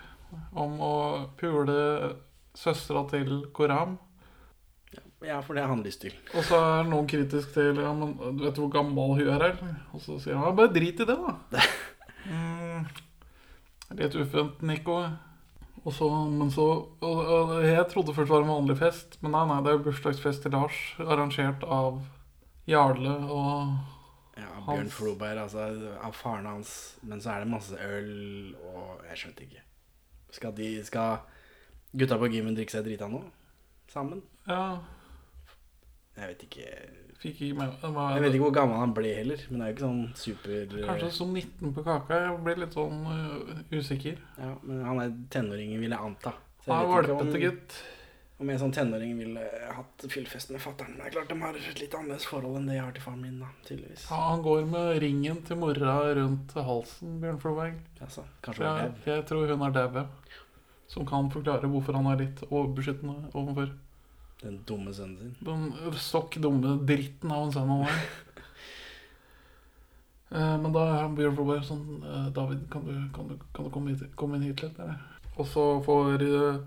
om 0.55 0.79
å 0.83 0.95
pule 1.39 2.15
søstera 2.55 3.05
til 3.11 3.45
Koram. 3.55 3.97
Ja, 5.23 5.39
for 5.41 5.55
det 5.55 5.63
har 5.63 5.71
han 5.71 5.83
lyst 5.83 6.03
til. 6.03 6.15
Og 6.35 6.43
så 6.45 6.57
er 6.59 6.87
noen 6.87 7.07
kritisk 7.09 7.55
til 7.55 7.79
ja, 7.81 7.91
men 7.95 8.13
Du 8.37 8.43
vet 8.45 8.59
hvor 8.59 8.69
gammel 8.71 9.15
hun 9.17 9.23
er? 9.23 9.31
eller? 9.33 9.77
Og 9.95 10.03
så 10.03 10.19
sier 10.21 10.37
han 10.37 10.49
ja, 10.49 10.55
bare 10.55 10.73
drit 10.75 11.01
i 11.01 11.07
det, 11.07 11.17
da. 11.19 11.65
Mm, 12.25 12.87
litt 13.99 14.15
ufent, 14.17 14.63
Nico. 14.65 14.95
Og 15.85 15.93
så, 15.93 16.07
men 16.09 16.49
så 16.49 16.65
og, 17.05 17.19
og 17.21 17.51
Jeg 17.61 17.85
trodde 17.91 18.13
først 18.13 18.31
det 18.31 18.33
var 18.33 18.45
en 18.45 18.53
vanlig 18.55 18.77
fest, 18.79 19.19
men 19.21 19.35
nei, 19.35 19.43
nei, 19.49 19.59
det 19.61 19.69
er 19.69 19.77
jo 19.77 19.83
bursdagsfest 19.85 20.41
til 20.45 20.55
Lars. 20.57 20.79
Arrangert 21.03 21.65
av 21.69 22.01
Jarle 22.69 23.19
og 23.29 23.75
Ja, 24.35 24.49
Bjørn 24.65 24.89
Floberg, 24.91 25.37
altså 25.45 25.69
av 26.03 26.17
faren 26.17 26.49
hans. 26.49 26.73
Men 27.05 27.21
så 27.23 27.35
er 27.35 27.45
det 27.45 27.53
masse 27.53 27.77
øl 27.79 28.55
og 28.65 29.05
Jeg 29.11 29.21
skjønte 29.21 29.45
ikke. 29.45 29.63
Skal 30.35 30.57
de 30.57 30.69
Skal 30.83 31.21
gutta 31.95 32.17
på 32.19 32.31
gymmen 32.33 32.57
drikke 32.57 32.75
seg 32.75 32.83
drita 32.87 33.07
nå? 33.07 33.21
Sammen? 33.93 34.25
Ja. 34.49 34.81
Jeg 36.17 36.33
vet 36.33 36.43
ikke 36.47 36.67
Fikk 37.21 37.41
ikke 37.41 37.57
med 37.57 37.81
var- 37.81 38.13
Jeg 38.13 38.21
vet 38.21 38.33
ikke 38.35 38.45
hvor 38.45 38.53
gammel 38.53 38.77
han 38.77 38.93
ble 38.93 39.15
heller, 39.15 39.41
men 39.49 39.59
det 39.59 39.65
er 39.65 39.69
jo 39.71 39.75
ikke 39.75 39.87
sånn 39.87 40.15
super 40.15 40.87
Kanskje 40.89 41.11
som 41.11 41.33
19 41.33 41.73
på 41.73 41.83
kaka. 41.83 42.21
Jeg 42.25 42.43
ble 42.43 42.55
litt 42.59 42.73
sånn 42.75 43.05
uh, 43.07 43.61
usikker. 43.71 44.17
Ja, 44.37 44.53
men 44.63 44.83
han 44.85 44.99
er 45.01 45.13
tenåringen, 45.29 45.79
vil 45.79 45.95
jeg 45.95 45.99
anta. 45.99 46.33
Så 46.65 46.71
jeg 46.71 46.75
ah, 46.75 46.81
vet 46.81 47.05
ikke 47.05 47.15
valpete 47.15 47.43
gutt. 47.45 47.77
Om 48.35 48.49
jeg 48.51 48.59
sånn 48.59 48.73
tenåring 48.75 49.13
ville 49.15 49.43
hatt 49.77 50.05
fyllfest 50.11 50.49
med 50.51 50.59
fatter'n. 50.59 50.97
Det 50.97 51.05
er 51.07 51.13
klart 51.13 51.29
de 51.31 51.37
har 51.39 51.55
et 51.55 51.79
litt 51.79 51.93
annerledes 51.95 52.25
forhold 52.27 52.57
enn 52.59 52.65
det 52.67 52.75
jeg 52.75 52.83
har 52.83 52.95
til 52.97 53.05
faren 53.05 53.21
min, 53.23 53.37
da, 53.39 53.51
tydeligvis. 53.63 54.09
Ja, 54.09 54.17
han 54.33 54.43
går 54.43 54.65
med 54.73 54.89
ringen 55.05 55.39
til 55.47 55.61
mora 55.61 55.93
rundt 56.19 56.51
halsen, 56.67 57.15
Bjørn 57.21 57.39
Floberg. 57.39 57.77
Altså, 58.03 58.25
kanskje 58.43 58.67
jeg, 58.67 58.91
jeg 59.07 59.25
tror 59.29 59.55
hun 59.55 59.63
er 59.69 59.77
daud. 59.77 60.01
Som 60.91 61.07
kan 61.07 61.31
forklare 61.31 61.71
hvorfor 61.71 61.95
han 61.95 62.11
er 62.11 62.25
litt 62.25 62.43
overbeskyttende 62.49 63.31
overfor 63.31 63.71
Den 64.41 64.59
dumme 64.67 64.93
sønnen 64.93 65.17
sin. 65.17 65.35
den 65.47 65.97
stokk 66.01 66.37
dumme 66.43 66.75
dritten 66.85 67.31
av 67.31 67.47
en 67.47 67.53
sønn 67.55 67.71
han 67.71 67.85
er. 67.89 68.07
Eh, 70.35 70.55
Men 70.61 70.73
da 70.75 70.85
Bjørn 71.15 71.37
Floberg 71.37 71.67
sånn 71.67 71.85
eh, 72.03 72.27
David, 72.35 72.65
kan 72.73 72.85
du, 72.87 72.95
kan 73.15 73.29
du, 73.29 73.37
kan 73.55 73.67
du 73.67 73.71
komme, 73.73 73.93
hit, 73.93 74.09
komme 74.19 74.39
inn 74.39 74.49
hit 74.49 74.65
litt? 74.65 74.79
Eller? 74.81 74.99
Og 75.35 75.47
så 75.51 75.65
får 75.85 76.25
eh, 76.25 76.59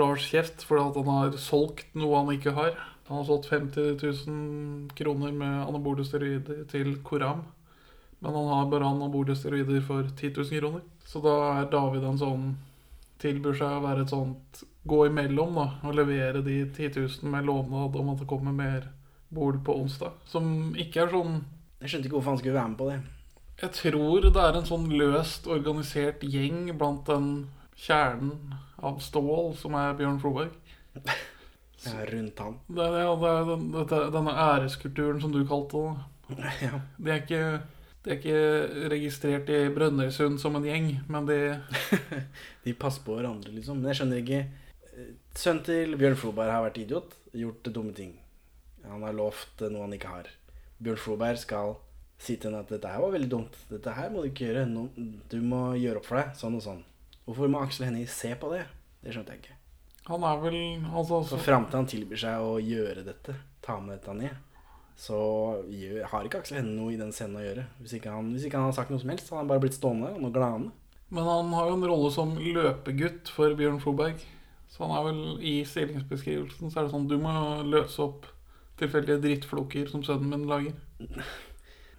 Lars 0.00 0.26
kjeft 0.32 0.64
fordi 0.66 0.88
at 0.88 0.98
han 1.00 1.12
har 1.12 1.38
solgt 1.40 1.94
noe 1.98 2.22
han 2.22 2.34
ikke 2.34 2.54
har. 2.56 2.74
Han 3.08 3.20
har 3.20 3.26
solgt 3.28 3.50
50 3.52 3.98
000 4.00 4.94
kroner 4.96 5.34
med 5.36 5.58
anabole 5.68 6.06
steroider 6.08 6.64
til 6.70 6.96
Koram. 7.06 7.44
Men 8.24 8.32
han 8.38 8.48
har 8.48 8.70
bare 8.72 8.88
anabole 8.88 9.36
steroider 9.36 9.82
for 9.84 10.06
10 10.08 10.32
000 10.40 10.60
kroner. 10.62 10.84
Så 11.04 11.20
da 11.24 11.34
er 11.60 11.72
David 11.72 12.06
en 12.08 12.20
sånn 12.20 12.46
Tilbyr 13.22 13.54
seg 13.56 13.70
å 13.76 13.82
være 13.84 14.02
et 14.04 14.10
sånt 14.10 14.64
gå 14.84 15.00
imellom 15.08 15.56
da, 15.56 15.66
og 15.84 15.96
levere 15.96 16.42
de 16.44 16.60
10 16.68 16.92
000 17.00 17.32
med 17.32 17.48
lovnad 17.48 17.96
om 17.96 18.12
at 18.12 18.20
det 18.20 18.28
kommer 18.28 18.52
mer 18.52 18.90
bol 19.34 19.58
på 19.64 19.76
onsdag. 19.80 20.16
Som 20.28 20.74
ikke 20.78 21.04
er 21.04 21.12
sånn 21.14 21.42
Jeg 21.80 21.90
skjønte 21.90 22.08
ikke 22.08 22.16
hvorfor 22.16 22.32
han 22.32 22.40
skulle 22.40 22.56
være 22.56 22.72
med 22.72 22.78
på 22.80 22.88
det. 22.88 22.98
Jeg 23.60 23.72
tror 23.76 24.24
det 24.24 24.40
er 24.40 24.56
en 24.58 24.66
sånn 24.66 24.86
løst 24.98 25.46
organisert 25.50 26.24
gjeng 26.26 26.72
blant 26.78 27.04
den 27.06 27.28
kjernen 27.78 28.54
av 28.84 28.98
stål 29.04 29.52
som 29.58 29.76
er 29.78 29.96
Bjørn 29.98 30.20
Floberg. 30.22 30.58
Ja, 31.84 32.00
rundt 32.08 32.38
han. 32.40 32.54
Det 32.72 32.80
er, 32.80 32.94
ja, 33.02 33.10
det 33.20 33.28
er 33.28 33.48
den, 33.50 33.64
det, 33.74 33.96
denne 34.14 34.32
æreskulturen 34.40 35.18
som 35.20 35.34
du 35.34 35.42
kalte 35.44 35.82
det. 36.30 36.52
Ja. 36.64 36.78
De 36.96 37.10
er 37.12 37.18
ikke, 37.20 37.40
de 38.06 38.12
er 38.14 38.20
ikke 38.22 38.88
registrert 38.94 39.50
i 39.52 39.58
Brønnøysund 39.74 40.38
som 40.40 40.56
en 40.56 40.64
gjeng, 40.64 40.86
men 41.12 41.28
de 41.28 41.38
De 42.64 42.72
passer 42.72 43.04
på 43.04 43.18
hverandre, 43.18 43.52
liksom. 43.52 43.82
Men 43.82 43.92
jeg 43.92 44.00
skjønner 44.00 44.22
ikke 44.22 44.40
Sønnen 45.34 45.64
til 45.66 45.96
Bjørn 45.98 46.14
Floberg 46.18 46.52
har 46.52 46.62
vært 46.62 46.78
idiot, 46.78 47.16
gjort 47.34 47.66
dumme 47.74 47.94
ting. 47.96 48.12
Han 48.86 49.02
har 49.02 49.16
lovt 49.16 49.64
noe 49.66 49.82
han 49.82 49.96
ikke 49.96 50.12
har. 50.12 50.28
Bjørn 50.78 51.00
Floberg 51.00 51.40
skal 51.42 51.74
si 52.22 52.36
til 52.36 52.50
henne 52.52 52.62
at 52.62 52.70
dette 52.70 52.90
her 52.90 53.02
var 53.02 53.14
veldig 53.16 53.30
dumt. 53.32 53.56
Dette 53.70 53.94
her 53.96 54.12
må 54.12 54.22
du 54.22 54.30
ikke 54.30 54.46
gjøre. 54.46 54.64
No, 54.70 54.86
du 54.94 55.38
må 55.42 55.66
gjøre 55.80 56.00
opp 56.00 56.06
for 56.08 56.20
deg. 56.20 56.32
Sånn 56.38 56.58
og 56.58 56.64
sånn. 56.64 56.84
Hvorfor 57.24 57.50
må 57.50 57.64
Aksel 57.64 57.88
Hennie 57.88 58.08
se 58.10 58.30
på 58.38 58.52
det? 58.52 58.62
Det 59.02 59.14
skjønte 59.14 59.34
jeg 59.34 59.42
ikke. 59.42 59.58
Han 60.10 60.24
er 60.28 60.40
vel 60.42 60.58
altså, 60.92 61.22
Så 61.26 61.40
fram 61.40 61.66
til 61.66 61.80
han 61.80 61.88
tilbyr 61.88 62.20
seg 62.20 62.44
å 62.44 62.56
gjøre 62.60 63.06
dette, 63.06 63.34
ta 63.64 63.78
med 63.80 63.96
dette 63.96 64.14
ned, 64.18 64.34
så 65.00 65.18
har 66.10 66.28
ikke 66.28 66.42
Aksel 66.42 66.60
Hennie 66.60 66.76
noe 66.76 66.92
i 66.92 67.00
den 67.00 67.12
scenen 67.16 67.40
å 67.40 67.44
gjøre. 67.44 67.64
Hvis 67.80 67.96
ikke, 67.98 68.12
han, 68.12 68.28
hvis 68.36 68.44
ikke 68.46 68.60
han 68.60 68.68
har 68.68 68.76
sagt 68.76 68.92
noe 68.92 69.00
som 69.00 69.10
helst, 69.14 69.30
så 69.30 69.38
har 69.38 69.42
han 69.42 69.50
bare 69.50 69.64
blitt 69.64 69.78
stående 69.78 70.12
og 70.14 70.34
glane. 70.36 70.70
Men 71.08 71.28
han 71.28 71.52
har 71.56 71.70
jo 71.70 71.78
en 71.78 71.88
rolle 71.88 72.12
som 72.12 72.36
løpegutt 72.36 73.32
for 73.32 73.56
Bjørn 73.56 73.80
Floberg. 73.80 74.20
Så 74.74 74.82
han 74.82 74.94
er 74.96 75.04
vel 75.06 75.18
i 75.38 75.58
stillingsbeskrivelsen 75.68 76.72
så 76.72 76.80
er 76.80 76.86
det 76.86 76.94
sånn 76.94 77.06
Du 77.06 77.14
må 77.22 77.34
løse 77.62 78.00
opp 78.02 78.26
tilfeldige 78.80 79.20
drittfloker 79.22 79.86
som 79.86 80.02
sønnen 80.02 80.32
min 80.32 80.48
lager. 80.50 80.74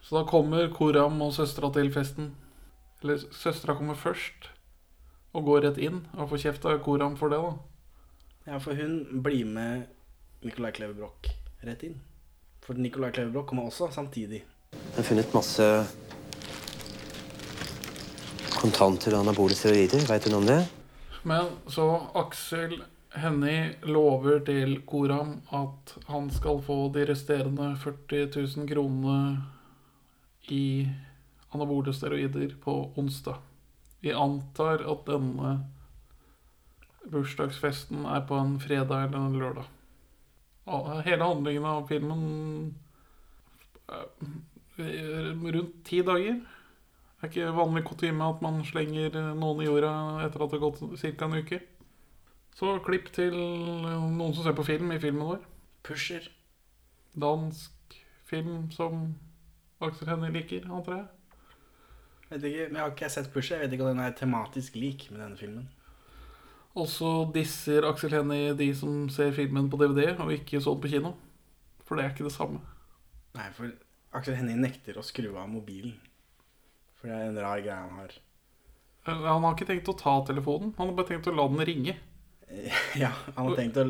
Så 0.03 0.17
da 0.17 0.26
kommer 0.28 0.67
Koram 0.76 1.21
og 1.23 1.32
søstera 1.38 1.71
til 1.73 1.88
festen. 1.95 2.34
Eller 2.99 3.23
søstera 3.32 3.78
kommer 3.80 3.95
først 3.95 4.51
og 5.36 5.47
går 5.47 5.63
rett 5.69 5.80
inn 5.88 6.03
og 6.17 6.30
får 6.34 6.43
kjeft 6.43 6.67
av 6.67 6.84
Koram 6.84 7.15
for 7.19 7.32
det, 7.32 7.39
da. 7.39 7.55
Ja, 8.51 8.59
for 8.61 8.78
hun 8.78 9.21
blir 9.23 9.47
med 9.47 9.88
Nicolai 10.45 10.76
Kleve 10.76 10.93
Broch 10.99 11.32
rett 11.65 11.88
inn. 11.88 11.95
For 12.65 12.78
Nicolai 12.78 13.13
Kleve 13.15 13.32
Broch 13.32 13.47
kommer 13.49 13.71
også 13.71 13.88
samtidig. 13.95 14.43
Jeg 14.76 14.97
har 14.99 15.07
funnet 15.07 15.34
masse 15.34 15.65
kontanter 18.59 19.15
og 19.15 19.23
anabole 19.23 19.55
steroider. 19.55 20.03
Veit 20.11 20.28
du 20.28 20.34
noe 20.34 20.43
om 20.43 20.49
det? 20.51 20.63
Men 21.26 21.45
så 21.67 22.07
Aksel 22.13 22.84
Hennie 23.17 23.71
lover 23.82 24.43
til 24.45 24.76
Koram 24.86 25.39
at 25.55 25.95
han 26.05 26.28
skal 26.30 26.59
få 26.61 26.76
de 26.93 27.07
resterende 27.09 27.71
40 27.82 28.28
000 28.36 28.67
kronene 28.69 29.41
i 30.53 30.86
anabole 31.49 31.93
steroider 31.97 32.53
på 32.61 32.76
onsdag. 33.01 33.39
Vi 34.05 34.13
antar 34.13 34.84
at 34.86 35.07
denne 35.09 35.55
bursdagsfesten 37.09 38.05
er 38.05 38.21
på 38.30 38.38
en 38.38 38.59
fredag 38.61 39.07
eller 39.07 39.26
en 39.26 39.39
lørdag. 39.41 39.71
Hele 41.09 41.26
handlingen 41.26 41.65
av 41.65 41.88
filmen 41.89 42.76
er 43.89 45.34
rundt 45.41 45.82
ti 45.89 46.05
dager. 46.05 46.38
Det 47.26 47.39
er 47.39 47.47
ikke 47.47 47.57
vanlig 47.57 47.82
kutyme 47.88 48.26
at 48.30 48.41
man 48.45 48.59
slenger 48.61 49.15
noen 49.34 49.61
i 49.63 49.65
jorda 49.65 49.91
etter 50.28 50.43
at 50.45 50.51
det 50.51 50.59
har 50.59 50.67
gått 50.67 50.99
ca. 51.01 51.26
en 51.26 51.39
uke. 51.41 51.57
Så 52.53 52.73
klipp 52.86 53.09
til 53.15 53.34
noen 53.34 54.36
som 54.36 54.45
ser 54.45 54.53
på 54.53 54.65
film 54.67 54.91
i 54.93 54.99
filmen 55.01 55.26
vår. 55.32 55.39
Pusher. 55.82 56.28
Dansk 57.17 57.97
film 58.30 58.69
som 58.69 59.15
Aksel 59.82 60.13
Hennie 60.13 60.38
liker, 60.38 60.69
antar 60.69 60.99
jeg. 60.99 61.09
Vet 62.30 62.47
ikke, 62.51 62.69
men 62.69 62.76
Jeg 62.76 62.84
har 62.84 62.93
ikke 62.93 63.09
sett 63.17 63.34
Pusher. 63.34 63.57
Jeg 63.57 63.65
vet 63.65 63.73
ikke 63.73 63.89
om 63.89 63.95
den 63.95 64.05
er 64.05 64.17
tematisk 64.21 64.78
lik 64.78 65.09
med 65.09 65.26
denne 65.26 65.41
filmen. 65.41 65.67
Og 66.78 66.88
så 66.93 67.11
disser 67.34 67.89
Aksel 67.89 68.13
Hennie 68.13 68.53
de 68.53 68.69
som 68.78 69.09
ser 69.09 69.34
filmen 69.34 69.71
på 69.71 69.82
DVD, 69.82 70.13
og 70.19 70.30
ikke 70.30 70.61
så 70.61 70.78
den 70.78 70.86
på 70.86 70.93
kino. 70.93 71.17
For 71.82 71.97
det 71.97 72.05
er 72.05 72.13
ikke 72.13 72.30
det 72.30 72.38
samme. 72.38 72.61
Nei, 73.34 73.49
for 73.49 73.73
Aksel 74.13 74.38
Hennie 74.38 74.61
nekter 74.61 75.01
å 75.01 75.09
skru 75.09 75.34
av 75.34 75.49
mobilen. 75.49 75.97
For 77.06 77.12
det 77.12 77.16
er 77.22 77.28
en 77.30 77.38
rar 77.38 77.60
greie 77.62 77.76
han 77.78 77.99
har. 77.99 78.14
Han 79.06 79.43
har 79.45 79.53
ikke 79.53 79.68
tenkt 79.70 79.89
å 79.91 79.93
ta 79.99 80.16
telefonen, 80.26 80.72
han 80.80 80.89
har 80.89 80.95
bare 80.97 81.12
tenkt 81.12 81.28
å 81.30 81.36
la 81.38 81.45
den 81.51 81.66
ringe. 81.70 81.93
Ja, 83.03 83.12
han 83.36 83.49
har 83.51 83.56
tenkt 83.58 83.78
å 83.78 83.84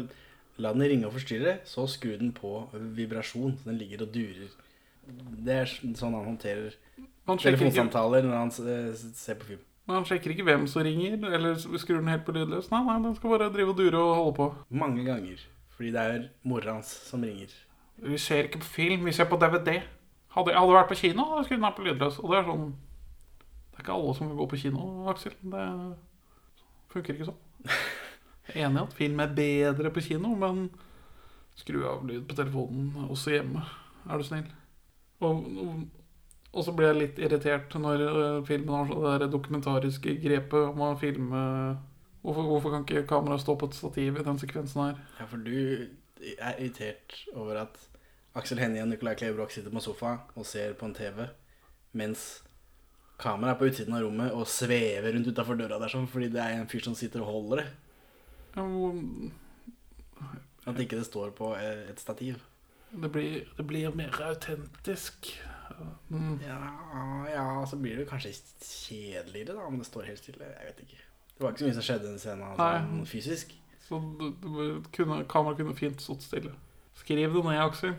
la 0.64 0.72
den 0.76 0.84
ringe 0.90 1.08
og 1.08 1.14
forstyrre, 1.16 1.60
så 1.68 1.86
skru 1.92 2.18
den 2.20 2.34
på 2.36 2.52
vibrasjon, 2.98 3.56
så 3.62 3.70
den 3.70 3.80
ligger 3.80 4.04
og 4.04 4.12
durer. 4.16 4.52
Det 5.46 5.56
er 5.62 5.72
sånn 5.72 6.16
han 6.18 6.26
håndterer 6.26 6.74
Han 7.28 7.38
telefonsamtaler 7.40 8.24
ikke- 8.24 8.30
når 8.32 8.38
han 8.38 8.52
ser 9.14 9.36
på 9.40 9.46
film. 9.54 9.64
Men 9.88 10.00
han 10.00 10.06
sjekker 10.10 10.34
ikke 10.34 10.46
hvem 10.48 10.68
som 10.68 10.82
ringer, 10.84 11.20
eller 11.32 11.56
skrur 11.78 12.00
den 12.02 12.08
helt 12.10 12.26
på 12.26 12.34
lydløs. 12.34 12.72
Nei, 12.72 12.84
nei, 12.84 13.00
den 13.04 13.16
skal 13.16 13.30
bare 13.36 13.52
drive 13.54 13.70
og 13.70 13.78
dure 13.78 14.00
og 14.02 14.16
holde 14.18 14.36
på. 14.40 14.48
Mange 14.72 15.04
ganger. 15.06 15.40
Fordi 15.78 15.92
det 15.94 16.02
er 16.02 16.30
mora 16.44 16.74
hans 16.74 16.88
som 17.06 17.22
ringer. 17.22 17.52
Vi 18.02 18.18
ser 18.18 18.44
ikke 18.48 18.60
på 18.64 18.72
film, 18.80 19.06
vi 19.06 19.12
ser 19.14 19.26
på 19.30 19.38
DVD. 19.40 19.84
Hadde 20.34 20.52
jeg 20.56 20.72
vært 20.74 20.90
på 20.90 20.98
kino, 21.00 21.24
da 21.36 21.44
jeg 21.44 21.60
den 21.60 21.68
vært 21.68 21.78
på 21.78 21.86
lydløs. 21.86 22.18
Og 22.24 22.32
det 22.34 22.40
er 22.40 22.50
sånn 22.50 22.74
Det 23.76 23.82
er 23.82 23.84
ikke 23.84 23.96
alle 24.00 24.16
som 24.16 24.30
vil 24.30 24.38
gå 24.40 24.46
på 24.48 24.60
kino, 24.62 24.84
Aksel. 25.12 25.34
Det 25.52 25.64
funker 26.94 27.18
ikke 27.18 27.28
sånn. 27.28 27.42
Jeg 28.48 28.62
er 28.62 28.70
enig 28.70 28.80
i 28.80 28.86
at 28.86 28.96
film 28.96 29.20
er 29.20 29.34
bedre 29.36 29.92
på 29.92 30.04
kino, 30.06 30.32
men 30.40 30.70
skru 31.60 31.82
av 31.90 32.06
lyd 32.08 32.24
på 32.30 32.38
telefonen 32.38 33.10
også 33.10 33.34
hjemme, 33.34 33.64
er 34.06 34.22
du 34.22 34.28
snill. 34.28 34.48
Og, 35.26 35.50
og, 36.54 36.62
så 36.64 36.76
blir 36.76 36.92
jeg 36.92 37.00
litt 37.00 37.20
irritert 37.24 37.76
når 37.80 38.04
øh, 38.06 38.40
filmen 38.48 38.76
har 38.76 38.88
så 38.90 39.00
det 39.02 39.14
der 39.24 39.32
dokumentariske 39.32 40.16
grepet 40.24 40.70
om 40.70 40.84
å 40.84 40.96
filme 41.00 41.44
Hvorfor, 42.26 42.42
hvorfor 42.50 42.72
kan 42.74 42.86
ikke 42.88 43.08
kameraet 43.08 43.44
stå 43.44 43.54
på 43.56 43.68
et 43.70 43.76
stativ 43.78 44.16
i 44.18 44.24
den 44.26 44.40
sekvensen 44.42 44.82
her? 44.82 45.02
Ja, 45.20 45.28
for 45.30 45.38
du 45.46 45.52
er 46.40 46.56
irritert 46.58 47.14
over 47.36 47.60
at 47.62 47.76
Aksel 48.34 48.58
Hennie 48.58 48.82
og 48.82 48.90
Nicolai 48.90 49.14
Kleve 49.14 49.46
sitter 49.54 49.70
på 49.70 49.84
sofa 49.86 50.16
og 50.34 50.48
ser 50.50 50.74
på 50.74 50.88
en 50.90 50.96
TV, 50.98 51.28
mens 51.94 52.42
kameraet 53.22 53.56
er 53.56 53.60
på 53.60 53.70
utsiden 53.70 53.96
av 53.96 54.04
rommet 54.04 54.36
og 54.36 54.48
svever 54.50 55.14
rundt 55.16 55.30
utafor 55.32 55.60
døra 55.60 55.80
der 55.82 55.92
sånn, 55.92 56.08
fordi 56.12 56.30
det 56.34 56.42
er 56.44 56.60
en 56.60 56.70
fyr 56.72 56.84
som 56.86 56.96
sitter 56.98 57.24
og 57.24 57.32
holder 57.32 57.64
det. 57.64 57.68
At 60.66 60.80
ikke 60.82 61.00
det 61.00 61.08
står 61.08 61.34
på 61.38 61.54
eh, 61.60 61.90
et 61.92 62.00
stativ. 62.02 62.40
Det 62.96 63.12
blir, 63.12 63.44
det 63.58 63.66
blir 63.68 63.96
mer 63.96 64.16
autentisk. 64.24 65.34
Mm. 66.10 66.40
Ja, 66.46 66.60
ja, 67.30 67.66
så 67.68 67.78
blir 67.78 67.98
det 68.00 68.08
kanskje 68.10 68.34
kjedeligere 68.62 69.58
da, 69.58 69.66
om 69.68 69.78
det 69.80 69.88
står 69.88 70.08
helt 70.10 70.22
stille. 70.24 70.46
Jeg 70.46 70.72
vet 70.72 70.84
ikke. 70.86 71.02
Det 71.36 71.44
var 71.44 71.52
ikke 71.52 71.64
så 71.64 71.68
mye 71.68 71.78
som 71.78 71.86
skjedde 71.86 72.06
i 72.06 72.12
den 72.14 72.22
scenen 72.22 72.60
sånn 72.60 73.08
fysisk. 73.10 73.56
Så 73.86 74.00
kameraet 74.96 75.60
kunne 75.60 75.76
fint 75.78 76.02
stått 76.02 76.24
stille. 76.26 76.54
Skriv 76.96 77.36
det 77.36 77.44
ned, 77.44 77.60
Aksel. 77.60 77.98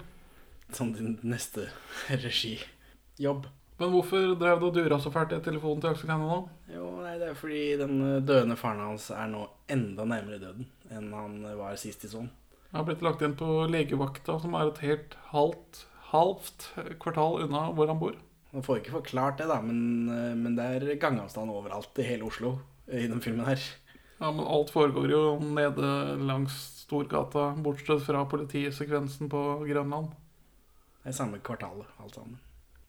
Som 0.75 0.95
din 0.97 1.19
neste 1.23 1.69
regijobb. 2.25 3.47
Men 3.77 3.93
hvorfor 3.93 4.33
drev 4.41 4.61
du 4.61 4.71
og 4.71 4.77
dura 4.77 4.99
så 5.03 5.13
fælt 5.13 5.35
i 5.37 5.43
telefonen 5.45 5.83
til 5.85 5.93
Aksel 5.93 6.13
Hennie 6.13 6.31
nå? 6.31 6.39
Jo, 6.73 6.87
nei, 7.05 7.17
det 7.21 7.29
er 7.31 7.37
fordi 7.37 7.65
den 7.81 7.99
eh, 8.07 8.23
døende 8.25 8.57
faren 8.57 8.81
hans 8.81 9.11
er 9.13 9.29
nå 9.29 9.43
enda 9.73 10.07
nærmere 10.09 10.41
døden 10.41 10.71
enn 10.93 11.11
han 11.13 11.43
eh, 11.45 11.59
var 11.59 11.77
sist 11.81 12.07
i 12.07 12.13
sånn. 12.13 12.31
Jeg 12.71 12.79
har 12.79 12.87
blitt 12.89 13.05
lagt 13.05 13.23
inn 13.25 13.37
på 13.39 13.67
legevakta, 13.71 14.39
som 14.43 14.57
er 14.57 14.71
et 14.71 14.81
helt 14.85 15.19
halvt, 15.31 15.83
halvt 16.13 16.71
kvartal 17.03 17.43
unna 17.45 17.69
hvor 17.77 17.93
han 17.93 18.01
bor. 18.01 18.17
Man 18.57 18.65
får 18.65 18.81
ikke 18.81 18.95
forklart 18.95 19.43
det, 19.43 19.51
da, 19.51 19.59
men, 19.61 20.09
eh, 20.09 20.33
men 20.39 20.57
det 20.57 20.71
er 20.79 21.01
gangavstand 21.03 21.53
overalt 21.53 22.01
i 22.01 22.07
hele 22.09 22.25
Oslo 22.31 22.55
eh, 22.89 23.05
i 23.05 23.11
den 23.11 23.21
filmen 23.21 23.45
her. 23.49 23.61
Ja, 24.17 24.31
Men 24.31 24.47
alt 24.49 24.73
foregår 24.73 25.13
jo 25.13 25.23
nede 25.45 26.17
langs 26.25 26.57
Storgata, 26.87 27.51
bortsett 27.61 28.07
fra 28.07 28.25
politisekvensen 28.31 29.29
på 29.29 29.43
Grønland. 29.69 30.15
Det 31.03 31.13
er 31.13 31.17
samme 31.19 31.43
kvartalet, 31.45 31.89
alt 32.01 32.17
sammen. 32.17 32.39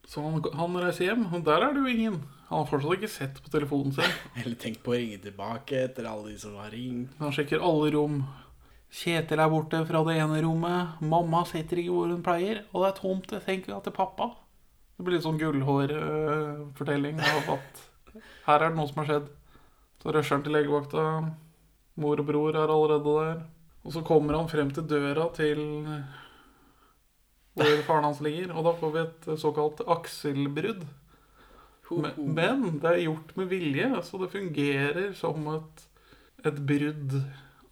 Så 0.08 0.24
han, 0.24 0.40
han 0.56 0.80
reiser 0.80 1.10
hjem, 1.10 1.26
og 1.36 1.44
der 1.44 1.66
er 1.66 1.76
det 1.76 1.84
jo 1.84 1.92
ingen. 1.92 2.18
Han 2.48 2.62
har 2.62 2.68
fortsatt 2.70 2.96
ikke 2.96 3.12
sett 3.12 3.40
på 3.44 3.52
telefonen 3.52 3.92
sin. 3.96 4.14
Eller 4.40 4.56
tenkt 4.60 4.84
på 4.86 4.94
å 4.94 5.00
ringe 5.00 5.20
tilbake 5.24 5.82
etter 5.90 6.08
alle 6.08 6.32
de 6.32 6.38
som 6.40 6.56
har 6.62 6.72
ringt. 6.72 7.16
Han 7.20 7.34
sjekker 7.36 7.64
alle 7.64 7.90
rom. 7.98 8.22
Kjetil 8.88 9.42
er 9.44 9.52
borte 9.52 9.82
fra 9.90 10.04
det 10.08 10.16
ene 10.24 10.40
rommet. 10.46 11.02
Mamma 11.04 11.44
sitter 11.50 11.82
ikke 11.82 11.96
hvor 11.98 12.14
hun 12.14 12.24
pleier. 12.24 12.64
Og 12.72 12.86
det 12.86 12.92
er 12.94 13.02
tomt. 13.02 13.34
Jeg 13.36 13.44
tenker 13.50 13.76
at 13.76 13.84
til 13.84 13.96
pappa. 13.98 14.30
Det 14.96 15.06
blir 15.06 15.18
litt 15.18 15.28
sånn 15.28 15.42
gullhår-fortelling 15.42 17.20
av 17.22 17.52
at 17.58 17.84
her 18.48 18.64
er 18.64 18.72
det 18.72 18.78
noe 18.80 18.88
som 18.90 19.04
har 19.04 19.10
skjedd. 19.12 19.28
Så 20.02 20.14
rusher 20.16 20.38
han 20.38 20.46
til 20.46 20.56
legevakta. 20.56 21.04
Mor 22.00 22.24
og 22.24 22.30
bror 22.30 22.56
er 22.56 22.72
allerede 22.72 23.18
der. 23.20 23.44
Og 23.84 23.94
så 23.94 24.02
kommer 24.08 24.40
han 24.40 24.50
frem 24.50 24.72
til 24.72 24.88
døra 24.88 25.28
til 25.36 25.62
hvor 27.58 27.84
faren 27.88 28.08
hans 28.08 28.22
ligger, 28.24 28.54
og 28.54 28.68
da 28.68 28.74
får 28.78 28.94
vi 28.94 29.04
et 29.04 29.28
såkalt 29.42 29.84
akselbrudd. 29.88 30.86
Men, 31.88 32.16
men 32.36 32.80
det 32.84 32.90
er 32.90 33.04
gjort 33.06 33.36
med 33.40 33.52
vilje, 33.52 33.90
så 34.04 34.20
det 34.22 34.32
fungerer 34.34 35.14
som 35.16 35.46
et, 35.54 35.86
et 36.46 36.58
brudd. 36.68 37.20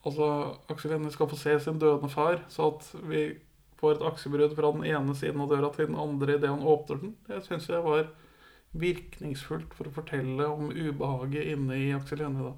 Altså, 0.06 0.28
Aksel 0.72 0.96
Hennie 0.96 1.12
skal 1.12 1.30
få 1.32 1.40
se 1.40 1.58
sin 1.60 1.82
døende 1.82 2.10
far, 2.12 2.40
så 2.52 2.70
at 2.72 2.88
vi 3.10 3.26
får 3.82 3.98
et 3.98 4.06
akselbrudd 4.08 4.56
fra 4.56 4.72
den 4.76 4.86
ene 4.88 5.16
siden 5.18 5.44
av 5.44 5.52
døra 5.52 5.72
til 5.76 5.90
den 5.90 6.00
andre 6.00 6.38
idet 6.38 6.52
han 6.52 6.64
åpner 6.64 7.02
den. 7.02 7.16
Det 7.28 7.42
syns 7.46 7.68
jeg 7.70 7.84
var 7.84 8.08
virkningsfullt 8.76 9.76
for 9.76 9.90
å 9.90 9.96
fortelle 9.96 10.48
om 10.52 10.72
ubehaget 10.72 11.52
inne 11.56 11.80
i 11.80 11.92
Aksel 11.96 12.24
Hennie 12.24 12.48
da. 12.48 12.56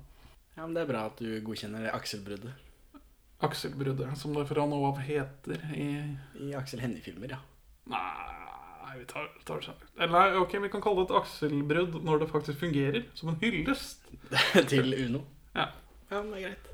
Ja, 0.57 0.65
men 0.65 0.77
Det 0.77 0.85
er 0.85 0.93
bra 0.93 1.03
at 1.09 1.19
du 1.21 1.29
godkjenner 1.45 1.85
det 1.85 1.93
akselbruddet. 1.93 2.66
Akselbruddet, 3.45 4.17
som 4.17 4.33
det 4.33 4.47
fra 4.49 4.65
nå 4.65 4.79
av 4.87 4.97
heter 5.05 5.61
i 5.77 5.89
I 6.41 6.53
Aksel 6.57 6.81
Hennie-filmer, 6.81 7.35
ja. 7.35 7.41
Nei, 7.87 8.95
vi 8.97 9.05
tar, 9.05 9.27
tar 9.45 9.61
det. 9.61 9.75
Eller 9.99 10.13
nei, 10.15 10.39
ok, 10.41 10.55
vi 10.63 10.71
kan 10.73 10.81
kalle 10.81 11.03
det 11.03 11.11
et 11.11 11.19
akselbrudd 11.21 11.99
når 12.07 12.23
det 12.23 12.29
faktisk 12.31 12.63
fungerer. 12.63 13.05
Som 13.13 13.33
en 13.33 13.37
hyllest. 13.43 14.09
til 14.71 14.95
Uno. 15.05 15.21
Ja. 15.53 15.69
Ja, 16.09 16.23
men 16.23 16.33
det 16.33 16.39
er 16.39 16.47
greit. 16.47 16.73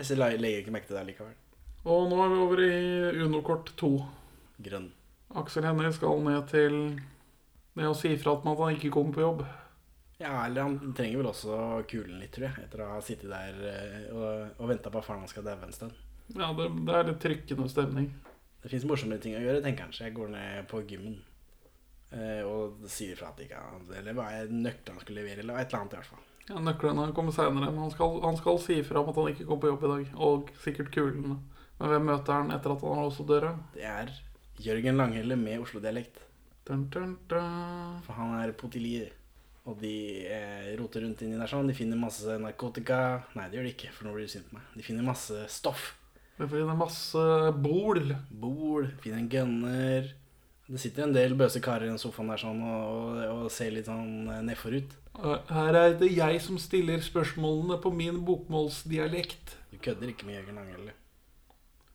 Jeg 0.00 0.18
legger 0.18 0.58
ikke 0.64 0.74
merke 0.74 0.88
til 0.90 0.98
det 0.98 1.06
likevel. 1.12 1.38
Og 1.82 2.10
nå 2.10 2.18
er 2.24 2.32
vi 2.32 2.42
over 2.48 2.64
i 2.64 3.22
Uno-kort 3.22 3.72
2. 3.78 3.92
Grønn. 4.62 4.90
Aksel 5.38 5.66
Hennie 5.66 5.92
skal 5.94 6.22
ned 6.24 6.48
til 6.50 6.78
Ned 7.72 7.88
og 7.88 7.96
si 7.96 8.10
ifra 8.12 8.34
at 8.36 8.44
han 8.44 8.74
ikke 8.74 8.90
kommer 8.92 9.14
på 9.16 9.22
jobb. 9.22 9.44
Ja, 10.22 10.44
eller 10.46 10.68
han 10.68 10.94
trenger 10.94 11.18
vel 11.18 11.30
også 11.32 11.56
kulen 11.90 12.20
litt, 12.22 12.30
tror 12.34 12.48
jeg. 12.48 12.66
Etter 12.66 12.84
å 12.84 12.90
ha 12.94 13.00
sittet 13.02 13.30
der 13.32 13.62
eh, 13.72 14.08
og, 14.14 14.52
og 14.62 14.70
venta 14.70 14.92
på 14.92 15.00
at 15.00 15.08
faren 15.08 15.24
hans 15.24 15.34
skal 15.34 15.46
daue 15.46 15.66
en 15.66 15.74
stund. 15.74 15.96
Ja, 16.32 16.52
det, 16.56 16.68
det 16.86 16.94
er 16.94 17.08
litt 17.08 17.22
trykkende 17.24 17.68
stemning. 17.70 18.08
Det 18.62 18.70
fins 18.70 18.86
morsommere 18.86 19.22
ting 19.22 19.34
å 19.34 19.42
gjøre, 19.42 19.62
tenker 19.64 19.88
han. 19.88 19.94
Så 19.96 20.06
jeg 20.06 20.14
går 20.16 20.30
ned 20.32 20.68
på 20.70 20.84
gymmen 20.86 21.16
eh, 22.14 22.42
og 22.46 22.84
sier 22.86 23.16
ifra 23.16 23.32
at 23.32 23.40
det 23.40 23.48
ikke 23.48 23.58
er 23.58 23.96
Eller 24.00 24.16
hva 24.16 24.28
er 24.36 24.52
nøklene 24.52 24.94
han 24.94 25.02
skal 25.02 25.18
levere, 25.18 25.42
eller 25.42 25.58
et 25.58 25.72
eller 25.72 25.82
annet 25.82 25.96
i 25.96 26.00
hvert 26.00 26.12
fall. 26.12 26.28
Ja, 26.48 26.58
Nøklene 26.58 27.08
kommer 27.14 27.34
seinere, 27.34 27.70
men 27.70 27.82
han 27.84 27.92
skal, 27.94 28.18
han 28.22 28.38
skal 28.38 28.60
si 28.62 28.80
ifra 28.82 29.02
om 29.02 29.10
at 29.12 29.18
han 29.18 29.30
ikke 29.32 29.46
kommer 29.46 29.62
på 29.64 29.72
jobb 29.72 29.86
i 29.86 29.92
dag. 29.92 30.14
Og 30.28 30.52
sikkert 30.62 30.92
kulene. 30.94 31.38
Men 31.78 31.90
hvem 31.90 32.06
møter 32.10 32.38
han 32.38 32.54
etter 32.54 32.74
at 32.74 32.84
han 32.86 32.98
har 32.98 33.08
låst 33.08 33.26
døra? 33.26 33.56
Det 33.74 33.86
er 33.86 34.12
Jørgen 34.62 34.98
Langhelle 35.00 35.38
med 35.38 35.62
Oslo-dialekt. 35.64 36.20
For 36.66 38.14
han 38.18 38.34
er 38.38 38.54
potilier. 38.58 39.10
Og 39.70 39.76
de 39.78 39.94
eh, 40.26 40.72
roter 40.80 41.04
rundt 41.04 41.20
inni 41.22 41.38
der 41.38 41.50
sånn. 41.50 41.68
De 41.70 41.76
finner 41.76 41.98
masse 42.00 42.38
narkotika. 42.42 43.22
Nei, 43.38 43.46
det 43.50 43.60
gjør 43.60 43.68
de 43.68 43.74
ikke, 43.76 43.92
for 43.94 44.08
nå 44.08 44.14
blir 44.16 44.26
du 44.26 44.32
sint 44.32 44.48
på 44.48 44.58
meg. 44.58 44.64
De 44.74 44.86
finner 44.86 45.06
masse 45.06 45.44
stoff. 45.54 45.92
De 46.38 46.48
finner 46.50 46.78
masse 46.78 47.26
bol. 47.62 48.10
Bol. 48.42 48.88
Finner 49.04 49.22
en 49.22 49.30
gunner. 49.30 50.10
Det 50.72 50.80
sitter 50.80 51.06
en 51.06 51.14
del 51.14 51.36
bøse 51.38 51.60
karer 51.62 51.86
i 51.86 51.92
den 51.92 52.00
sofaen 52.00 52.30
der 52.32 52.40
sånn 52.40 52.60
og, 52.64 53.20
og, 53.26 53.46
ser 53.52 53.74
litt 53.74 53.90
sånn 53.90 54.30
eh, 54.32 54.42
nedfor 54.46 54.74
ut. 54.78 54.98
Her 55.52 55.78
er 55.78 55.94
det 56.00 56.08
jeg 56.10 56.40
som 56.42 56.58
stiller 56.58 57.02
spørsmålene 57.04 57.76
på 57.82 57.92
min 57.94 58.22
bokmålsdialekt. 58.26 59.56
Du 59.70 59.78
kødder 59.82 60.10
ikke 60.10 60.26
med 60.26 60.40
Jørgen 60.40 60.58
Lange, 60.58 60.76
eller? 60.80 60.98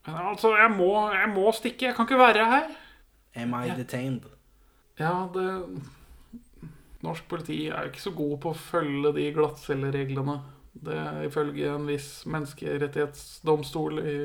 Men 0.08 0.32
altså, 0.32 0.54
jeg 0.56 0.72
må, 0.72 0.92
jeg 1.12 1.32
må 1.34 1.52
stikke. 1.52 1.90
Jeg 1.90 1.98
kan 1.98 2.08
ikke 2.08 2.22
være 2.22 2.48
her. 2.48 2.76
Am 3.44 3.56
I 3.60 3.74
detained? 3.76 4.30
Ja, 5.02 5.26
det 5.34 5.48
Norsk 7.08 7.28
politi 7.32 7.62
er 7.72 7.88
ikke 7.88 8.04
så 8.04 8.14
god 8.16 8.38
på 8.44 8.52
å 8.52 8.60
følge 8.60 9.14
de 9.16 9.28
glattcellereglene. 9.36 10.38
Det 10.78 10.98
er 11.00 11.24
ifølge 11.26 11.70
en 11.74 11.88
viss 11.90 12.12
menneskerettighetsdomstol 12.30 14.02
i 14.04 14.18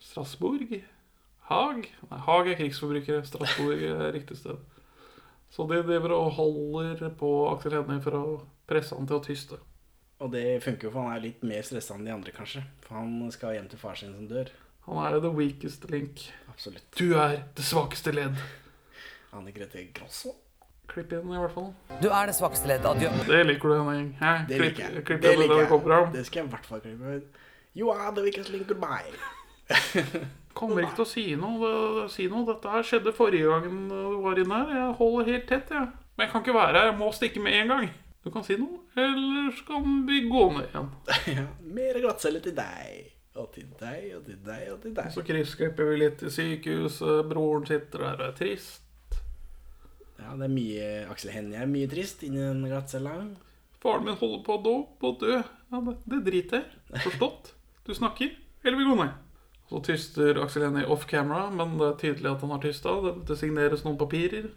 Strasbourg. 0.00 0.76
Haag? 1.50 1.88
Nei, 2.10 2.20
Haag 2.26 2.52
er 2.52 2.60
krigsforbrukere. 2.60 3.24
Strasbourg 3.26 3.82
er 3.88 4.12
riktig 4.14 4.38
sted. 4.38 4.60
Så 5.50 5.66
de 5.66 5.80
driver 5.82 6.14
og 6.14 6.36
holder 6.36 7.08
på 7.18 7.30
Aksel 7.50 7.74
Hennie 7.80 8.02
for 8.04 8.18
å 8.18 8.24
presse 8.70 8.94
han 8.94 9.08
til 9.10 9.18
å 9.18 9.24
tyste. 9.24 9.58
Og 10.20 10.30
det 10.34 10.60
funker 10.62 10.86
jo, 10.86 10.92
for 10.92 11.08
han 11.08 11.16
er 11.16 11.24
litt 11.24 11.42
mer 11.48 11.64
stressa 11.66 11.96
enn 11.96 12.04
de 12.06 12.12
andre, 12.14 12.34
kanskje. 12.36 12.62
For 12.84 13.00
han 13.00 13.32
skal 13.34 13.56
hjem 13.56 13.70
til 13.72 13.80
far 13.80 13.98
sin 13.98 14.12
som 14.14 14.28
dør. 14.30 14.52
Han 14.86 15.00
er 15.02 15.18
the 15.24 15.32
weakest 15.32 15.88
link. 15.90 16.22
Absolutt. 16.52 16.86
Du 16.94 17.16
er 17.18 17.40
det 17.56 17.66
svakeste 17.66 18.12
ledd. 18.14 18.38
Anne 19.34 19.54
Grete 19.56 19.88
Grosso. 19.96 20.36
Klipp 20.90 21.12
inn, 21.14 21.28
i 21.30 21.38
hvert 21.38 21.54
fall. 21.54 21.68
Du 22.02 22.08
er 22.10 22.26
det 22.26 22.34
svakeste 22.34 22.66
leddet. 22.66 22.88
Adjø. 22.90 23.10
Det 23.28 23.44
liker 23.46 23.68
du, 23.70 23.74
Henning. 23.78 24.08
Hæ? 24.18 24.32
Det 24.48 24.58
Klipp- 24.58 24.66
liker 24.66 24.82
jeg. 24.96 25.04
klipp 25.06 25.22
Det 25.22 25.32
inn 25.34 25.40
liker 25.44 25.62
jeg. 25.62 26.12
Det 26.16 26.26
skal 26.26 26.40
jeg 26.42 26.48
i 26.48 26.50
hvert 26.56 26.66
fall 26.66 26.80
klippe 26.80 27.16
ut. 27.16 27.40
You 27.78 27.90
are 27.94 28.10
the 28.14 28.22
weakest 28.26 28.50
link, 28.50 28.66
goodbye. 28.66 29.14
Kommer 30.54 30.82
ikke 30.82 30.96
til 30.98 31.04
å 31.04 31.08
si 31.08 31.24
noe. 31.38 32.08
Si 32.10 32.26
noe. 32.30 32.42
Dette 32.48 32.72
her 32.72 32.82
skjedde 32.86 33.12
forrige 33.14 33.46
gangen 33.46 33.84
du 33.88 34.16
var 34.24 34.40
inne 34.42 34.58
her. 34.64 34.72
Jeg 34.80 34.96
holder 34.98 35.30
helt 35.30 35.46
tett, 35.48 35.70
jeg. 35.70 35.86
Men 36.18 36.26
jeg 36.26 36.32
kan 36.32 36.42
ikke 36.44 36.56
være 36.58 36.74
her. 36.80 36.88
Jeg 36.90 36.98
må 36.98 37.12
stikke 37.14 37.40
med 37.44 37.54
en 37.60 37.68
gang. 37.70 37.86
Du 38.24 38.28
kan 38.34 38.44
si 38.44 38.56
noe, 38.60 38.82
eller 39.00 39.54
så 39.56 39.62
kan 39.70 40.02
vi 40.10 40.18
gå 40.28 40.42
ned 40.52 40.66
igjen. 40.68 40.90
ja, 41.38 41.46
mer 41.78 42.00
glattcelle 42.02 42.42
til 42.44 42.52
deg. 42.58 43.06
Og 43.40 43.46
til 43.54 43.70
deg, 43.80 44.10
og 44.18 44.26
til 44.26 44.36
deg, 44.44 44.66
og 44.74 44.82
til 44.82 44.92
deg. 44.98 45.08
Så 45.14 45.22
kryssklipper 45.24 45.88
vi 45.92 46.00
litt 46.02 46.24
i 46.26 46.32
sykehuset. 46.34 47.22
Broren 47.30 47.64
sitter 47.70 48.02
der 48.04 48.18
og 48.18 48.26
er 48.26 48.34
trist. 48.36 48.82
Ja, 50.20 50.34
det 50.36 50.46
er 50.46 50.52
mye 50.52 50.88
Aksel 51.10 51.32
Hennie 51.34 51.60
er 51.62 51.70
mye 51.70 51.88
trist 51.90 52.22
inni 52.26 52.42
den 52.42 52.66
glattcella. 52.68 53.16
Faren 53.80 54.04
min 54.04 54.18
holder 54.20 54.44
på 54.44 54.58
å 54.58 54.62
dø. 54.64 54.76
På 55.00 55.14
å 55.14 55.18
dø. 55.20 55.40
Ja, 55.40 55.80
det, 55.86 55.96
det 56.12 56.20
driter 56.26 56.60
jeg. 56.60 57.02
Forstått? 57.06 57.54
Du 57.86 57.94
snakker, 57.96 58.34
eller 58.62 58.78
vi 58.78 58.88
går 58.90 59.00
ned. 59.00 59.14
Så 59.70 59.80
tyster 59.86 60.42
Aksel 60.42 60.66
Hennie 60.66 60.88
off 60.90 61.06
camera, 61.08 61.46
men 61.54 61.78
det 61.78 61.86
er 61.86 61.98
tydelig 62.02 62.32
at 62.32 62.44
han 62.44 62.52
har 62.52 62.62
tysta. 62.64 62.96
Det, 63.06 63.14
det 63.30 63.38
signeres 63.40 63.86
noen 63.86 63.98
papirer. 64.00 64.50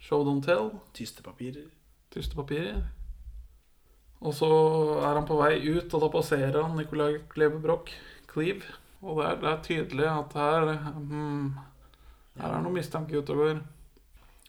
Show 0.00 0.22
don't 0.24 0.44
tell. 0.44 0.70
Tystepapirer. 0.96 1.66
Tystepapirer. 2.14 2.84
Og 4.20 4.36
så 4.36 4.50
er 5.00 5.16
han 5.16 5.26
på 5.28 5.38
vei 5.40 5.54
ut, 5.64 5.88
og 5.88 6.04
da 6.04 6.10
passerer 6.12 6.60
han 6.60 6.76
Nicolai 6.76 7.22
Kleve 7.32 7.60
Broch, 7.62 7.88
Cleve. 8.28 8.76
Og 9.00 9.16
det 9.16 9.26
er, 9.26 9.36
det 9.40 9.50
er 9.50 9.62
tydelig 9.64 10.08
at 10.12 10.34
her 10.36 10.74
hmm, 10.76 11.54
Her 12.36 12.56
er 12.56 12.64
noe 12.64 12.74
mistanke 12.74 13.16
ute 13.16 13.32
og 13.32 13.40
går. 13.40 13.62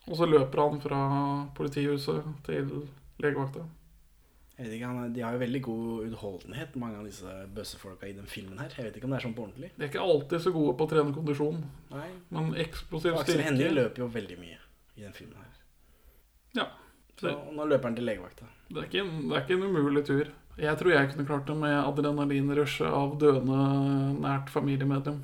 Og 0.10 0.18
så 0.18 0.26
løper 0.26 0.64
han 0.64 0.82
fra 0.82 1.04
politihuset 1.58 2.26
til 2.48 2.72
legevakta. 3.22 3.68
Jeg 4.58 4.68
vet 4.68 4.76
ikke, 4.78 4.90
han 4.92 5.14
De 5.14 5.22
har 5.26 5.34
jo 5.34 5.42
veldig 5.42 5.62
god 5.66 6.08
utholdenhet, 6.08 6.76
mange 6.78 7.00
av 7.00 7.06
disse 7.10 7.32
bøssefolka 7.56 8.10
i 8.10 8.14
den 8.18 8.28
filmen 8.30 8.60
her. 8.62 8.74
Jeg 8.78 8.88
vet 8.88 9.00
ikke 9.00 9.08
om 9.08 9.16
det 9.16 9.18
er 9.18 9.26
sånn 9.26 9.38
på 9.38 9.46
ordentlig. 9.48 9.72
De 9.78 9.86
er 9.86 9.90
ikke 9.90 10.04
alltid 10.04 10.44
så 10.44 10.54
gode 10.54 10.76
på 10.78 10.86
å 10.86 10.92
trene 10.92 11.16
kondisjon, 11.16 11.64
Nei. 11.94 12.10
men 12.30 12.52
eksplosiv 12.62 13.16
Aksel 13.16 13.40
styrke 13.40 13.48
Hennie 13.48 13.72
løper 13.74 14.04
jo 14.04 14.10
veldig 14.14 14.38
mye 14.42 14.60
i 15.00 15.06
den 15.06 15.18
filmen 15.18 15.42
her. 15.42 15.58
Ja. 16.60 16.68
Så 17.22 17.34
nå 17.54 17.66
løper 17.70 17.90
han 17.90 17.98
til 17.98 18.06
legevakta. 18.10 18.48
Det 18.70 18.80
er, 18.84 18.88
ikke 18.88 19.02
en, 19.02 19.18
det 19.30 19.36
er 19.38 19.44
ikke 19.46 19.58
en 19.58 19.66
umulig 19.70 20.06
tur. 20.08 20.32
Jeg 20.62 20.78
tror 20.78 20.94
jeg 20.94 21.12
kunne 21.12 21.28
klart 21.30 21.50
det 21.50 21.58
med 21.58 21.76
adrenalinrushet 21.80 22.88
av 23.02 23.18
døende 23.22 23.60
nært 24.22 24.50
familiemedlem. 24.54 25.22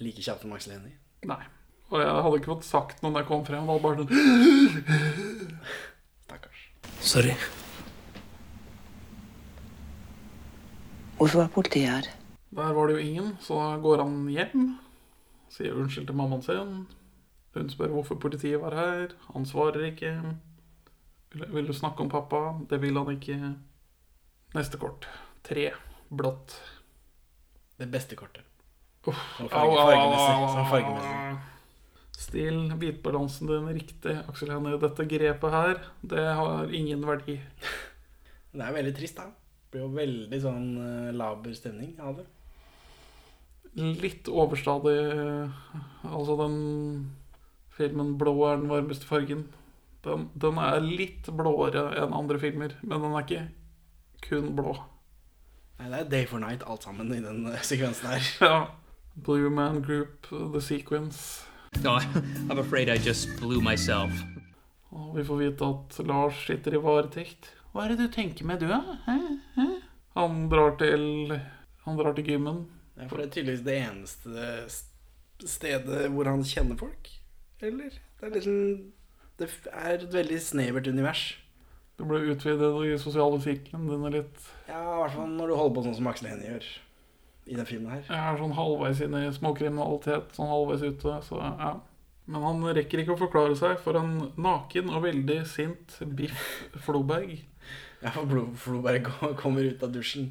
Like 0.00 0.24
kjapt 0.24 0.46
som 0.46 0.56
Aksel 0.56 0.78
Hennie. 0.78 0.96
Nei. 1.28 1.42
Og 1.90 1.98
jeg 1.98 2.10
hadde 2.22 2.38
ikke 2.38 2.52
fått 2.52 2.68
sagt 2.68 3.00
noe 3.02 3.10
når 3.10 3.24
jeg 3.24 3.28
kom 3.30 3.42
frem. 3.46 3.66
Det 3.66 3.74
var 3.74 3.82
bare 3.82 4.04
sånn 4.04 4.12
Stakkars. 6.26 6.62
Sorry. 7.02 7.34
Hvorfor 11.18 11.42
er 11.42 11.50
politiet 11.52 11.90
her? 11.90 12.12
Der 12.54 12.72
var 12.74 12.86
det 12.88 12.96
jo 12.96 13.02
ingen, 13.02 13.34
så 13.42 13.58
da 13.58 13.74
går 13.82 14.04
han 14.04 14.14
hjem. 14.30 14.70
Sier 15.50 15.74
unnskyld 15.76 16.06
til 16.08 16.18
mammaen 16.18 16.46
sin. 16.46 16.72
Hun 17.54 17.70
spør 17.70 17.96
hvorfor 17.96 18.18
politiet 18.22 18.62
var 18.62 18.74
her. 18.78 19.16
Han 19.34 19.46
svarer 19.46 19.90
ikke. 19.90 20.14
Vil, 21.34 21.66
du 21.66 21.74
snakke 21.74 22.02
om 22.02 22.10
pappa? 22.10 22.54
Det 22.70 22.78
vil 22.82 22.98
han 22.98 23.10
ikke. 23.12 23.54
Neste 24.54 24.78
kort. 24.78 25.08
Tre. 25.46 25.72
Blått. 26.10 26.54
Det 27.78 27.90
beste 27.90 28.16
kortet. 28.18 28.46
Uff. 29.06 29.18
Fargemessig. 29.50 30.66
fargemessig. 30.70 31.38
Still 32.20 32.66
hvitbalansen 32.76 33.48
din 33.48 33.68
riktig, 33.72 34.16
Aksel 34.28 34.52
Hennie. 34.52 34.76
Dette 34.80 35.06
grepet 35.08 35.54
her, 35.54 35.80
det 36.04 36.26
har 36.40 36.74
ingen 36.74 37.06
verdi. 37.06 37.38
Det 38.50 38.64
er 38.66 38.74
veldig 38.74 38.92
trist, 38.96 39.14
da. 39.14 39.28
Det 39.30 39.76
blir 39.76 39.84
jo 39.84 39.88
veldig 39.94 40.38
sånn 40.42 40.64
eh, 40.82 41.10
laber 41.14 41.52
stemning 41.54 41.92
av 42.02 42.16
det. 42.18 42.24
Litt 44.02 44.26
overstadig 44.26 44.96
Altså, 46.02 46.34
den 46.40 46.56
filmen 47.76 48.16
'Blå 48.18 48.34
er 48.48 48.58
den 48.58 48.72
varmeste 48.72 49.06
fargen', 49.06 49.46
den, 50.02 50.26
den 50.34 50.58
er 50.58 50.80
litt 50.82 51.28
blåere 51.30 51.92
enn 52.00 52.16
andre 52.16 52.40
filmer, 52.42 52.74
men 52.82 53.04
den 53.04 53.14
er 53.14 53.26
ikke 53.26 53.44
kun 54.26 54.50
blå. 54.56 54.74
Nei, 55.78 55.88
det 55.92 56.00
er 56.00 56.10
day 56.12 56.26
for 56.28 56.42
night 56.42 56.64
alt 56.66 56.84
sammen 56.84 57.12
i 57.14 57.20
den 57.24 57.46
eh, 57.48 57.62
sekvensen 57.64 58.10
her. 58.10 58.30
Ja. 58.44 58.58
Blue 59.14 59.50
Man 59.50 59.82
Group, 59.82 60.28
The 60.30 60.60
Sequence. 60.62 61.46
No, 61.78 61.98
I'm 62.50 62.58
afraid 62.58 62.88
I 62.90 62.98
just 62.98 63.28
blew 63.40 63.60
myself. 63.62 64.10
Og 64.90 65.14
vi 65.16 65.22
får 65.24 65.38
vite 65.38 65.64
at 65.70 65.98
Lars 66.06 66.40
sitter 66.46 66.74
i 66.76 66.80
varetekt. 66.82 67.52
Hva 67.72 67.84
er 67.86 67.94
det 67.94 68.02
du 68.02 68.12
tenker 68.12 68.44
med, 68.44 68.60
du, 68.60 68.66
da? 68.68 68.80
Han 70.18 70.48
drar 70.50 70.74
til 70.80 71.30
Han 71.86 71.96
drar 72.00 72.16
til 72.16 72.26
gymmen 72.26 72.64
Ja, 72.98 73.06
for 73.06 73.20
det 73.20 73.28
er 73.28 73.34
tydeligvis 73.36 73.62
det 73.64 73.76
eneste 73.78 74.48
stedet 75.46 76.10
hvor 76.12 76.28
han 76.28 76.42
kjenner 76.44 76.76
folk. 76.76 77.08
Eller? 77.62 77.94
Det 78.18 78.26
er 78.28 78.34
liksom 78.34 78.58
Det 79.38 79.48
er 79.70 79.94
et 79.94 80.12
veldig 80.12 80.40
snevert 80.42 80.90
univers. 80.90 81.22
Du 81.96 82.04
ble 82.08 82.20
utvidet 82.34 82.74
i 82.90 82.98
sosiale 83.00 83.38
sirkelen 83.40 83.88
din 83.88 84.10
litt 84.18 84.46
Ja, 84.68 84.82
i 84.82 85.00
hvert 85.04 85.16
fall 85.16 85.32
når 85.38 85.52
du 85.52 85.56
holder 85.56 85.78
på 85.78 85.86
sånn 85.86 85.98
som 86.02 86.10
Aksel 86.10 86.32
Hennie 86.34 86.50
gjør 86.50 86.68
i 87.46 87.54
den 87.56 87.66
filmen 87.66 87.90
her. 87.92 88.02
Jeg 88.08 88.18
er 88.34 88.38
sånn 88.40 88.52
halvveis 88.56 89.00
inn 89.04 89.14
i 89.18 89.24
småkriminalitet, 89.34 90.34
sånn 90.36 90.50
halvveis 90.50 90.82
ute, 90.84 91.16
så 91.26 91.40
ja. 91.40 91.74
Men 92.30 92.44
han 92.46 92.60
rekker 92.76 93.00
ikke 93.02 93.16
å 93.16 93.18
forklare 93.18 93.56
seg 93.58 93.80
for 93.82 93.96
en 93.98 94.32
naken 94.38 94.90
og 94.94 95.02
veldig 95.08 95.40
sint 95.50 95.96
Biff 96.18 96.64
Floberg. 96.86 97.38
Ja, 98.00 98.08
for 98.14 98.46
Floberg 98.56 99.04
kommer 99.42 99.60
ut 99.66 99.82
av 99.84 99.90
dusjen, 99.92 100.30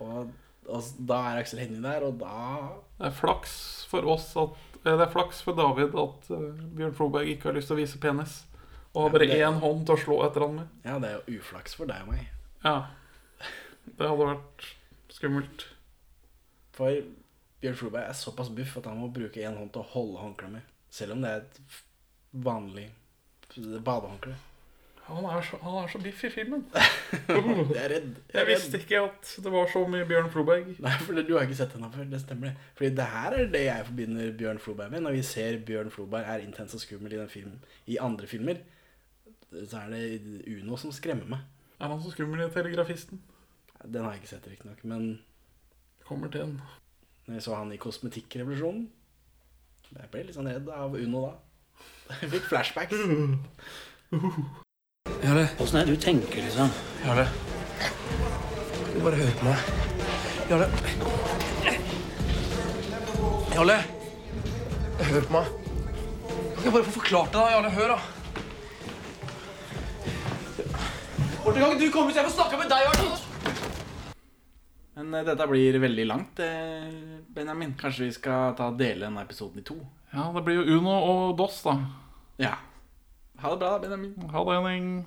og, 0.00 0.30
og 0.72 0.86
da 1.04 1.18
er 1.34 1.42
Aksel 1.42 1.58
Hennie 1.60 1.82
der, 1.84 2.06
og 2.06 2.14
da 2.22 2.70
Det 2.96 3.10
er 3.10 3.18
flaks 3.18 3.52
for 3.90 4.08
oss 4.08 4.30
at 4.40 4.54
eh, 4.86 4.94
Det 4.96 5.04
er 5.04 5.12
flaks 5.12 5.42
for 5.44 5.52
David 5.58 5.92
at 6.00 6.30
eh, 6.32 6.46
Bjørn 6.78 6.94
Floberg 6.96 7.28
ikke 7.34 7.50
har 7.50 7.58
lyst 7.58 7.68
til 7.68 7.76
å 7.76 7.80
vise 7.82 8.00
penis. 8.00 8.38
Og 8.94 9.02
har 9.04 9.12
bare 9.18 9.28
Ja, 9.28 9.34
det- 9.34 9.44
én 9.50 9.60
hånd 9.60 9.84
til 9.84 9.98
å 9.98 10.00
slå 10.00 10.16
etter 10.24 10.46
han 10.46 10.56
med. 10.62 10.72
Ja, 10.86 10.96
det 11.02 11.10
er 11.10 11.18
jo 11.28 11.36
uflaks 11.42 11.76
for 11.76 11.92
deg 11.92 12.06
og 12.06 12.14
meg. 12.14 12.24
Ja. 12.64 12.74
Det 13.84 14.08
hadde 14.08 14.30
vært 14.32 14.68
skummelt. 15.12 15.66
For 16.74 17.02
Bjørn 17.62 17.78
Floberg 17.78 18.08
er 18.08 18.16
såpass 18.18 18.50
buff 18.54 18.78
at 18.80 18.88
han 18.90 18.98
må 19.00 19.10
bruke 19.14 19.42
én 19.42 19.56
hånd 19.56 19.70
til 19.72 19.84
å 19.84 19.90
holde 19.94 20.24
håndkleet 20.24 20.56
med. 20.56 20.72
Selv 20.94 21.14
om 21.14 21.22
det 21.24 21.30
er 21.30 21.44
et 21.44 21.62
vanlig 22.44 22.88
badehåndkle. 23.84 24.34
Han 25.04 25.26
er 25.28 25.42
så, 25.44 25.58
han 25.60 25.74
er 25.82 25.90
så 25.92 25.98
biff 26.00 26.22
i 26.24 26.30
filmen. 26.32 26.62
Jeg 26.74 27.80
er 27.82 27.90
redd. 27.92 28.12
Jeg 28.32 28.40
er 28.40 28.46
visste 28.48 28.78
redd. 28.78 28.84
ikke 28.86 29.02
at 29.04 29.32
det 29.44 29.50
var 29.52 29.66
så 29.68 29.82
mye 29.92 30.06
Bjørn 30.08 30.30
Floberg. 30.32 30.70
Nei, 30.80 30.92
for 31.04 31.20
du 31.20 31.34
har 31.36 31.44
ikke 31.44 31.58
sett 31.58 31.74
henne 31.76 31.90
før. 31.92 32.06
Det 32.08 32.20
stemmer. 32.22 32.54
det 32.54 32.78
Fordi 32.78 32.90
det 32.96 33.08
her 33.12 33.36
er 33.36 33.50
det 33.52 33.62
jeg 33.66 33.88
forbinder 33.90 34.30
Bjørn 34.38 34.62
Floberg 34.64 34.94
med. 34.94 35.04
Når 35.04 35.18
vi 35.18 35.26
ser 35.28 35.58
Bjørn 35.68 35.92
Floberg 35.92 36.30
er 36.32 36.46
intens 36.46 36.76
og 36.78 36.80
skummel 36.80 37.12
i 37.12 37.20
den 37.20 37.28
filmen 37.28 37.60
I 37.84 38.00
andre 38.00 38.30
filmer, 38.30 38.64
så 39.52 39.84
er 39.84 39.92
det 39.92 40.54
Uno 40.54 40.80
som 40.80 40.92
skremmer 40.92 41.28
meg. 41.36 41.44
Er 41.80 41.92
han 41.92 42.00
så 42.00 42.14
skummel 42.14 42.40
i 42.46 42.48
Telegrafisten? 42.54 43.20
Den 43.84 44.06
har 44.06 44.14
jeg 44.14 44.24
ikke 44.24 44.32
sett, 44.32 44.48
riktignok. 44.48 44.80
Men 44.88 45.18
Kommer 46.08 46.28
til 46.28 46.40
en. 46.40 46.60
når 47.26 47.34
jeg 47.34 47.42
så 47.42 47.54
han 47.56 47.72
i 47.72 47.76
Kosmetikkrevolusjonen 47.80 48.90
Jeg 49.94 50.08
ble 50.12 50.22
litt 50.26 50.36
sånn 50.36 50.50
redd 50.50 50.68
av 50.68 50.92
Uno 50.98 51.20
da. 51.24 51.32
Jeg 52.20 52.30
fikk 52.34 52.48
flashbacks. 52.50 52.98
Jarle, 55.24 55.44
åssen 55.62 55.78
er 55.80 55.86
det 55.88 55.94
du 55.94 56.00
tenker, 56.02 56.40
liksom? 56.44 56.68
Jarle. 57.04 57.24
Du 58.92 58.98
bare 59.04 59.20
hør 59.20 59.32
på 59.38 59.44
meg. 59.48 59.58
Jarle. 60.50 60.68
Jarle. 63.54 63.78
Hør 65.08 65.28
på 65.28 65.36
meg. 65.38 65.46
Kan 66.58 66.64
jeg 66.66 66.74
bare 66.74 66.88
få 66.88 66.96
forklart 66.98 67.30
det, 67.32 67.38
da? 67.40 67.46
Jarle, 67.54 67.70
hør, 67.78 67.88
da. 67.94 67.98
Borte 71.44 71.60
gang 71.60 71.78
du 71.80 71.86
kommer 71.92 72.10
ut, 72.10 72.16
jeg 72.18 72.26
får 72.28 72.36
snakke 72.36 72.60
med 72.60 72.68
deg, 72.74 72.80
Jarle. 72.90 73.23
Eh, 75.14 75.22
dette 75.22 75.46
blir 75.46 75.78
veldig 75.78 76.06
langt, 76.06 76.38
eh, 76.40 77.20
Benjamin. 77.28 77.74
Kanskje 77.78 78.04
vi 78.04 78.12
skal 78.12 78.54
ta 78.54 78.70
dele 78.70 79.06
denne 79.06 79.22
episoden 79.22 79.58
i 79.58 79.62
to? 79.62 79.76
Ja, 80.12 80.32
det 80.34 80.44
blir 80.44 80.56
jo 80.56 80.78
Uno 80.78 80.90
og 80.90 81.36
DOS, 81.36 81.62
da. 81.62 81.78
Ja. 82.38 82.54
Ha 83.38 83.50
det 83.50 83.58
bra, 83.58 83.78
Benjamin. 83.78 84.14
Ha 84.32 84.44
det, 84.44 84.54
Henning. 84.54 85.06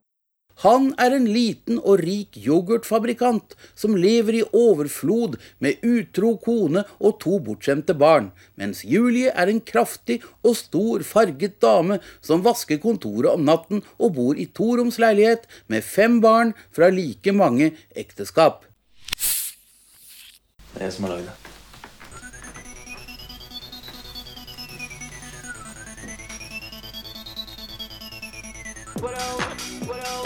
Han 0.61 0.91
er 1.01 1.15
en 1.15 1.25
liten 1.31 1.79
og 1.79 2.03
rik 2.03 2.37
yoghurtfabrikant 2.37 3.55
som 3.73 3.95
lever 3.97 4.41
i 4.41 4.43
overflod 4.53 5.37
med 5.63 5.81
utro 5.81 6.35
kone 6.43 6.83
og 6.99 7.17
to 7.23 7.39
bortskjemte 7.41 7.95
barn, 7.97 8.31
mens 8.59 8.83
Julie 8.85 9.31
er 9.33 9.49
en 9.49 9.61
kraftig 9.61 10.19
og 10.43 10.55
stor 10.59 11.05
farget 11.07 11.59
dame 11.63 11.97
som 12.21 12.43
vasker 12.45 12.81
kontoret 12.83 13.31
om 13.33 13.45
natten 13.47 13.81
og 13.97 14.17
bor 14.19 14.37
i 14.37 14.45
toromsleilighet 14.45 15.47
med 15.67 15.85
fem 15.85 16.19
barn 16.21 16.53
fra 16.69 16.91
like 16.93 17.33
mange 17.33 17.71
ekteskap. 17.95 18.65
Det 20.71 20.79
er 20.79 20.87
jeg 20.87 20.99
som 20.99 21.09
har 21.09 21.17
lagd 21.17 21.31
det. 21.31 21.41
Det 29.01 29.97
er 29.97 30.20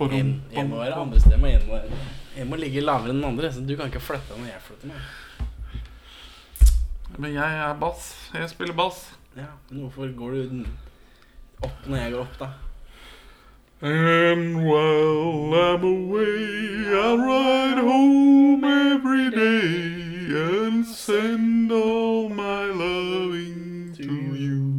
Jeg, 0.00 0.66
må 0.68 0.76
være 0.80 0.94
andre 0.94 1.20
steder. 1.20 1.46
Jeg 1.46 1.62
må, 1.68 1.78
jeg 2.36 2.46
må 2.46 2.56
ligge 2.56 2.80
lavere 2.80 3.10
enn 3.12 3.20
den 3.20 3.28
andre, 3.30 3.52
så 3.52 3.60
du 3.60 3.76
kan 3.76 3.86
ikke 3.86 4.02
flytte 4.02 4.38
når 4.38 4.50
jeg 4.50 4.64
flytter 4.66 4.86
meg. 4.90 5.00
Men 7.18 7.34
jeg 7.34 7.58
er 7.62 7.74
bass. 7.78 8.30
Jeg 8.34 8.50
spiller 8.50 8.74
bass. 8.74 9.04
Ja, 9.36 9.50
men 9.70 9.80
hvorfor 9.84 10.10
går 10.16 10.30
du 10.30 10.64
opp 11.62 11.86
når 11.86 11.96
jeg 11.96 12.12
går 12.12 12.20
opp, 12.20 12.38
da? 12.38 12.48
And 13.82 14.64
while 14.64 15.54
I'm 15.54 15.84
away, 15.84 16.86
I'll 16.94 17.18
ride 17.18 17.78
home 17.78 18.64
every 18.64 19.30
day 19.30 20.32
and 20.32 20.86
send 20.86 21.70
all 21.70 22.28
my 22.28 22.64
loving 22.66 23.92
to 23.96 24.04
you. 24.04 24.73